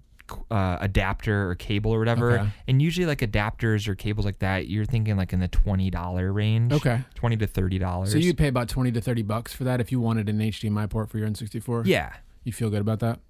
uh, 0.50 0.78
adapter 0.80 1.50
or 1.50 1.54
cable 1.54 1.92
or 1.92 1.98
whatever. 1.98 2.38
Okay. 2.38 2.48
And 2.68 2.80
usually 2.80 3.06
like 3.06 3.18
adapters 3.18 3.86
or 3.88 3.94
cables 3.94 4.24
like 4.24 4.38
that, 4.40 4.68
you're 4.68 4.84
thinking 4.84 5.16
like 5.16 5.32
in 5.32 5.40
the 5.40 5.48
twenty 5.48 5.90
dollar 5.90 6.32
range. 6.32 6.72
Okay. 6.72 7.00
twenty 7.14 7.36
to 7.36 7.46
thirty 7.46 7.78
dollars. 7.78 8.12
So 8.12 8.18
you'd 8.18 8.38
pay 8.38 8.48
about 8.48 8.68
20 8.68 8.92
to 8.92 9.00
30 9.00 9.22
bucks 9.22 9.52
for 9.52 9.64
that 9.64 9.80
if 9.80 9.90
you 9.92 10.00
wanted 10.00 10.28
an 10.28 10.38
HDMI 10.38 10.88
port 10.88 11.10
for 11.10 11.18
your 11.18 11.28
N64? 11.28 11.86
yeah. 11.86 12.14
You 12.44 12.52
feel 12.52 12.68
good 12.68 12.82
about 12.82 13.00
that? 13.00 13.20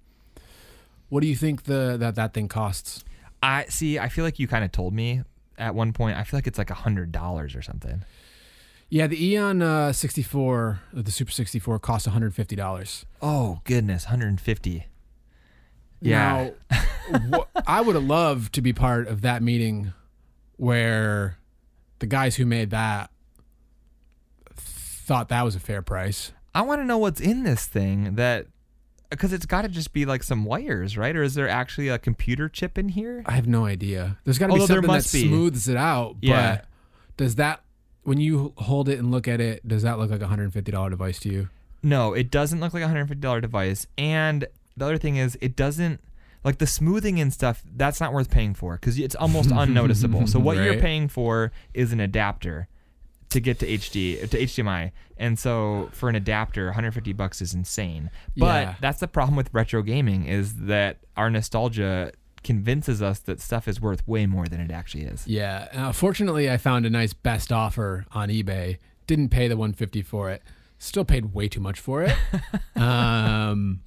What 1.09 1.21
do 1.21 1.27
you 1.27 1.35
think 1.35 1.63
the 1.63 1.95
that 1.97 2.15
that 2.15 2.33
thing 2.33 2.47
costs? 2.47 3.03
I 3.41 3.65
see. 3.69 3.97
I 3.99 4.09
feel 4.09 4.25
like 4.25 4.39
you 4.39 4.47
kind 4.47 4.65
of 4.65 4.71
told 4.71 4.93
me 4.93 5.21
at 5.57 5.73
one 5.75 5.93
point. 5.93 6.17
I 6.17 6.23
feel 6.23 6.37
like 6.37 6.47
it's 6.47 6.57
like 6.57 6.69
a 6.69 6.75
hundred 6.75 7.11
dollars 7.11 7.55
or 7.55 7.61
something. 7.61 8.03
Yeah, 8.89 9.07
the 9.07 9.23
Eon 9.31 9.61
uh, 9.63 9.93
64, 9.93 10.79
uh, 10.95 11.01
the 11.01 11.11
Super 11.11 11.31
64 11.31 11.79
costs 11.79 12.07
$150. 12.07 13.05
Oh 13.21 13.59
goodness, 13.63 14.05
150. 14.05 14.85
Yeah. 16.01 16.51
Now, 16.69 17.19
wh- 17.39 17.61
I 17.67 17.81
would 17.81 17.95
have 17.95 18.03
loved 18.03 18.53
to 18.55 18.61
be 18.61 18.73
part 18.73 19.07
of 19.07 19.21
that 19.21 19.41
meeting 19.41 19.93
where 20.57 21.37
the 21.99 22.05
guys 22.05 22.35
who 22.35 22.45
made 22.45 22.69
that 22.71 23.09
thought 24.55 25.29
that 25.29 25.43
was 25.43 25.55
a 25.55 25.59
fair 25.59 25.81
price. 25.81 26.31
I 26.53 26.61
want 26.61 26.81
to 26.81 26.85
know 26.85 26.97
what's 26.97 27.19
in 27.21 27.43
this 27.43 27.65
thing 27.65 28.15
that 28.15 28.47
because 29.09 29.31
it's 29.33 29.45
got 29.45 29.61
to 29.61 29.67
just 29.67 29.93
be 29.93 30.05
like 30.05 30.23
some 30.23 30.45
wires, 30.45 30.97
right? 30.97 31.15
Or 31.15 31.21
is 31.23 31.35
there 31.35 31.47
actually 31.47 31.89
a 31.89 31.99
computer 31.99 32.49
chip 32.49 32.77
in 32.77 32.89
here? 32.89 33.23
I 33.25 33.33
have 33.33 33.47
no 33.47 33.65
idea. 33.65 34.17
There's 34.23 34.37
got 34.39 34.47
to 34.47 34.53
be 34.53 34.59
Although 34.61 34.67
there 34.67 34.75
something 34.77 34.87
that 34.91 34.97
must 34.97 35.13
be. 35.13 35.27
smooths 35.27 35.67
it 35.67 35.77
out. 35.77 36.15
Yeah. 36.21 36.55
But 36.57 36.65
does 37.17 37.35
that 37.35 37.61
when 38.03 38.19
you 38.19 38.53
hold 38.57 38.89
it 38.89 38.99
and 38.99 39.11
look 39.11 39.27
at 39.27 39.39
it, 39.41 39.67
does 39.67 39.83
that 39.83 39.99
look 39.99 40.09
like 40.11 40.21
a 40.21 40.27
hundred 40.27 40.43
and 40.45 40.53
fifty 40.53 40.71
dollar 40.71 40.89
device 40.89 41.19
to 41.19 41.29
you? 41.29 41.49
No, 41.83 42.13
it 42.13 42.31
doesn't 42.31 42.59
look 42.59 42.73
like 42.73 42.83
a 42.83 42.87
hundred 42.87 43.07
fifty 43.07 43.21
dollar 43.21 43.41
device. 43.41 43.85
And 43.97 44.47
the 44.77 44.85
other 44.85 44.97
thing 44.97 45.15
is, 45.17 45.37
it 45.41 45.55
doesn't 45.55 46.01
like 46.43 46.57
the 46.59 46.67
smoothing 46.67 47.19
and 47.19 47.33
stuff. 47.33 47.63
That's 47.75 47.99
not 47.99 48.13
worth 48.13 48.29
paying 48.29 48.53
for 48.53 48.75
because 48.75 48.99
it's 48.99 49.15
almost 49.15 49.49
unnoticeable. 49.53 50.27
So 50.27 50.39
what 50.39 50.57
you're 50.57 50.79
paying 50.79 51.07
for 51.07 51.51
is 51.73 51.91
an 51.91 51.99
adapter 51.99 52.67
to 53.29 53.39
get 53.39 53.59
to 53.59 53.67
HD 53.67 54.29
to 54.29 54.37
HDMI. 54.37 54.91
And 55.17 55.37
so 55.39 55.89
for 55.93 56.07
an 56.09 56.15
adapter, 56.15 56.65
150 56.67 57.11
bucks 57.13 57.41
is 57.41 57.53
insane. 57.53 58.09
But 58.37 58.45
Yeah. 58.67 58.75
that's 58.79 58.99
the 58.99 59.07
problem 59.07 59.35
with 59.35 59.49
retro 59.53 59.81
gaming 59.81 60.25
is 60.25 60.55
that 60.67 60.99
our 61.17 61.29
nostalgia 61.29 62.11
convinces 62.43 63.01
us 63.01 63.17
that 63.19 63.41
stuff 63.41 63.67
is 63.67 63.81
worth 63.81 64.07
way 64.07 64.27
more 64.27 64.45
than 64.45 64.61
it 64.61 64.69
actually 64.71 65.03
is. 65.05 65.25
Yeah. 65.27 65.67
Uh, 65.73 65.91
fortunately, 65.91 66.49
I 66.51 66.57
found 66.57 66.85
a 66.85 66.89
nice 66.91 67.13
best 67.13 67.51
offer 67.51 68.05
on 68.11 68.29
eBay. 68.29 68.77
Didn't 69.07 69.29
pay 69.29 69.47
the 69.47 69.57
150 69.57 70.03
for 70.03 70.29
it. 70.29 70.43
Still 70.77 71.05
paid 71.05 71.33
way 71.33 71.47
too 71.47 71.59
much 71.59 71.79
for 71.79 72.03
it. 72.03 72.15
um, 72.75 73.81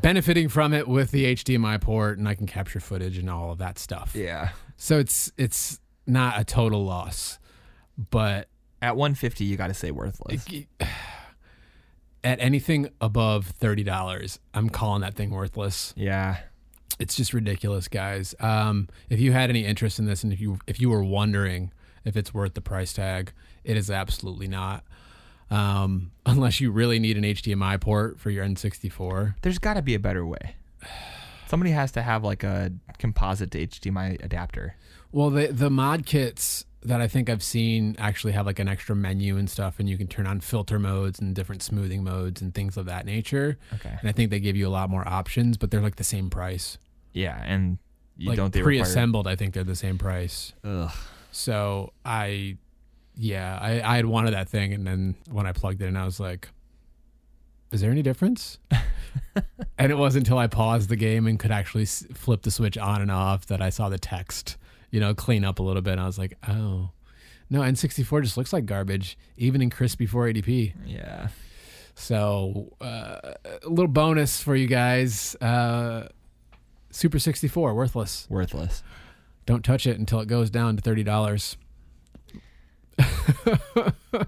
benefiting 0.00 0.48
from 0.48 0.72
it 0.72 0.88
with 0.88 1.10
the 1.10 1.34
HDMI 1.34 1.80
port, 1.80 2.18
and 2.18 2.28
I 2.28 2.34
can 2.34 2.46
capture 2.46 2.80
footage 2.80 3.18
and 3.18 3.28
all 3.30 3.52
of 3.52 3.58
that 3.58 3.78
stuff. 3.78 4.14
Yeah. 4.14 4.50
So 4.76 4.98
it's 4.98 5.30
it's 5.36 5.80
not 6.06 6.40
a 6.40 6.44
total 6.44 6.84
loss, 6.84 7.38
but 8.10 8.48
At 8.82 8.96
150, 8.96 9.44
you 9.44 9.56
got 9.56 9.66
to 9.66 9.74
say 9.74 9.90
worthless. 9.90 10.46
at 12.24 12.40
anything 12.40 12.88
above 13.00 13.46
thirty 13.46 13.82
dollars, 13.82 14.38
I'm 14.54 14.68
calling 14.70 15.02
that 15.02 15.14
thing 15.14 15.30
worthless. 15.30 15.92
Yeah. 15.96 16.38
It's 16.98 17.14
just 17.14 17.32
ridiculous, 17.32 17.88
guys. 17.88 18.34
Um, 18.40 18.88
if 19.08 19.20
you 19.20 19.32
had 19.32 19.48
any 19.48 19.64
interest 19.64 19.98
in 19.98 20.04
this, 20.06 20.22
and 20.22 20.32
if 20.32 20.40
you 20.40 20.58
if 20.66 20.80
you 20.80 20.90
were 20.90 21.02
wondering 21.04 21.72
if 22.04 22.16
it's 22.16 22.32
worth 22.34 22.54
the 22.54 22.60
price 22.60 22.92
tag, 22.92 23.32
it 23.64 23.76
is 23.76 23.90
absolutely 23.90 24.48
not. 24.48 24.84
Um, 25.50 26.12
unless 26.26 26.60
you 26.60 26.70
really 26.70 26.98
need 26.98 27.16
an 27.16 27.24
HDMI 27.24 27.80
port 27.80 28.20
for 28.20 28.30
your 28.30 28.44
N64. 28.44 29.34
There's 29.42 29.58
got 29.58 29.74
to 29.74 29.82
be 29.82 29.94
a 29.94 29.98
better 29.98 30.24
way. 30.24 30.54
Somebody 31.48 31.72
has 31.72 31.90
to 31.92 32.02
have 32.02 32.22
like 32.22 32.44
a 32.44 32.70
composite 32.98 33.50
to 33.50 33.66
HDMI 33.66 34.24
adapter. 34.24 34.76
Well, 35.10 35.30
the 35.30 35.48
the 35.48 35.68
mod 35.70 36.06
kits 36.06 36.64
that 36.82 37.00
I 37.00 37.08
think 37.08 37.28
I've 37.28 37.42
seen 37.42 37.96
actually 37.98 38.32
have 38.32 38.46
like 38.46 38.58
an 38.58 38.68
extra 38.68 38.94
menu 38.94 39.36
and 39.36 39.50
stuff, 39.50 39.78
and 39.78 39.88
you 39.88 39.98
can 39.98 40.06
turn 40.06 40.26
on 40.26 40.40
filter 40.40 40.78
modes 40.78 41.18
and 41.18 41.34
different 41.34 41.62
smoothing 41.62 42.04
modes 42.04 42.40
and 42.40 42.54
things 42.54 42.76
of 42.76 42.86
that 42.86 43.04
nature. 43.04 43.58
Okay. 43.74 43.96
And 44.00 44.08
I 44.08 44.12
think 44.12 44.30
they 44.30 44.40
give 44.40 44.56
you 44.56 44.66
a 44.66 44.70
lot 44.70 44.88
more 44.88 45.06
options, 45.06 45.56
but 45.56 45.70
they're 45.70 45.82
like 45.82 45.96
the 45.96 46.04
same 46.04 46.30
price. 46.30 46.78
Yeah, 47.12 47.42
and 47.44 47.78
you 48.16 48.28
like 48.28 48.36
don't 48.36 48.52
they 48.52 48.62
pre-assembled, 48.62 49.26
I 49.26 49.36
think 49.36 49.54
they're 49.54 49.64
the 49.64 49.76
same 49.76 49.98
price. 49.98 50.52
Ugh. 50.64 50.90
So 51.32 51.92
I, 52.04 52.56
yeah, 53.22 53.58
I, 53.60 53.82
I 53.82 53.96
had 53.96 54.06
wanted 54.06 54.32
that 54.32 54.48
thing, 54.48 54.72
and 54.72 54.86
then 54.86 55.14
when 55.30 55.46
I 55.46 55.52
plugged 55.52 55.82
it 55.82 55.86
in, 55.86 55.96
I 55.96 56.06
was 56.06 56.18
like, 56.18 56.48
"Is 57.70 57.82
there 57.82 57.90
any 57.90 58.00
difference?" 58.00 58.58
and 59.78 59.92
it 59.92 59.98
wasn't 59.98 60.26
until 60.26 60.38
I 60.38 60.46
paused 60.46 60.88
the 60.88 60.96
game 60.96 61.26
and 61.26 61.38
could 61.38 61.50
actually 61.50 61.82
s- 61.82 62.06
flip 62.14 62.42
the 62.42 62.50
switch 62.50 62.78
on 62.78 63.02
and 63.02 63.10
off 63.10 63.44
that 63.46 63.60
I 63.60 63.68
saw 63.68 63.90
the 63.90 63.98
text, 63.98 64.56
you 64.90 65.00
know, 65.00 65.14
clean 65.14 65.44
up 65.44 65.58
a 65.58 65.62
little 65.62 65.82
bit. 65.82 65.92
And 65.92 66.00
I 66.00 66.06
was 66.06 66.18
like, 66.18 66.38
"Oh, 66.48 66.92
no, 67.50 67.60
N64 67.60 68.22
just 68.22 68.38
looks 68.38 68.54
like 68.54 68.64
garbage, 68.64 69.18
even 69.36 69.60
in 69.60 69.68
crispy 69.68 70.06
480p." 70.06 70.72
Yeah. 70.86 71.28
So 71.94 72.72
uh, 72.80 73.34
a 73.44 73.68
little 73.68 73.88
bonus 73.88 74.40
for 74.42 74.56
you 74.56 74.66
guys: 74.66 75.34
uh, 75.42 76.08
Super 76.90 77.18
64 77.18 77.74
worthless. 77.74 78.26
Worthless. 78.30 78.82
Don't 79.44 79.62
touch 79.62 79.86
it 79.86 79.98
until 79.98 80.20
it 80.20 80.26
goes 80.28 80.48
down 80.48 80.76
to 80.76 80.82
thirty 80.82 81.02
dollars. 81.02 81.58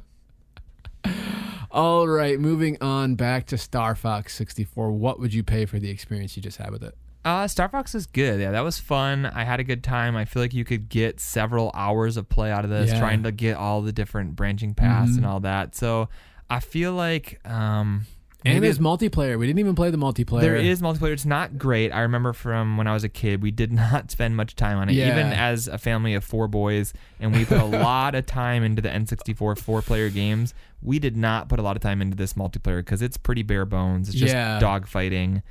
All 1.71 2.07
right, 2.07 2.39
moving 2.39 2.77
on 2.83 3.15
back 3.15 3.47
to 3.47 3.57
Star 3.59 3.95
Fox 3.95 4.35
64. 4.37 4.93
What 4.93 5.19
would 5.19 5.33
you 5.33 5.43
pay 5.43 5.65
for 5.65 5.79
the 5.79 5.89
experience 5.91 6.37
you 6.37 6.43
just 6.43 6.59
had 6.59 6.71
with 6.71 6.83
it? 6.83 6.95
Uh, 7.25 7.47
Star 7.49 7.69
Fox 7.69 7.95
is 7.95 8.07
good. 8.07 8.41
Yeah, 8.41 8.51
that 8.51 8.61
was 8.65 8.79
fun. 8.79 9.25
I 9.27 9.45
had 9.45 9.59
a 9.59 9.65
good 9.65 9.83
time. 9.83 10.15
I 10.17 10.25
feel 10.25 10.43
like 10.43 10.53
you 10.53 10.65
could 10.65 10.89
get 10.89 11.19
several 11.21 11.71
hours 11.73 12.17
of 12.17 12.29
play 12.29 12.51
out 12.53 12.65
of 12.65 12.71
this, 12.71 12.91
Yeah. 12.91 12.99
trying 12.99 13.23
to 13.23 13.33
get 13.33 13.57
all 13.57 13.81
the 13.81 13.93
different 13.93 14.37
branching 14.37 14.75
paths 14.75 15.13
Mhm. 15.13 15.17
and 15.19 15.27
all 15.27 15.41
that. 15.41 15.75
So 15.75 16.09
I 16.51 16.61
feel 16.61 16.93
like 16.93 17.41
um, 17.49 18.07
And 18.45 18.65
there's 18.65 18.79
multiplayer. 18.79 19.39
We 19.39 19.47
didn't 19.47 19.61
even 19.61 19.75
play 19.75 19.91
the 19.91 19.97
multiplayer. 19.99 20.41
There 20.41 20.57
is 20.57 20.83
multiplayer. 20.83 21.13
It's 21.13 21.25
not 21.25 21.59
great. 21.59 21.91
I 21.93 22.01
remember 22.01 22.33
from 22.33 22.77
when 22.77 22.87
I 22.87 22.93
was 22.93 23.05
a 23.05 23.09
kid, 23.09 23.43
we 23.43 23.51
did 23.51 23.73
not 23.83 24.11
spend 24.11 24.37
much 24.37 24.57
time 24.57 24.79
on 24.79 24.89
it. 24.89 24.95
Yeah. 24.95 25.13
Even 25.13 25.33
as 25.33 25.69
a 25.69 25.79
family 25.79 26.15
of 26.15 26.25
four 26.25 26.49
boys, 26.49 26.93
and 27.21 27.33
we 27.33 27.45
put 27.45 27.61
a 27.61 27.65
lot 27.83 28.15
of 28.15 28.27
time 28.27 28.63
into 28.65 28.83
the 28.83 28.89
N64 28.89 29.59
four-player 29.59 30.11
games. 30.11 30.55
We 30.83 30.99
did 30.99 31.17
not 31.17 31.49
put 31.49 31.59
a 31.59 31.63
lot 31.63 31.77
of 31.77 31.83
time 31.83 32.03
into 32.03 32.17
this 32.17 32.33
multiplayer 32.33 32.79
because 32.79 33.03
it's 33.03 33.17
pretty 33.17 33.43
bare 33.43 33.65
bones. 33.65 34.09
It's 34.09 34.19
just 34.19 34.35
Yeah. 34.35 34.59
dogfighting, 34.61 35.43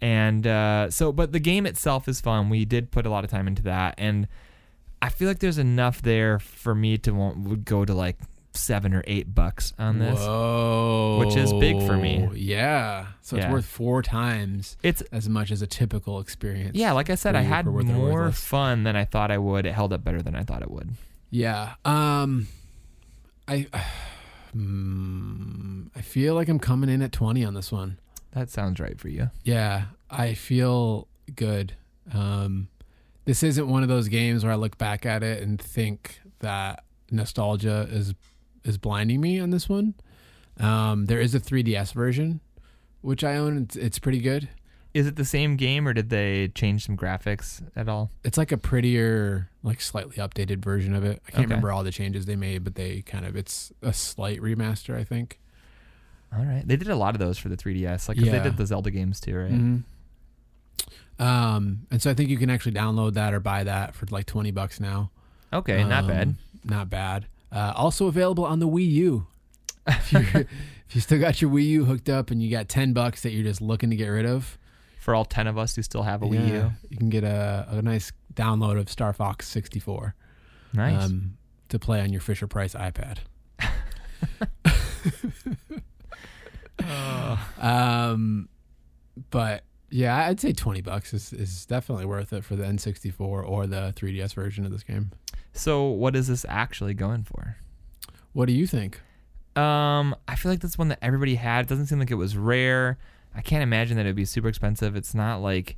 and 0.00 0.46
uh, 0.46 0.90
so. 0.90 1.12
But 1.12 1.32
the 1.32 1.40
game 1.40 1.66
itself 1.66 2.08
is 2.08 2.20
fun. 2.20 2.50
We 2.50 2.64
did 2.64 2.90
put 2.90 3.06
a 3.06 3.10
lot 3.10 3.22
of 3.24 3.30
time 3.30 3.46
into 3.46 3.62
that, 3.62 3.94
and 3.98 4.26
I 5.00 5.08
feel 5.10 5.28
like 5.28 5.38
there's 5.38 5.58
enough 5.58 6.02
there 6.02 6.38
for 6.40 6.74
me 6.74 6.98
to 6.98 7.12
want 7.12 7.38
would 7.38 7.64
go 7.64 7.84
to 7.84 7.94
like 7.94 8.16
seven 8.54 8.94
or 8.94 9.02
eight 9.06 9.34
bucks 9.34 9.72
on 9.78 9.98
this. 9.98 10.18
Whoa. 10.18 11.18
which 11.18 11.36
is 11.36 11.52
big 11.52 11.84
for 11.86 11.96
me. 11.96 12.28
Yeah. 12.34 13.06
So 13.20 13.36
it's 13.36 13.46
worth 13.46 13.66
four 13.66 14.02
times 14.02 14.76
It's 14.82 15.02
as 15.12 15.28
much 15.28 15.50
as 15.50 15.60
a 15.62 15.66
typical 15.66 16.20
experience. 16.20 16.76
Yeah, 16.76 16.92
like 16.92 17.10
I 17.10 17.14
said, 17.16 17.34
I 17.34 17.42
had 17.42 17.64
for 17.64 17.72
worth 17.72 17.88
or 17.88 17.92
more 17.92 18.32
fun 18.32 18.84
than 18.84 18.96
I 18.96 19.04
thought 19.04 19.30
I 19.30 19.38
would. 19.38 19.66
It 19.66 19.72
held 19.72 19.92
up 19.92 20.04
better 20.04 20.22
than 20.22 20.34
I 20.34 20.42
thought 20.42 20.62
it 20.62 20.70
would. 20.70 20.90
Yeah. 21.30 21.74
Um 21.84 22.48
I 23.48 23.66
mm, 24.56 25.88
I 25.94 26.00
feel 26.00 26.34
like 26.34 26.48
I'm 26.48 26.58
coming 26.58 26.88
in 26.90 27.02
at 27.02 27.12
20 27.12 27.44
on 27.44 27.54
this 27.54 27.72
one. 27.72 27.98
That 28.32 28.50
sounds 28.50 28.80
right 28.80 28.98
for 28.98 29.08
you. 29.08 29.30
Yeah, 29.44 29.86
I 30.10 30.34
feel 30.34 31.06
good. 31.36 31.74
Um, 32.12 32.68
this 33.26 33.42
isn't 33.42 33.68
one 33.68 33.82
of 33.82 33.88
those 33.88 34.08
games 34.08 34.44
where 34.44 34.52
I 34.52 34.56
look 34.56 34.76
back 34.76 35.06
at 35.06 35.22
it 35.22 35.42
and 35.42 35.60
think 35.60 36.20
that 36.40 36.84
nostalgia 37.10 37.86
is 37.90 38.14
is 38.64 38.78
blinding 38.78 39.20
me 39.20 39.38
on 39.40 39.50
this 39.50 39.68
one. 39.68 39.94
Um, 40.58 41.06
there 41.06 41.20
is 41.20 41.34
a 41.34 41.40
3DS 41.40 41.92
version, 41.92 42.40
which 43.02 43.22
I 43.24 43.36
own. 43.36 43.62
It's, 43.64 43.76
it's 43.76 43.98
pretty 43.98 44.20
good. 44.20 44.48
Is 44.94 45.08
it 45.08 45.16
the 45.16 45.24
same 45.24 45.56
game 45.56 45.88
or 45.88 45.92
did 45.92 46.08
they 46.10 46.48
change 46.54 46.86
some 46.86 46.96
graphics 46.96 47.60
at 47.74 47.88
all? 47.88 48.12
It's 48.22 48.38
like 48.38 48.52
a 48.52 48.56
prettier, 48.56 49.50
like 49.64 49.80
slightly 49.80 50.16
updated 50.18 50.58
version 50.58 50.94
of 50.94 51.02
it. 51.04 51.20
I 51.26 51.30
can't 51.32 51.40
Okay. 51.40 51.42
remember 51.46 51.72
all 51.72 51.82
the 51.82 51.90
changes 51.90 52.26
they 52.26 52.36
made, 52.36 52.62
but 52.62 52.76
they 52.76 53.02
kind 53.02 53.26
of 53.26 53.34
it's 53.34 53.72
a 53.82 53.92
slight 53.92 54.40
remaster, 54.40 54.96
I 54.96 55.02
think. 55.02 55.40
All 56.32 56.44
right. 56.44 56.62
They 56.64 56.76
did 56.76 56.88
a 56.88 56.94
lot 56.96 57.16
of 57.16 57.18
those 57.18 57.38
for 57.38 57.48
the 57.48 57.56
3DS. 57.56 58.08
Like 58.08 58.16
'cause 58.18 58.26
they 58.26 58.36
Yeah. 58.36 58.42
did 58.44 58.56
the 58.56 58.66
Zelda 58.66 58.92
games 58.92 59.18
too, 59.20 59.36
right? 59.36 59.50
Mhm. 59.52 59.82
Um, 61.18 61.86
and 61.90 62.00
so 62.02 62.10
I 62.10 62.14
think 62.14 62.30
you 62.30 62.36
can 62.38 62.50
actually 62.50 62.72
download 62.72 63.14
that 63.14 63.34
or 63.34 63.40
buy 63.40 63.64
that 63.64 63.94
for 63.94 64.06
like 64.10 64.26
20 64.26 64.50
bucks 64.52 64.80
now. 64.80 65.10
Okay, 65.52 65.82
not 65.84 66.06
bad. 66.06 66.28
Um, 66.28 66.38
Not 66.64 66.88
bad. 66.90 67.26
Uh, 67.54 67.72
also 67.76 68.06
available 68.08 68.44
on 68.44 68.58
the 68.58 68.68
Wii 68.68 68.90
U. 68.90 69.26
If, 69.86 70.14
if 70.34 70.94
you 70.94 71.00
still 71.00 71.18
got 71.20 71.40
your 71.42 71.50
Wii 71.50 71.66
U 71.68 71.84
hooked 71.84 72.08
up 72.08 72.30
and 72.30 72.42
you 72.42 72.50
got 72.50 72.68
10 72.68 72.92
bucks 72.92 73.22
that 73.22 73.30
you're 73.32 73.44
just 73.44 73.60
looking 73.62 73.90
to 73.90 73.96
get 73.96 74.08
rid 74.08 74.26
of, 74.26 74.58
For 75.00 75.14
all 75.14 75.24
10 75.24 75.46
of 75.46 75.56
us 75.58 75.76
who 75.76 75.82
still 75.82 76.02
have 76.02 76.22
a 76.22 76.26
Wii 76.26 76.48
U. 76.48 76.70
you 76.90 76.96
can 76.96 77.08
get 77.10 77.22
a, 77.24 77.66
a 77.70 77.80
nice 77.82 78.12
download 78.34 78.78
of 78.78 78.88
Star 78.90 79.12
Fox 79.12 79.46
64 79.48 80.14
Nice. 80.74 81.04
um, 81.04 81.36
to 81.68 81.78
play 81.78 82.00
on 82.00 82.10
your 82.12 82.20
Fisher 82.20 82.46
Price 82.46 82.74
iPad. 82.74 83.18
Um, 87.60 88.48
but 89.30 89.62
yeah, 89.94 90.26
I'd 90.26 90.40
say 90.40 90.52
20 90.52 90.80
bucks 90.80 91.14
is, 91.14 91.32
is 91.32 91.66
definitely 91.66 92.04
worth 92.04 92.32
it 92.32 92.44
for 92.44 92.56
the 92.56 92.64
N64 92.64 93.20
or 93.20 93.68
the 93.68 93.94
3DS 93.96 94.34
version 94.34 94.66
of 94.66 94.72
this 94.72 94.82
game. 94.82 95.12
so 95.52 95.86
what 95.86 96.16
is 96.16 96.26
this 96.26 96.44
actually 96.48 96.94
going 96.94 97.22
for? 97.22 97.58
What 98.32 98.46
do 98.46 98.54
you 98.54 98.66
think? 98.66 99.00
Um, 99.54 100.16
I 100.26 100.34
feel 100.34 100.50
like 100.50 100.58
that's 100.58 100.76
one 100.76 100.88
that 100.88 100.98
everybody 101.00 101.36
had. 101.36 101.66
It 101.66 101.68
doesn't 101.68 101.86
seem 101.86 102.00
like 102.00 102.10
it 102.10 102.16
was 102.16 102.36
rare. 102.36 102.98
I 103.36 103.40
can't 103.40 103.62
imagine 103.62 103.96
that 103.96 104.04
it'd 104.04 104.16
be 104.16 104.24
super 104.24 104.48
expensive. 104.48 104.96
It's 104.96 105.14
not 105.14 105.36
like 105.36 105.76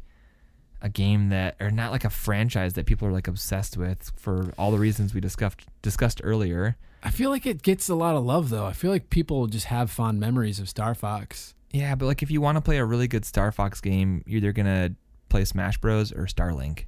a 0.81 0.89
game 0.89 1.29
that, 1.29 1.57
or 1.61 1.71
not 1.71 1.93
like 1.93 2.07
a 2.07 2.11
franchise 2.11 2.73
that 2.73 2.87
people 2.87 3.07
are 3.07 3.13
like 3.13 3.29
obsessed 3.29 3.77
with 3.77 4.13
for 4.17 4.55
all 4.57 4.71
the 4.71 4.79
reasons 4.79 5.13
we 5.13 5.21
discussed 5.21 5.67
discussed 5.83 6.23
earlier. 6.25 6.79
I 7.03 7.11
feel 7.11 7.29
like 7.29 7.45
it 7.45 7.61
gets 7.61 7.91
a 7.91 7.95
lot 7.95 8.17
of 8.17 8.25
love 8.25 8.49
though. 8.49 8.65
I 8.65 8.73
feel 8.73 8.91
like 8.91 9.11
people 9.11 9.47
just 9.47 9.67
have 9.67 9.91
fond 9.91 10.19
memories 10.19 10.59
of 10.59 10.71
Star 10.71 10.95
Fox. 10.95 11.55
Yeah, 11.77 11.95
but 11.95 12.07
like 12.07 12.23
if 12.23 12.31
you 12.31 12.41
want 12.41 12.57
to 12.57 12.63
play 12.63 12.79
a 12.79 12.85
really 12.87 13.07
good 13.07 13.27
Star 13.27 13.53
Fox 13.53 13.83
game, 13.83 14.23
you're 14.27 14.39
either 14.39 14.53
gonna 14.53 14.95
play 15.29 15.45
Smash 15.45 15.77
Bros 15.77 16.11
or 16.11 16.25
Starlink. 16.25 16.87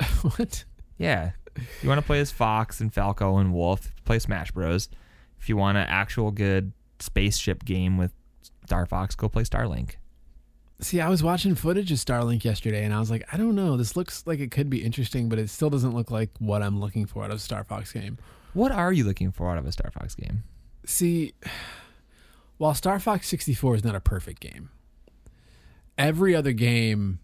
what? 0.36 0.64
Yeah, 0.96 1.32
you 1.82 1.88
want 1.88 2.00
to 2.00 2.06
play 2.06 2.20
as 2.20 2.30
Fox 2.30 2.80
and 2.80 2.94
Falco 2.94 3.38
and 3.38 3.52
Wolf, 3.52 3.92
play 4.04 4.20
Smash 4.20 4.52
Bros. 4.52 4.88
If 5.40 5.48
you 5.48 5.56
want 5.56 5.76
an 5.76 5.86
actual 5.88 6.30
good 6.30 6.72
spaceship 7.00 7.64
game 7.64 7.98
with 7.98 8.12
Star 8.64 8.86
Fox, 8.86 9.16
go 9.16 9.28
play 9.28 9.42
Starlink. 9.42 9.96
See, 10.78 11.00
I 11.00 11.08
was 11.08 11.20
watching 11.22 11.56
footage 11.56 11.90
of 11.90 11.98
Starlink 11.98 12.44
yesterday 12.44 12.84
and 12.84 12.94
I 12.94 13.00
was 13.00 13.10
like, 13.10 13.24
I 13.32 13.36
don't 13.36 13.56
know. 13.56 13.76
This 13.76 13.96
looks 13.96 14.24
like 14.24 14.38
it 14.38 14.52
could 14.52 14.70
be 14.70 14.84
interesting, 14.84 15.28
but 15.28 15.40
it 15.40 15.50
still 15.50 15.70
doesn't 15.70 15.94
look 15.94 16.12
like 16.12 16.30
what 16.38 16.62
I'm 16.62 16.80
looking 16.80 17.06
for 17.06 17.24
out 17.24 17.30
of 17.30 17.36
a 17.36 17.40
Star 17.40 17.64
Fox 17.64 17.92
game. 17.92 18.18
What 18.54 18.70
are 18.70 18.92
you 18.92 19.04
looking 19.04 19.32
for 19.32 19.50
out 19.50 19.58
of 19.58 19.66
a 19.66 19.72
Star 19.72 19.90
Fox 19.90 20.14
game? 20.14 20.44
See, 20.84 21.34
while 22.62 22.74
Star 22.74 23.00
Fox 23.00 23.26
64 23.26 23.74
is 23.74 23.84
not 23.84 23.96
a 23.96 24.00
perfect 24.00 24.38
game, 24.38 24.70
every 25.98 26.32
other 26.32 26.52
game 26.52 27.18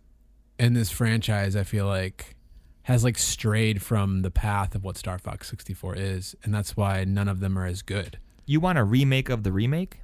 in 0.59 0.75
this 0.75 0.91
franchise, 0.91 1.55
I 1.55 1.63
feel 1.63 1.87
like, 1.87 2.35
has 2.83 3.05
like 3.05 3.17
strayed 3.17 3.81
from 3.81 4.23
the 4.23 4.33
path 4.33 4.75
of 4.75 4.83
what 4.83 4.97
Star 4.97 5.17
Fox 5.17 5.49
64 5.49 5.95
is, 5.95 6.35
and 6.43 6.53
that's 6.53 6.77
why 6.77 7.05
none 7.05 7.29
of 7.29 7.39
them 7.39 7.57
are 7.57 7.67
as 7.67 7.83
good. 7.83 8.19
You 8.47 8.59
want 8.59 8.79
a 8.79 8.83
remake 8.83 9.29
of 9.29 9.45
the 9.45 9.53
remake? 9.53 10.01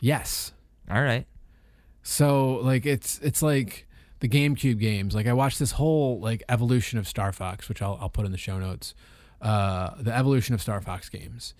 Yes. 0.00 0.52
All 0.90 1.02
right. 1.02 1.26
So 2.02 2.54
like 2.62 2.86
it's 2.86 3.18
it's 3.18 3.42
like 3.42 3.86
the 4.20 4.30
GameCube 4.30 4.78
games. 4.78 5.14
Like 5.14 5.26
I 5.26 5.34
watched 5.34 5.58
this 5.58 5.72
whole 5.72 6.20
like 6.20 6.42
evolution 6.48 6.98
of 6.98 7.06
Star 7.06 7.32
Fox, 7.32 7.68
which 7.68 7.82
I'll 7.82 7.98
I'll 8.00 8.08
put 8.08 8.24
in 8.24 8.32
the 8.32 8.38
show 8.38 8.58
notes. 8.58 8.94
Uh, 9.42 9.90
the 10.00 10.16
evolution 10.16 10.54
of 10.54 10.62
Star 10.62 10.80
Fox 10.80 11.10
games, 11.10 11.52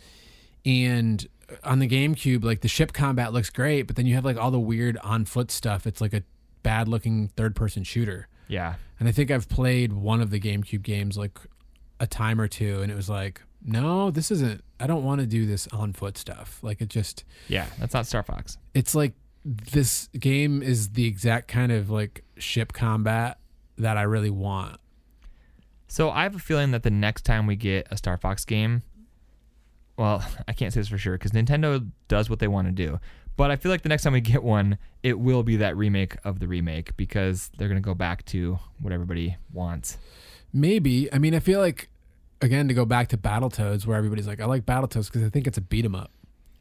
and 0.65 1.29
on 1.65 1.79
the 1.79 1.89
GameCube, 1.89 2.45
like 2.45 2.61
the 2.61 2.69
ship 2.69 2.93
combat 2.93 3.33
looks 3.33 3.51
great, 3.51 3.83
but 3.83 3.97
then 3.97 4.07
you 4.07 4.15
have 4.15 4.25
like 4.25 4.37
all 4.37 4.51
the 4.51 4.61
weird 4.61 4.97
on 4.99 5.25
foot 5.25 5.51
stuff. 5.51 5.87
It's 5.87 6.01
like 6.01 6.13
a 6.15 6.23
bad 6.63 6.89
looking 6.89 7.29
third 7.29 7.55
person 7.57 7.85
shooter. 7.85 8.29
Yeah. 8.49 8.75
And 8.99 9.09
I 9.09 9.13
think 9.13 9.31
I've 9.31 9.49
played 9.49 9.93
one 9.93 10.21
of 10.21 10.31
the 10.31 10.41
GameCube 10.41 10.83
games 10.83 11.17
like 11.17 11.39
a 11.99 12.07
time 12.07 12.41
or 12.41 12.49
two, 12.49 12.83
and 12.83 12.91
it 12.91 12.95
was 12.95 13.09
like, 13.09 13.43
no, 13.65 14.11
this 14.11 14.31
isn't. 14.31 14.63
I 14.79 14.87
don't 14.87 15.05
want 15.05 15.21
to 15.21 15.27
do 15.27 15.47
this 15.47 15.67
on 15.69 15.93
foot 15.93 16.17
stuff. 16.19 16.59
Like 16.63 16.81
it 16.81 16.89
just, 16.89 17.25
Yeah. 17.49 17.67
That's 17.79 17.95
not 17.95 18.07
Star 18.07 18.23
Fox. 18.23 18.57
it's 18.75 18.95
like 18.95 19.13
this 19.45 20.09
game 20.19 20.63
is 20.63 20.91
the 20.91 21.07
exact 21.07 21.49
kind 21.49 21.73
of 21.73 21.89
like 21.91 22.25
ship 22.37 22.73
combat 22.73 23.39
that 23.79 23.97
I 23.97 24.03
really 24.03 24.31
want. 24.31 24.79
So 25.89 26.11
I 26.11 26.23
have 26.23 26.35
a 26.37 26.39
feeling 26.39 26.71
that 26.71 26.83
the 26.83 26.91
next 26.91 27.25
time 27.25 27.47
we 27.47 27.57
get 27.57 27.89
a 27.91 27.97
Star 27.97 28.17
Fox 28.17 28.45
game, 28.45 28.83
well, 30.01 30.25
I 30.49 30.53
can't 30.55 30.73
say 30.73 30.81
this 30.81 30.89
for 30.89 30.99
sure 30.99 31.17
because 31.17 31.33
Nintendo 31.33 31.89
does 32.09 32.31
what 32.31 32.39
they 32.39 32.49
want 32.49 32.67
to 32.67 32.73
do. 32.73 32.99
But 33.37 33.51
I 33.51 33.57
feel 33.57 33.71
like 33.71 33.83
the 33.83 33.89
next 33.89 34.03
time 34.03 34.15
we 34.15 34.21
get 34.21 34.43
one, 34.43 34.79
it 35.03 35.19
will 35.19 35.43
be 35.43 35.57
that 35.57 35.77
remake 35.77 36.17
of 36.25 36.41
the 36.41 36.49
remake 36.49 36.97
because 36.97 37.51
they're 37.57 37.69
going 37.69 37.81
to 37.81 37.87
go 37.87 37.95
back 37.95 38.25
to 38.27 38.59
what 38.81 38.93
everybody 38.93 39.37
wants. 39.53 39.99
Maybe. 40.53 41.13
I 41.13 41.19
mean, 41.19 41.35
I 41.35 41.39
feel 41.39 41.61
like 41.61 41.89
again 42.41 42.69
to 42.69 42.75
go 42.75 42.85
back 42.85 43.09
to 43.09 43.17
Battletoads, 43.17 43.87
where 43.87 43.97
everybody's 43.97 44.27
like, 44.27 44.41
I 44.41 44.47
like 44.47 44.67
Battletoads 44.67 45.07
because 45.07 45.23
I 45.23 45.29
think 45.29 45.47
it's 45.47 45.59
a 45.59 45.63
beat 45.63 45.85
'em 45.85 45.95
up. 45.95 46.11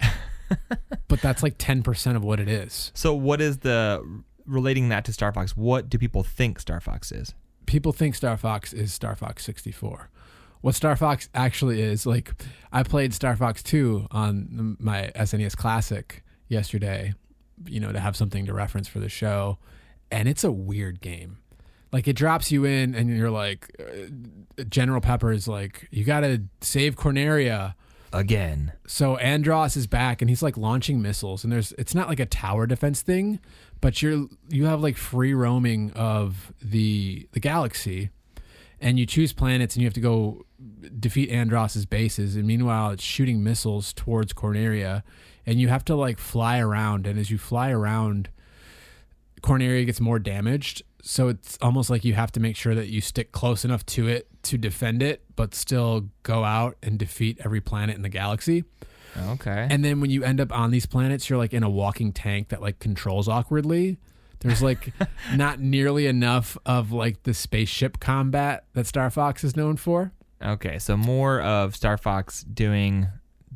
but 1.08 1.22
that's 1.22 1.42
like 1.42 1.56
ten 1.58 1.82
percent 1.82 2.18
of 2.18 2.24
what 2.24 2.40
it 2.40 2.48
is. 2.48 2.92
So 2.94 3.14
what 3.14 3.42
is 3.42 3.60
the 3.60 4.24
relating 4.46 4.90
that 4.90 5.06
to 5.06 5.14
Star 5.14 5.34
Fox? 5.34 5.58
What 5.58 5.90
do 5.90 5.98
people 5.98 6.24
think 6.24 6.60
Star 6.60 6.80
Fox 6.80 7.12
is? 7.12 7.34
people 7.70 7.94
think 7.94 8.16
Star 8.16 8.36
Fox 8.36 8.74
is 8.74 8.92
Star 8.92 9.16
Fox 9.16 9.46
64. 9.46 10.10
What 10.62 10.76
Star 10.76 10.96
Fox 10.96 11.30
actually 11.34 11.82
is, 11.82 12.06
like, 12.06 12.34
I 12.72 12.84
played 12.84 13.14
Star 13.14 13.36
Fox 13.36 13.64
2 13.64 14.08
on 14.12 14.78
my 14.80 15.12
SNES 15.16 15.56
Classic 15.56 16.22
yesterday, 16.50 17.14
you 17.66 17.80
know, 17.80 17.94
to 17.94 18.00
have 18.00 18.16
something 18.18 18.46
to 18.46 18.54
reference 18.54 18.88
for 18.88 19.00
the 19.00 19.10
show, 19.10 19.58
and 20.12 20.28
it's 20.28 20.44
a 20.44 20.52
weird 20.52 21.00
game. 21.00 21.38
Like, 21.92 22.08
it 22.08 22.14
drops 22.14 22.52
you 22.52 22.66
in, 22.66 22.94
and 22.94 23.10
you're 23.16 23.32
like, 23.32 23.74
uh, 23.80 24.64
General 24.68 25.02
Pepper 25.02 25.32
is 25.32 25.48
like, 25.48 25.88
you 25.92 26.04
gotta 26.04 26.44
save 26.62 26.96
Corneria. 26.96 27.76
Again. 28.12 28.74
So 28.88 29.18
Andross 29.18 29.78
is 29.78 29.86
back 29.86 30.24
and 30.24 30.30
he's 30.30 30.42
like 30.42 30.58
launching 30.58 31.00
missiles 31.00 31.44
and 31.44 31.54
there's 31.54 31.74
it's 31.74 31.94
not 31.94 32.08
like 32.08 32.20
a 32.20 32.26
tower 32.26 32.66
defense 32.66 33.04
thing, 33.04 33.40
but 33.82 34.02
you're 34.02 34.26
you 34.50 34.66
have 34.66 34.82
like 34.82 34.98
free 34.98 35.32
roaming 35.32 35.92
of 35.92 36.52
the 36.60 37.28
the 37.34 37.40
galaxy 37.40 38.10
and 38.82 38.98
you 38.98 39.06
choose 39.06 39.32
planets 39.32 39.76
and 39.76 39.84
you 39.84 39.86
have 39.86 39.94
to 39.94 40.00
go 40.00 40.44
defeat 41.00 41.30
Andross's 41.30 41.86
bases 41.86 42.36
and 42.36 42.46
meanwhile 42.46 42.92
it's 42.92 43.04
shooting 43.04 43.44
missiles 43.44 43.94
towards 43.94 44.34
Corneria 44.34 45.04
and 45.46 45.60
you 45.60 45.68
have 45.70 45.86
to 45.86 45.96
like 45.96 46.20
fly 46.20 46.60
around 46.60 47.08
and 47.08 47.18
as 47.18 47.32
you 47.32 47.38
fly 47.38 47.70
around 47.72 48.30
Corneria 49.42 49.86
gets 49.86 50.00
more 50.02 50.20
damaged 50.20 50.84
so 51.02 51.30
it's 51.30 51.58
almost 51.62 51.90
like 51.90 52.04
you 52.04 52.14
have 52.14 52.32
to 52.34 52.40
make 52.42 52.58
sure 52.58 52.76
that 52.76 52.88
you 52.90 53.00
stick 53.00 53.32
close 53.32 53.64
enough 53.64 53.86
to 53.86 54.08
it 54.08 54.28
to 54.44 54.58
defend 54.58 55.02
it 55.02 55.24
but 55.36 55.56
still 55.56 56.10
go 56.24 56.44
out 56.44 56.76
and 56.84 57.00
defeat 57.00 57.40
every 57.46 57.62
planet 57.62 57.96
in 57.96 58.02
the 58.02 58.10
galaxy 58.10 58.64
Okay. 59.30 59.68
and 59.72 59.84
then 59.84 60.02
when 60.02 60.12
you 60.12 60.24
end 60.24 60.40
up 60.40 60.52
on 60.56 60.70
these 60.70 60.86
planets, 60.86 61.30
you're 61.30 61.40
like 61.40 61.52
in 61.54 61.64
a 61.64 61.70
walking 61.70 62.14
tank 62.14 62.50
that 62.50 62.62
like 62.62 62.78
controls 62.78 63.28
awkwardly. 63.28 63.98
There's 64.42 64.62
like 64.62 64.94
not 65.36 65.60
nearly 65.60 66.06
enough 66.06 66.60
of 66.64 66.92
like 66.92 67.24
the 67.24 67.34
spaceship 67.34 68.00
combat 68.00 68.66
that 68.74 68.86
Star 68.86 69.10
Fox 69.10 69.44
is 69.44 69.56
known 69.58 69.78
for. 69.78 70.12
Okay. 70.44 70.80
So 70.80 70.98
more 70.98 71.42
of 71.42 71.76
Star 71.76 71.98
Fox 71.98 72.44
doing 72.44 73.08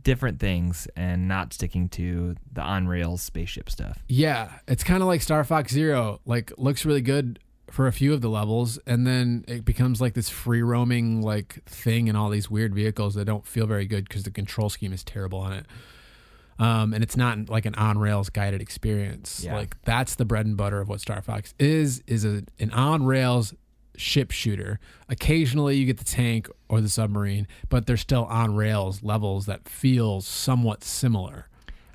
different 0.01 0.39
things 0.39 0.87
and 0.95 1.27
not 1.27 1.53
sticking 1.53 1.89
to 1.89 2.35
the 2.51 2.61
on 2.61 2.87
rails 2.87 3.21
spaceship 3.21 3.69
stuff. 3.69 4.03
Yeah, 4.07 4.51
it's 4.67 4.83
kind 4.83 5.01
of 5.01 5.07
like 5.07 5.21
Star 5.21 5.43
Fox 5.43 5.71
Zero. 5.71 6.19
Like 6.25 6.51
looks 6.57 6.85
really 6.85 7.01
good 7.01 7.39
for 7.71 7.87
a 7.87 7.91
few 7.91 8.13
of 8.13 8.21
the 8.21 8.29
levels, 8.29 8.77
and 8.85 9.07
then 9.07 9.45
it 9.47 9.65
becomes 9.65 9.99
like 9.99 10.13
this 10.13 10.29
free 10.29 10.61
roaming 10.61 11.21
like 11.21 11.63
thing 11.65 12.07
in 12.07 12.15
all 12.15 12.29
these 12.29 12.49
weird 12.49 12.75
vehicles 12.75 13.15
that 13.15 13.25
don't 13.25 13.45
feel 13.45 13.65
very 13.65 13.85
good 13.85 14.07
because 14.07 14.23
the 14.23 14.31
control 14.31 14.69
scheme 14.69 14.93
is 14.93 15.03
terrible 15.03 15.39
on 15.39 15.53
it. 15.53 15.65
Um, 16.59 16.93
and 16.93 17.03
it's 17.03 17.17
not 17.17 17.49
like 17.49 17.65
an 17.65 17.73
on 17.75 17.97
rails 17.97 18.29
guided 18.29 18.61
experience. 18.61 19.43
Yeah. 19.43 19.55
Like 19.55 19.81
that's 19.83 20.15
the 20.15 20.25
bread 20.25 20.45
and 20.45 20.55
butter 20.55 20.79
of 20.81 20.87
what 20.87 21.01
Star 21.01 21.21
Fox 21.21 21.53
is 21.57 22.03
is 22.05 22.25
a, 22.25 22.43
an 22.59 22.71
on 22.71 23.05
rails 23.05 23.53
ship 23.95 24.31
shooter. 24.31 24.79
Occasionally 25.09 25.77
you 25.77 25.85
get 25.85 25.97
the 25.97 26.03
tank 26.03 26.49
or 26.69 26.81
the 26.81 26.89
submarine, 26.89 27.47
but 27.69 27.85
they're 27.85 27.97
still 27.97 28.25
on 28.25 28.55
rails 28.55 29.03
levels 29.03 29.45
that 29.45 29.67
feel 29.69 30.21
somewhat 30.21 30.83
similar. 30.83 31.47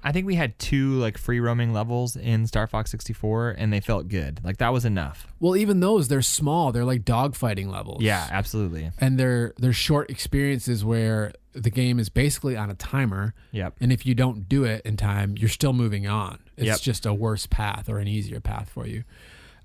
I 0.04 0.12
think 0.12 0.26
we 0.26 0.36
had 0.36 0.56
two 0.60 0.92
like 0.92 1.18
free 1.18 1.40
roaming 1.40 1.72
levels 1.72 2.14
in 2.14 2.46
Star 2.46 2.68
Fox 2.68 2.90
64 2.92 3.56
and 3.58 3.72
they 3.72 3.80
felt 3.80 4.06
good. 4.08 4.40
Like 4.44 4.58
that 4.58 4.72
was 4.72 4.84
enough. 4.84 5.26
Well, 5.40 5.56
even 5.56 5.80
those 5.80 6.06
they're 6.06 6.22
small. 6.22 6.70
They're 6.70 6.84
like 6.84 7.02
dogfighting 7.04 7.68
levels. 7.68 8.00
Yeah, 8.00 8.26
absolutely. 8.30 8.92
and 9.00 9.18
they're 9.18 9.52
they're 9.58 9.72
short 9.72 10.08
experiences 10.08 10.84
where 10.84 11.32
the 11.52 11.70
game 11.70 11.98
is 11.98 12.08
basically 12.08 12.56
on 12.56 12.70
a 12.70 12.74
timer, 12.74 13.34
Yep. 13.50 13.74
and 13.80 13.92
if 13.92 14.06
you 14.06 14.14
don't 14.14 14.48
do 14.48 14.62
it 14.62 14.82
in 14.86 14.96
time, 14.96 15.34
you're 15.36 15.48
still 15.48 15.72
moving 15.72 16.06
on. 16.06 16.38
It's 16.56 16.66
Yep. 16.66 16.80
just 16.82 17.04
a 17.04 17.12
worse 17.12 17.46
path 17.48 17.88
or 17.88 17.98
an 17.98 18.06
easier 18.06 18.38
path 18.40 18.70
for 18.70 18.86
you. 18.86 19.02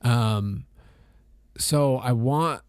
Um, 0.02 0.66
so 1.58 1.98
I 1.98 2.12
want 2.12 2.62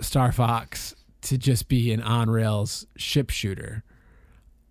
Star 0.00 0.32
Fox 0.32 0.94
to 1.22 1.38
just 1.38 1.68
be 1.68 1.92
an 1.92 2.00
on 2.02 2.30
rails 2.30 2.86
ship 2.96 3.30
shooter, 3.30 3.82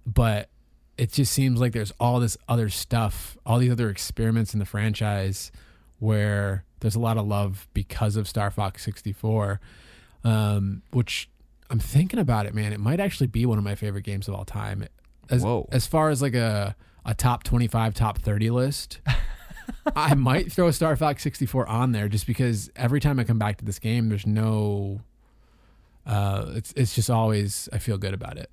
but 0.05 0.49
it 0.97 1.11
just 1.11 1.34
seems 1.34 1.59
like 1.59 1.74
there's 1.74 1.91
all 1.99 2.20
this 2.20 2.38
other 2.47 2.70
stuff, 2.70 3.38
all 3.45 3.59
these 3.59 3.72
other 3.72 3.89
experiments 3.89 4.53
in 4.53 4.59
the 4.59 4.66
franchise 4.66 5.51
where 5.99 6.63
there's 6.80 6.95
a 6.95 6.99
lot 6.99 7.18
of 7.18 7.28
love 7.28 7.68
because 7.74 8.16
of 8.16 8.28
Star 8.28 8.51
Fox 8.51 8.84
64, 8.84 9.59
um, 10.24 10.82
which 10.91 11.30
I'm 11.70 11.80
thinking 11.80 12.20
about 12.20 12.45
it, 12.45 12.53
man. 12.53 12.74
It 12.74 12.80
might 12.80 12.99
actually 12.99 13.28
be 13.28 13.45
one 13.45 13.57
of 13.57 13.63
my 13.63 13.76
favorite 13.76 14.03
games 14.03 14.28
of 14.28 14.36
all 14.36 14.45
time. 14.45 14.88
As, 15.30 15.43
Whoa. 15.43 15.68
as 15.72 15.88
far 15.88 16.09
as 16.09 16.22
like 16.22 16.36
a, 16.36 16.76
a 17.05 17.13
top 17.13 17.43
25, 17.43 17.93
top 17.93 18.20
30 18.20 18.49
list, 18.51 18.99
I 19.95 20.13
might 20.16 20.51
throw 20.51 20.72
Star 20.72 20.95
Fox 20.95 21.24
64 21.24 21.68
on 21.68 21.91
there 21.91 22.07
just 22.09 22.28
because 22.28 22.70
every 22.76 22.99
time 22.99 23.20
I 23.20 23.24
come 23.24 23.39
back 23.39 23.57
to 23.57 23.66
this 23.66 23.80
game, 23.80 24.09
there's 24.09 24.26
no. 24.28 25.01
Uh, 26.05 26.51
it's 26.55 26.74
it's 26.76 26.93
just 26.93 27.09
always 27.09 27.68
I 27.74 27.80
feel 27.80 27.97
good 27.97 28.13
about 28.13 28.38
it. 28.38 28.49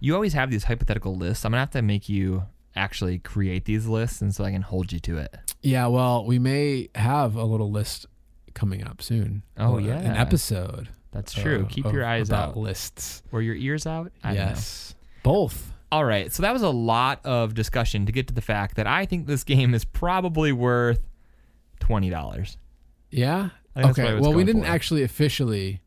You 0.00 0.14
always 0.14 0.32
have 0.34 0.50
these 0.50 0.64
hypothetical 0.64 1.16
lists. 1.16 1.44
I'm 1.44 1.52
gonna 1.52 1.60
have 1.60 1.70
to 1.70 1.82
make 1.82 2.08
you 2.08 2.44
actually 2.76 3.18
create 3.18 3.64
these 3.64 3.86
lists, 3.86 4.20
and 4.20 4.34
so 4.34 4.44
I 4.44 4.50
can 4.50 4.62
hold 4.62 4.92
you 4.92 5.00
to 5.00 5.18
it. 5.18 5.34
Yeah, 5.62 5.86
well, 5.88 6.24
we 6.24 6.38
may 6.38 6.88
have 6.94 7.36
a 7.36 7.44
little 7.44 7.70
list 7.70 8.06
coming 8.54 8.84
up 8.86 9.02
soon. 9.02 9.42
Oh, 9.58 9.74
Uh, 9.74 9.78
yeah. 9.78 9.98
an 9.98 10.16
episode. 10.16 10.88
That's 11.12 11.32
true. 11.32 11.64
uh, 11.64 11.68
Keep 11.68 11.86
of- 11.86 11.92
your 11.94 12.04
eyes 12.04 12.30
out. 12.30 12.56
Lists. 12.56 13.22
or 13.32 13.42
your 13.42 13.54
ears 13.56 13.86
out? 13.86 14.12
I 14.22 14.34
yes, 14.34 14.94
both. 15.22 15.72
All 15.92 16.04
right. 16.04 16.32
So 16.32 16.42
that 16.42 16.52
was 16.52 16.62
a 16.62 16.70
lot 16.70 17.20
of 17.24 17.54
discussion 17.54 18.06
to 18.06 18.12
get 18.12 18.28
to 18.28 18.34
the 18.34 18.40
fact 18.42 18.76
that 18.76 18.86
I 18.86 19.06
think 19.06 19.26
this 19.26 19.44
game 19.44 19.74
is 19.74 19.84
probably 19.84 20.52
worth 20.52 21.00
twenty 21.80 22.10
dollars. 22.10 22.56
Yeah. 23.10 23.50
I 23.74 23.82
think 23.82 23.96
that's 23.96 23.98
what 23.98 24.06
Okay. 24.14 24.20
Well, 24.20 24.32
we 24.32 24.44
didn't 24.44 24.62
for. 24.64 24.68
actually 24.68 25.02
officially 25.02 25.80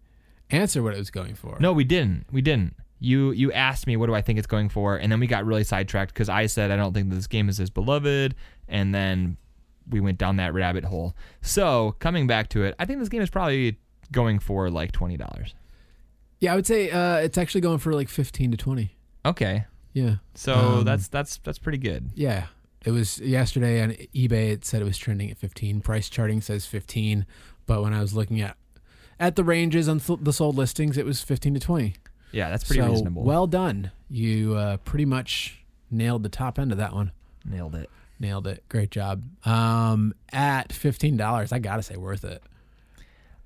answer 0.50 0.84
what 0.84 0.94
it 0.94 0.98
was 0.98 1.10
going 1.10 1.36
for. 1.36 1.58
No, 1.60 1.74
we 1.74 1.84
didn't. 1.84 2.26
We 2.32 2.42
didn't. 2.42 2.76
You 3.00 3.32
you 3.32 3.52
asked 3.52 3.88
me 3.88 3.98
what 3.98 4.08
do 4.08 4.16
I 4.16 4.22
think 4.22 4.40
it's 4.40 4.48
going 4.48 4.70
for, 4.70 4.96
and 4.98 5.12
then 5.12 5.20
we 5.20 5.28
got 5.28 5.46
really 5.46 5.64
sidetracked 5.64 6.14
because 6.14 6.30
I 6.30 6.46
said 6.48 6.72
I 6.72 6.76
don't 6.78 6.94
think 6.94 7.10
this 7.10 7.28
game 7.28 7.50
is 7.50 7.60
as 7.60 7.70
beloved, 7.70 8.36
and 8.68 8.94
then 8.96 9.38
we 9.90 10.00
went 10.00 10.18
down 10.18 10.38
that 10.38 10.54
rabbit 10.54 10.86
hole. 10.86 11.14
So 11.42 11.96
coming 12.00 12.28
back 12.28 12.48
to 12.50 12.64
it, 12.64 12.76
I 12.80 12.86
think 12.86 13.00
this 13.00 13.10
game 13.10 13.22
is 13.22 13.30
probably 13.30 13.78
going 14.12 14.40
for 14.40 14.70
like 14.70 14.92
twenty 14.94 15.18
dollars. 15.18 15.54
Yeah, 16.40 16.54
I 16.54 16.56
would 16.56 16.66
say 16.68 16.90
uh, 16.92 17.18
it's 17.18 17.38
actually 17.38 17.62
going 17.62 17.78
for 17.80 17.94
like 17.94 18.08
fifteen 18.10 18.52
to 18.52 18.58
twenty. 18.58 18.96
Okay, 19.26 19.66
Yeah. 19.94 20.16
so 20.36 20.54
Um, 20.54 20.84
that's 20.86 21.08
that's 21.08 21.38
that's 21.38 21.60
pretty 21.60 21.78
good. 21.78 22.10
Yeah. 22.16 22.48
It 22.86 22.92
was 22.92 23.20
yesterday 23.20 23.82
on 23.82 23.92
eBay. 24.14 24.52
It 24.52 24.66
said 24.66 24.82
it 24.82 24.86
was 24.86 24.98
trending 24.98 25.32
at 25.32 25.38
15. 25.38 25.80
Price 25.82 26.10
charting 26.10 26.42
says 26.42 26.66
15, 26.66 27.26
but 27.66 27.82
when 27.82 27.94
I 27.94 28.02
was 28.02 28.14
looking 28.14 28.42
at 28.42 28.58
at 29.20 29.36
the 29.38 29.44
ranges 29.44 29.88
on 29.88 30.00
th- 30.00 30.20
the 30.22 30.34
sold 30.34 30.56
listings, 30.58 30.98
it 30.98 31.06
was 31.06 31.22
15 31.22 31.54
to 31.54 31.60
20. 31.62 31.96
Yeah, 32.34 32.50
that's 32.50 32.64
pretty 32.66 32.82
so, 32.82 32.90
reasonable. 32.90 33.24
Well 33.24 33.48
done. 33.48 33.92
You 34.10 34.56
uh, 34.56 34.78
pretty 34.78 35.06
much 35.06 35.64
nailed 35.92 36.24
the 36.24 36.30
top 36.30 36.58
end 36.60 36.72
of 36.72 36.78
that 36.80 36.94
one. 36.94 37.12
Nailed 37.46 37.76
it. 37.76 37.90
Nailed 38.20 38.48
it. 38.48 38.64
Great 38.70 38.90
job. 38.92 39.24
Um, 39.46 40.14
at 40.32 40.72
fifteen 40.74 41.16
dollars, 41.18 41.52
I 41.52 41.60
gotta 41.60 41.84
say 41.84 41.96
worth 41.96 42.24
it. 42.24 42.42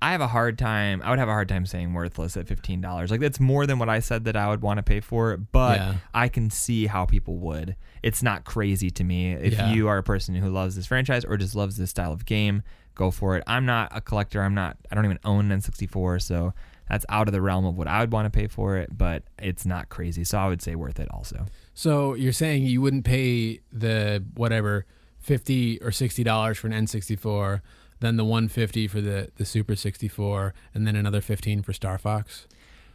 I 0.00 0.12
have 0.12 0.20
a 0.20 0.28
hard 0.28 0.58
time. 0.58 1.02
I 1.04 1.10
would 1.10 1.18
have 1.18 1.28
a 1.28 1.32
hard 1.32 1.48
time 1.48 1.66
saying 1.66 1.92
worthless 1.92 2.36
at 2.36 2.46
fifteen 2.46 2.80
dollars. 2.80 3.10
Like 3.10 3.20
that's 3.20 3.40
more 3.40 3.66
than 3.66 3.78
what 3.80 3.88
I 3.88 3.98
said 3.98 4.24
that 4.26 4.36
I 4.36 4.48
would 4.48 4.62
want 4.62 4.78
to 4.78 4.82
pay 4.82 5.00
for 5.00 5.32
it. 5.32 5.50
But 5.52 5.78
Yeah. 5.78 5.94
I 6.14 6.28
can 6.28 6.50
see 6.50 6.86
how 6.86 7.04
people 7.04 7.36
would. 7.38 7.74
It's 8.02 8.22
not 8.22 8.44
crazy 8.44 8.90
to 8.90 9.02
me. 9.04 9.32
If 9.32 9.54
Yeah. 9.54 9.72
you 9.72 9.88
are 9.88 9.98
a 9.98 10.02
person 10.04 10.34
who 10.36 10.50
loves 10.50 10.76
this 10.76 10.86
franchise 10.86 11.24
or 11.24 11.36
just 11.36 11.54
loves 11.56 11.76
this 11.76 11.90
style 11.90 12.12
of 12.12 12.24
game, 12.26 12.62
go 12.94 13.10
for 13.10 13.36
it. 13.36 13.42
I'm 13.46 13.66
not 13.66 13.90
a 13.94 14.00
collector. 14.00 14.42
I'm 14.42 14.54
not. 14.54 14.76
I 14.90 14.94
don't 14.94 15.04
even 15.04 15.18
own 15.24 15.50
an 15.50 15.60
N64, 15.60 16.22
so 16.22 16.54
that's 16.88 17.04
out 17.08 17.26
of 17.28 17.32
the 17.32 17.40
realm 17.42 17.64
of 17.66 17.76
what 17.76 17.88
I 17.88 17.98
would 18.00 18.12
want 18.12 18.32
to 18.32 18.36
pay 18.36 18.46
for 18.46 18.76
it. 18.76 18.96
But 18.96 19.24
it's 19.38 19.66
not 19.66 19.88
crazy, 19.88 20.22
so 20.22 20.38
I 20.38 20.46
would 20.48 20.62
say 20.62 20.74
worth 20.76 21.00
it. 21.00 21.08
Also, 21.10 21.46
So 21.74 22.14
you're 22.14 22.32
saying 22.32 22.62
you 22.64 22.80
wouldn't 22.80 23.04
pay 23.04 23.60
the 23.72 24.24
whatever 24.34 24.86
fifty 25.18 25.80
or 25.82 25.90
sixty 25.90 26.22
dollars 26.22 26.56
for 26.58 26.68
an 26.68 26.72
N64, 26.72 27.60
then 28.00 28.16
the 28.16 28.24
one 28.24 28.48
fifty 28.48 28.86
for 28.88 29.00
the 29.00 29.30
the 29.36 29.44
Super 29.44 29.74
sixty 29.76 30.08
four, 30.08 30.54
and 30.74 30.86
then 30.86 30.96
another 30.96 31.20
fifteen 31.20 31.62
for 31.62 31.72
Star 31.72 31.98
Fox. 31.98 32.46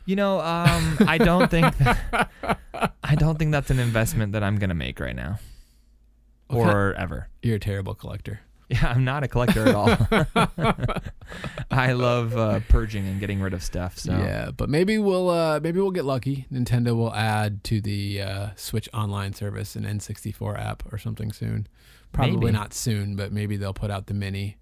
you 0.05 0.15
know, 0.15 0.39
um, 0.41 0.97
I 1.07 1.17
don't 1.17 1.49
think. 1.51 1.77
That, 1.77 2.29
I 3.03 3.15
don't 3.15 3.37
think 3.37 3.51
that's 3.51 3.69
an 3.69 3.79
investment 3.79 4.31
that 4.33 4.43
I'm 4.43 4.57
gonna 4.57 4.73
make 4.73 4.99
right 4.99 5.15
now, 5.15 5.39
Okay. 6.51 6.59
or 6.59 6.93
ever. 6.95 7.29
You're 7.41 7.55
a 7.57 7.59
terrible 7.59 7.93
collector. 7.95 8.41
Yeah, 8.69 8.87
I'm 8.89 9.03
not 9.03 9.23
a 9.23 9.27
collector 9.27 9.67
at 9.67 9.75
all. 9.75 9.89
I 11.71 11.91
love 11.93 12.35
uh, 12.37 12.59
purging 12.69 13.05
and 13.07 13.19
getting 13.19 13.39
rid 13.41 13.53
of 13.53 13.63
stuff. 13.63 13.97
So 13.97 14.11
Yeah, 14.13 14.51
but 14.55 14.69
maybe 14.69 14.97
we'll 14.97 15.29
uh, 15.29 15.59
maybe 15.61 15.79
we'll 15.79 15.91
get 15.91 16.05
lucky. 16.05 16.47
Nintendo 16.51 16.95
will 16.95 17.13
add 17.13 17.63
to 17.65 17.81
the 17.81 18.21
uh, 18.21 18.47
Switch 18.55 18.87
Online 18.93 19.33
service 19.33 19.75
an 19.75 19.83
N64 19.83 20.59
app 20.59 20.83
or 20.91 20.97
something 20.97 21.31
soon. 21.31 21.67
Probably 22.13 22.37
Maybe. 22.37 22.51
not 22.51 22.73
soon, 22.73 23.15
but 23.15 23.31
maybe 23.31 23.57
they'll 23.57 23.73
put 23.73 23.89
out 23.89 24.05
the 24.05 24.13
mini, 24.13 24.57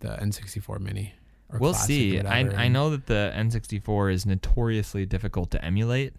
the 0.00 0.08
N64 0.08 0.80
mini. 0.80 1.14
We'll 1.58 1.74
see. 1.74 2.20
I, 2.20 2.40
I 2.40 2.68
know 2.68 2.90
that 2.90 3.06
the 3.06 3.32
N64 3.34 4.12
is 4.12 4.26
notoriously 4.26 5.06
difficult 5.06 5.50
to 5.52 5.64
emulate. 5.64 6.14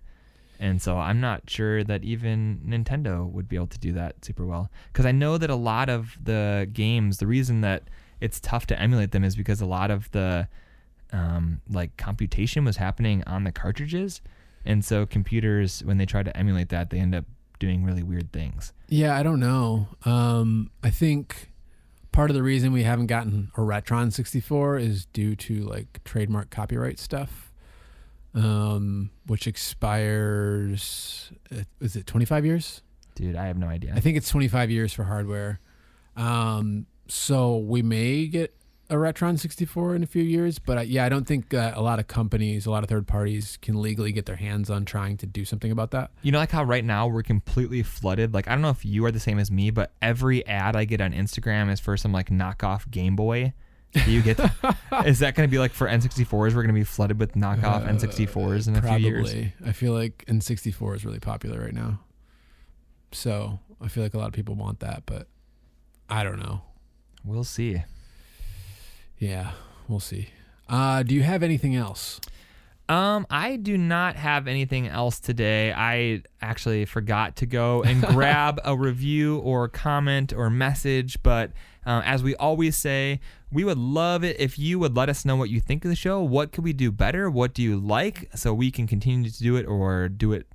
And 0.59 0.81
so 0.81 0.97
I'm 0.97 1.19
not 1.19 1.49
sure 1.49 1.83
that 1.83 2.03
even 2.03 2.61
Nintendo 2.65 3.29
would 3.29 3.49
be 3.49 3.57
able 3.57 3.67
to 3.67 3.79
do 3.79 3.91
that 3.93 4.23
super 4.23 4.45
well. 4.45 4.69
Because 4.91 5.05
I 5.05 5.11
know 5.11 5.37
that 5.37 5.49
a 5.49 5.55
lot 5.55 5.89
of 5.89 6.17
the 6.23 6.69
games, 6.71 7.17
the 7.17 7.27
reason 7.27 7.61
that 7.61 7.83
it's 8.21 8.39
tough 8.39 8.65
to 8.67 8.79
emulate 8.79 9.11
them 9.11 9.23
is 9.23 9.35
because 9.35 9.59
a 9.59 9.65
lot 9.65 9.91
of 9.91 10.09
the 10.11 10.47
um, 11.11 11.61
like 11.69 11.97
computation 11.97 12.63
was 12.63 12.77
happening 12.77 13.23
on 13.27 13.43
the 13.43 13.51
cartridges. 13.51 14.21
And 14.65 14.83
so 14.83 15.05
computers, 15.05 15.83
when 15.83 15.97
they 15.97 16.05
try 16.05 16.23
to 16.23 16.35
emulate 16.35 16.69
that, 16.69 16.89
they 16.89 16.99
end 16.99 17.13
up 17.13 17.25
doing 17.59 17.83
really 17.83 18.03
weird 18.03 18.31
things. 18.31 18.73
Yeah, 18.87 19.15
I 19.17 19.23
don't 19.23 19.39
know. 19.39 19.87
Um, 20.05 20.71
I 20.83 20.89
think 20.89 21.51
part 22.15 22.29
of 22.31 22.33
the 22.35 22.41
reason 22.43 22.71
we 22.71 22.83
haven't 22.83 23.07
gotten 23.07 23.51
a 23.57 23.59
Retron 23.59 24.11
64 24.11 24.77
is 24.79 25.05
due 25.07 25.35
to 25.35 25.59
like 25.65 26.01
trademark 26.05 26.49
copyright 26.49 26.97
stuff, 26.97 27.51
um, 28.33 29.11
which 29.27 29.47
expires. 29.47 31.31
uh, 31.51 31.63
Is 31.81 31.95
it 31.97 32.07
25 32.07 32.45
years? 32.45 32.81
Dude, 33.15 33.35
I 33.35 33.47
have 33.47 33.57
no 33.57 33.67
idea. 33.67 33.93
I 33.95 33.99
think 33.99 34.15
it's 34.17 34.29
25 34.29 34.71
years 34.71 34.93
for 34.93 35.03
hardware. 35.03 35.59
Um, 36.15 36.85
so 37.07 37.57
we 37.57 37.81
may 37.81 38.27
get 38.27 38.55
a 38.89 38.95
Retron 38.95 39.39
64 39.39 39.95
in 39.95 40.03
a 40.03 40.05
few 40.05 40.21
years, 40.23 40.59
but 40.59 40.77
uh, 40.77 40.81
yeah, 40.81 41.05
I 41.05 41.09
don't 41.09 41.25
think 41.25 41.53
uh, 41.53 41.73
a 41.75 41.81
lot 41.81 41.97
of 41.99 42.07
companies, 42.07 42.65
a 42.65 42.71
lot 42.71 42.83
of 42.83 42.89
third 42.89 43.07
parties 43.07 43.57
can 43.61 43.81
legally 43.81 44.11
get 44.11 44.25
their 44.27 44.35
hands 44.35 44.69
on 44.69 44.85
trying 44.85 45.17
to 45.17 45.25
do 45.25 45.43
something 45.45 45.71
about 45.71 45.91
that. 45.91 46.11
You 46.21 46.31
know, 46.31 46.37
like 46.37 46.51
how 46.51 46.63
right 46.63 46.85
now 46.85 47.07
we're 47.07 47.23
completely 47.23 47.81
flooded. 47.81 48.33
Like, 48.33 48.47
I 48.47 48.51
don't 48.51 48.61
know 48.61 48.69
if 48.69 48.85
you 48.85 49.03
are 49.05 49.11
the 49.11 49.19
same 49.19 49.39
as 49.39 49.49
me, 49.49 49.71
but 49.71 49.91
every 50.01 50.45
ad 50.45 50.75
I 50.75 50.85
get 50.85 51.01
on 51.01 51.13
Instagram 51.13 51.71
is 51.71 51.79
for 51.79 51.97
some 51.97 52.11
like 52.11 52.29
knockoff 52.29 52.89
Game 52.91 53.15
Boy. 53.15 53.53
Do 53.93 54.11
you 54.11 54.21
get? 54.21 54.39
is 55.05 55.19
that 55.19 55.35
going 55.35 55.47
to 55.47 55.51
be 55.51 55.57
like 55.57 55.71
for 55.71 55.87
N64s? 55.87 56.31
We're 56.31 56.49
going 56.51 56.67
to 56.67 56.73
be 56.73 56.83
flooded 56.83 57.17
with 57.19 57.33
knockoff 57.33 57.87
Uh, 57.87 57.91
N64s 57.91 58.67
in 58.67 58.75
a 58.75 58.81
Probably. 58.81 58.99
few 58.99 59.09
years. 59.09 59.33
I 59.65 59.71
feel 59.71 59.93
like 59.93 60.25
N64 60.27 60.97
is 60.97 61.05
really 61.05 61.19
popular 61.19 61.61
right 61.61 61.73
now. 61.73 62.01
So 63.13 63.59
I 63.81 63.87
feel 63.87 64.03
like 64.03 64.13
a 64.13 64.17
lot 64.17 64.27
of 64.27 64.33
people 64.33 64.55
want 64.55 64.81
that, 64.81 65.03
but 65.05 65.27
I 66.09 66.23
don't 66.23 66.39
know. 66.39 66.61
We'll 67.23 67.43
see. 67.45 67.81
Yeah, 69.17 69.51
we'll 69.87 69.99
see. 69.99 70.29
Uh, 70.67 71.03
do 71.03 71.13
you 71.15 71.23
have 71.23 71.43
anything 71.43 71.75
else? 71.75 72.19
Um, 72.87 73.25
I 73.31 73.55
do 73.55 73.77
not 73.77 74.15
have 74.15 74.47
anything 74.47 74.87
else 74.87 75.19
today. 75.19 75.73
I 75.73 76.21
actually 76.41 76.85
forgot 76.85 77.35
to 77.37 77.47
go 77.47 77.81
and 77.81 78.01
grab 78.07 78.59
a 78.63 78.77
review 78.77 79.39
or 79.39 79.67
comment 79.67 80.33
or 80.33 80.49
message, 80.51 81.21
but 81.23 81.51
uh, 81.85 82.01
as 82.05 82.21
we 82.21 82.35
always 82.35 82.75
say, 82.75 83.19
we 83.51 83.63
would 83.63 83.77
love 83.77 84.23
it 84.23 84.39
if 84.39 84.59
you 84.59 84.77
would 84.79 84.95
let 84.95 85.09
us 85.09 85.25
know 85.25 85.35
what 85.35 85.49
you 85.49 85.59
think 85.59 85.83
of 85.85 85.89
the 85.89 85.95
show. 85.95 86.21
What 86.21 86.51
could 86.51 86.63
we 86.63 86.73
do 86.73 86.91
better? 86.91 87.29
What 87.29 87.53
do 87.53 87.63
you 87.63 87.77
like? 87.77 88.29
So 88.35 88.53
we 88.53 88.69
can 88.69 88.85
continue 88.85 89.29
to 89.29 89.39
do 89.39 89.55
it 89.55 89.65
or 89.65 90.07
do 90.09 90.33
it 90.33 90.47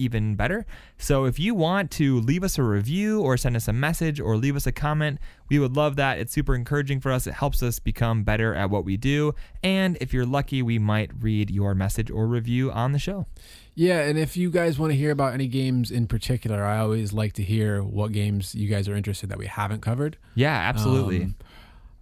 even 0.00 0.34
better. 0.34 0.66
So 0.98 1.24
if 1.24 1.38
you 1.38 1.54
want 1.54 1.90
to 1.92 2.20
leave 2.20 2.42
us 2.42 2.58
a 2.58 2.62
review 2.62 3.20
or 3.20 3.36
send 3.36 3.56
us 3.56 3.68
a 3.68 3.72
message 3.72 4.20
or 4.20 4.36
leave 4.36 4.56
us 4.56 4.66
a 4.66 4.72
comment, 4.72 5.18
we 5.48 5.58
would 5.58 5.76
love 5.76 5.96
that. 5.96 6.18
It's 6.18 6.32
super 6.32 6.54
encouraging 6.54 7.00
for 7.00 7.12
us. 7.12 7.26
It 7.26 7.34
helps 7.34 7.62
us 7.62 7.78
become 7.78 8.22
better 8.22 8.54
at 8.54 8.70
what 8.70 8.84
we 8.84 8.96
do. 8.96 9.34
And 9.62 9.98
if 10.00 10.12
you're 10.12 10.26
lucky, 10.26 10.62
we 10.62 10.78
might 10.78 11.10
read 11.20 11.50
your 11.50 11.74
message 11.74 12.10
or 12.10 12.26
review 12.26 12.72
on 12.72 12.92
the 12.92 12.98
show. 12.98 13.26
Yeah, 13.74 14.00
and 14.00 14.18
if 14.18 14.36
you 14.36 14.50
guys 14.50 14.78
want 14.78 14.92
to 14.92 14.96
hear 14.96 15.10
about 15.10 15.32
any 15.32 15.46
games 15.46 15.90
in 15.90 16.06
particular, 16.06 16.64
I 16.64 16.78
always 16.78 17.12
like 17.12 17.32
to 17.34 17.42
hear 17.42 17.82
what 17.82 18.12
games 18.12 18.54
you 18.54 18.68
guys 18.68 18.88
are 18.88 18.96
interested 18.96 19.30
that 19.30 19.38
we 19.38 19.46
haven't 19.46 19.80
covered. 19.80 20.18
Yeah, 20.34 20.52
absolutely. 20.54 21.22
Um, 21.22 21.36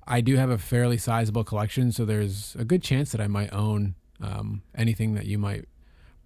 I 0.07 0.23
do 0.23 0.37
have 0.37 0.51
a 0.51 0.59
fairly 0.59 0.97
sizable 0.97 1.45
collection, 1.45 1.93
so 1.93 2.05
there's 2.05 2.57
a 2.59 2.65
good 2.65 2.83
chance 2.83 3.13
that 3.13 3.21
I 3.21 3.27
might 3.27 3.53
own 3.53 3.95
um, 4.21 4.63
anything 4.75 5.15
that 5.15 5.27
you 5.27 5.39
might 5.39 5.67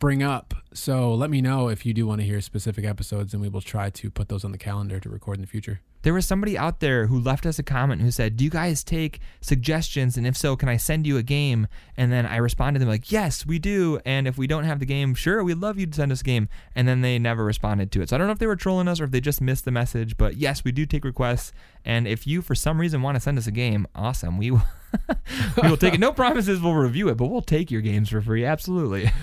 bring 0.02 0.20
up. 0.20 0.52
So 0.74 1.14
let 1.14 1.30
me 1.30 1.40
know 1.40 1.68
if 1.68 1.86
you 1.86 1.94
do 1.94 2.08
want 2.08 2.20
to 2.22 2.26
hear 2.26 2.40
specific 2.40 2.84
episodes, 2.84 3.34
and 3.34 3.40
we 3.40 3.48
will 3.48 3.60
try 3.60 3.88
to 3.88 4.10
put 4.10 4.28
those 4.28 4.44
on 4.44 4.50
the 4.50 4.58
calendar 4.58 4.98
to 4.98 5.08
record 5.08 5.36
in 5.36 5.42
the 5.42 5.46
future. 5.46 5.80
There 6.02 6.14
was 6.14 6.26
somebody 6.26 6.58
out 6.58 6.80
there 6.80 7.06
who 7.06 7.18
left 7.18 7.46
us 7.46 7.58
a 7.58 7.62
comment 7.62 8.00
who 8.00 8.10
said, 8.10 8.36
Do 8.36 8.44
you 8.44 8.50
guys 8.50 8.82
take 8.84 9.20
suggestions? 9.40 10.16
And 10.16 10.26
if 10.26 10.36
so, 10.36 10.56
can 10.56 10.68
I 10.68 10.76
send 10.76 11.06
you 11.06 11.16
a 11.16 11.22
game? 11.22 11.66
And 11.96 12.12
then 12.12 12.26
I 12.26 12.36
responded 12.36 12.80
to 12.80 12.84
them 12.84 12.90
like, 12.90 13.10
Yes, 13.10 13.46
we 13.46 13.58
do. 13.58 14.00
And 14.04 14.26
if 14.26 14.36
we 14.36 14.46
don't 14.46 14.64
have 14.64 14.80
the 14.80 14.86
game, 14.86 15.14
sure, 15.14 15.42
we'd 15.42 15.58
love 15.58 15.78
you 15.78 15.86
to 15.86 15.94
send 15.94 16.12
us 16.12 16.20
a 16.20 16.24
game. 16.24 16.48
And 16.74 16.86
then 16.86 17.00
they 17.00 17.18
never 17.18 17.44
responded 17.44 17.92
to 17.92 18.02
it. 18.02 18.08
So 18.08 18.16
I 18.16 18.18
don't 18.18 18.26
know 18.26 18.32
if 18.32 18.38
they 18.38 18.46
were 18.46 18.56
trolling 18.56 18.88
us 18.88 19.00
or 19.00 19.04
if 19.04 19.10
they 19.10 19.20
just 19.20 19.40
missed 19.40 19.64
the 19.64 19.70
message. 19.70 20.16
But 20.16 20.36
yes, 20.36 20.64
we 20.64 20.72
do 20.72 20.86
take 20.86 21.04
requests. 21.04 21.52
And 21.84 22.06
if 22.06 22.26
you, 22.26 22.42
for 22.42 22.54
some 22.54 22.80
reason, 22.80 23.02
want 23.02 23.16
to 23.16 23.20
send 23.20 23.38
us 23.38 23.46
a 23.46 23.52
game, 23.52 23.86
awesome. 23.94 24.38
We 24.38 24.50
will, 24.50 24.62
we 25.62 25.68
will 25.68 25.76
take 25.76 25.94
it. 25.94 26.00
No 26.00 26.12
promises 26.12 26.60
we'll 26.60 26.74
review 26.74 27.08
it, 27.08 27.16
but 27.16 27.26
we'll 27.26 27.42
take 27.42 27.70
your 27.70 27.80
games 27.80 28.08
for 28.08 28.20
free. 28.20 28.44
Absolutely. 28.44 29.10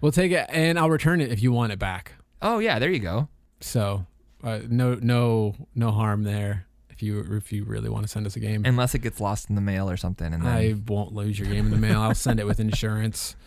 We'll 0.00 0.12
take 0.12 0.32
it, 0.32 0.46
and 0.48 0.78
I'll 0.78 0.90
return 0.90 1.20
it 1.20 1.32
if 1.32 1.42
you 1.42 1.52
want 1.52 1.72
it 1.72 1.78
back. 1.78 2.12
oh, 2.40 2.60
yeah, 2.60 2.78
there 2.78 2.90
you 2.90 3.00
go. 3.00 3.28
So 3.60 4.06
uh, 4.42 4.60
no, 4.68 4.94
no, 4.94 5.54
no 5.74 5.90
harm 5.90 6.24
there. 6.24 6.64
If 6.90 7.02
you 7.02 7.20
if 7.36 7.52
you 7.52 7.64
really 7.64 7.88
want 7.88 8.04
to 8.04 8.08
send 8.08 8.26
us 8.26 8.34
a 8.34 8.40
game, 8.40 8.64
Unless 8.64 8.94
it 8.94 9.00
gets 9.00 9.20
lost 9.20 9.48
in 9.48 9.54
the 9.54 9.60
mail 9.60 9.88
or 9.88 9.96
something. 9.96 10.32
And 10.34 10.44
then, 10.44 10.52
I 10.52 10.74
won't 10.86 11.14
lose 11.14 11.38
your 11.38 11.48
game 11.48 11.66
in 11.66 11.70
the 11.70 11.76
mail. 11.76 12.00
I'll 12.00 12.14
send 12.14 12.40
it 12.40 12.46
with 12.46 12.60
insurance. 12.60 13.36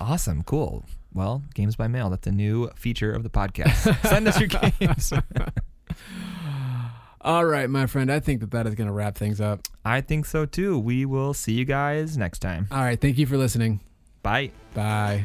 Awesome, 0.00 0.42
cool. 0.42 0.84
Well, 1.14 1.44
games 1.54 1.76
by 1.76 1.86
mail, 1.86 2.10
that's 2.10 2.26
a 2.26 2.32
new 2.32 2.68
feature 2.74 3.12
of 3.12 3.22
the 3.22 3.30
podcast. 3.30 3.94
Send 4.08 4.26
us 4.26 4.40
your 4.40 4.48
games. 4.80 5.12
All 7.20 7.44
right, 7.44 7.70
my 7.70 7.86
friend. 7.86 8.10
I 8.10 8.18
think 8.18 8.40
that 8.40 8.50
that 8.50 8.66
is 8.66 8.74
going 8.74 8.88
to 8.88 8.92
wrap 8.92 9.16
things 9.16 9.40
up. 9.40 9.60
I 9.84 10.00
think 10.00 10.26
so 10.26 10.44
too. 10.44 10.76
We 10.76 11.04
will 11.04 11.34
see 11.34 11.52
you 11.52 11.64
guys 11.64 12.16
next 12.16 12.40
time. 12.40 12.66
All 12.72 12.80
right. 12.80 13.00
Thank 13.00 13.16
you 13.16 13.26
for 13.26 13.36
listening. 13.36 13.78
Bye. 14.22 14.50
Bye. 14.74 15.24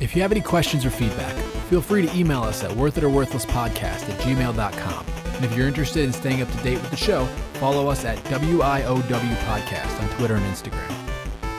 If 0.00 0.16
you 0.16 0.22
have 0.22 0.32
any 0.32 0.40
questions 0.40 0.84
or 0.84 0.90
feedback, 0.90 1.34
feel 1.68 1.82
free 1.82 2.06
to 2.06 2.16
email 2.16 2.42
us 2.42 2.64
at 2.64 2.70
worthitorworthlesspodcast 2.70 4.08
at 4.08 4.20
gmail.com. 4.20 5.06
And 5.34 5.44
if 5.44 5.56
you're 5.56 5.68
interested 5.68 6.04
in 6.04 6.12
staying 6.12 6.42
up 6.42 6.50
to 6.50 6.56
date 6.58 6.80
with 6.80 6.90
the 6.90 6.96
show, 6.96 7.26
follow 7.54 7.88
us 7.88 8.04
at 8.04 8.18
WIOW 8.24 9.02
Podcast 9.02 10.02
on 10.02 10.08
Twitter 10.16 10.34
and 10.34 10.44
Instagram. 10.46 10.90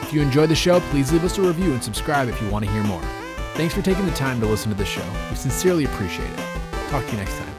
If 0.02 0.12
you 0.12 0.20
enjoyed 0.20 0.50
the 0.50 0.56
show, 0.56 0.80
please 0.90 1.12
leave 1.12 1.24
us 1.24 1.38
a 1.38 1.42
review 1.42 1.72
and 1.72 1.82
subscribe 1.82 2.28
if 2.28 2.40
you 2.42 2.48
want 2.48 2.64
to 2.64 2.70
hear 2.70 2.82
more. 2.84 3.02
Thanks 3.54 3.74
for 3.74 3.82
taking 3.82 4.06
the 4.06 4.12
time 4.12 4.40
to 4.40 4.46
listen 4.46 4.70
to 4.70 4.76
the 4.76 4.84
show. 4.84 5.04
We 5.30 5.36
sincerely 5.36 5.84
appreciate 5.84 6.30
it. 6.30 6.38
Talk 6.90 7.04
to 7.06 7.12
you 7.12 7.18
next 7.18 7.38
time. 7.38 7.51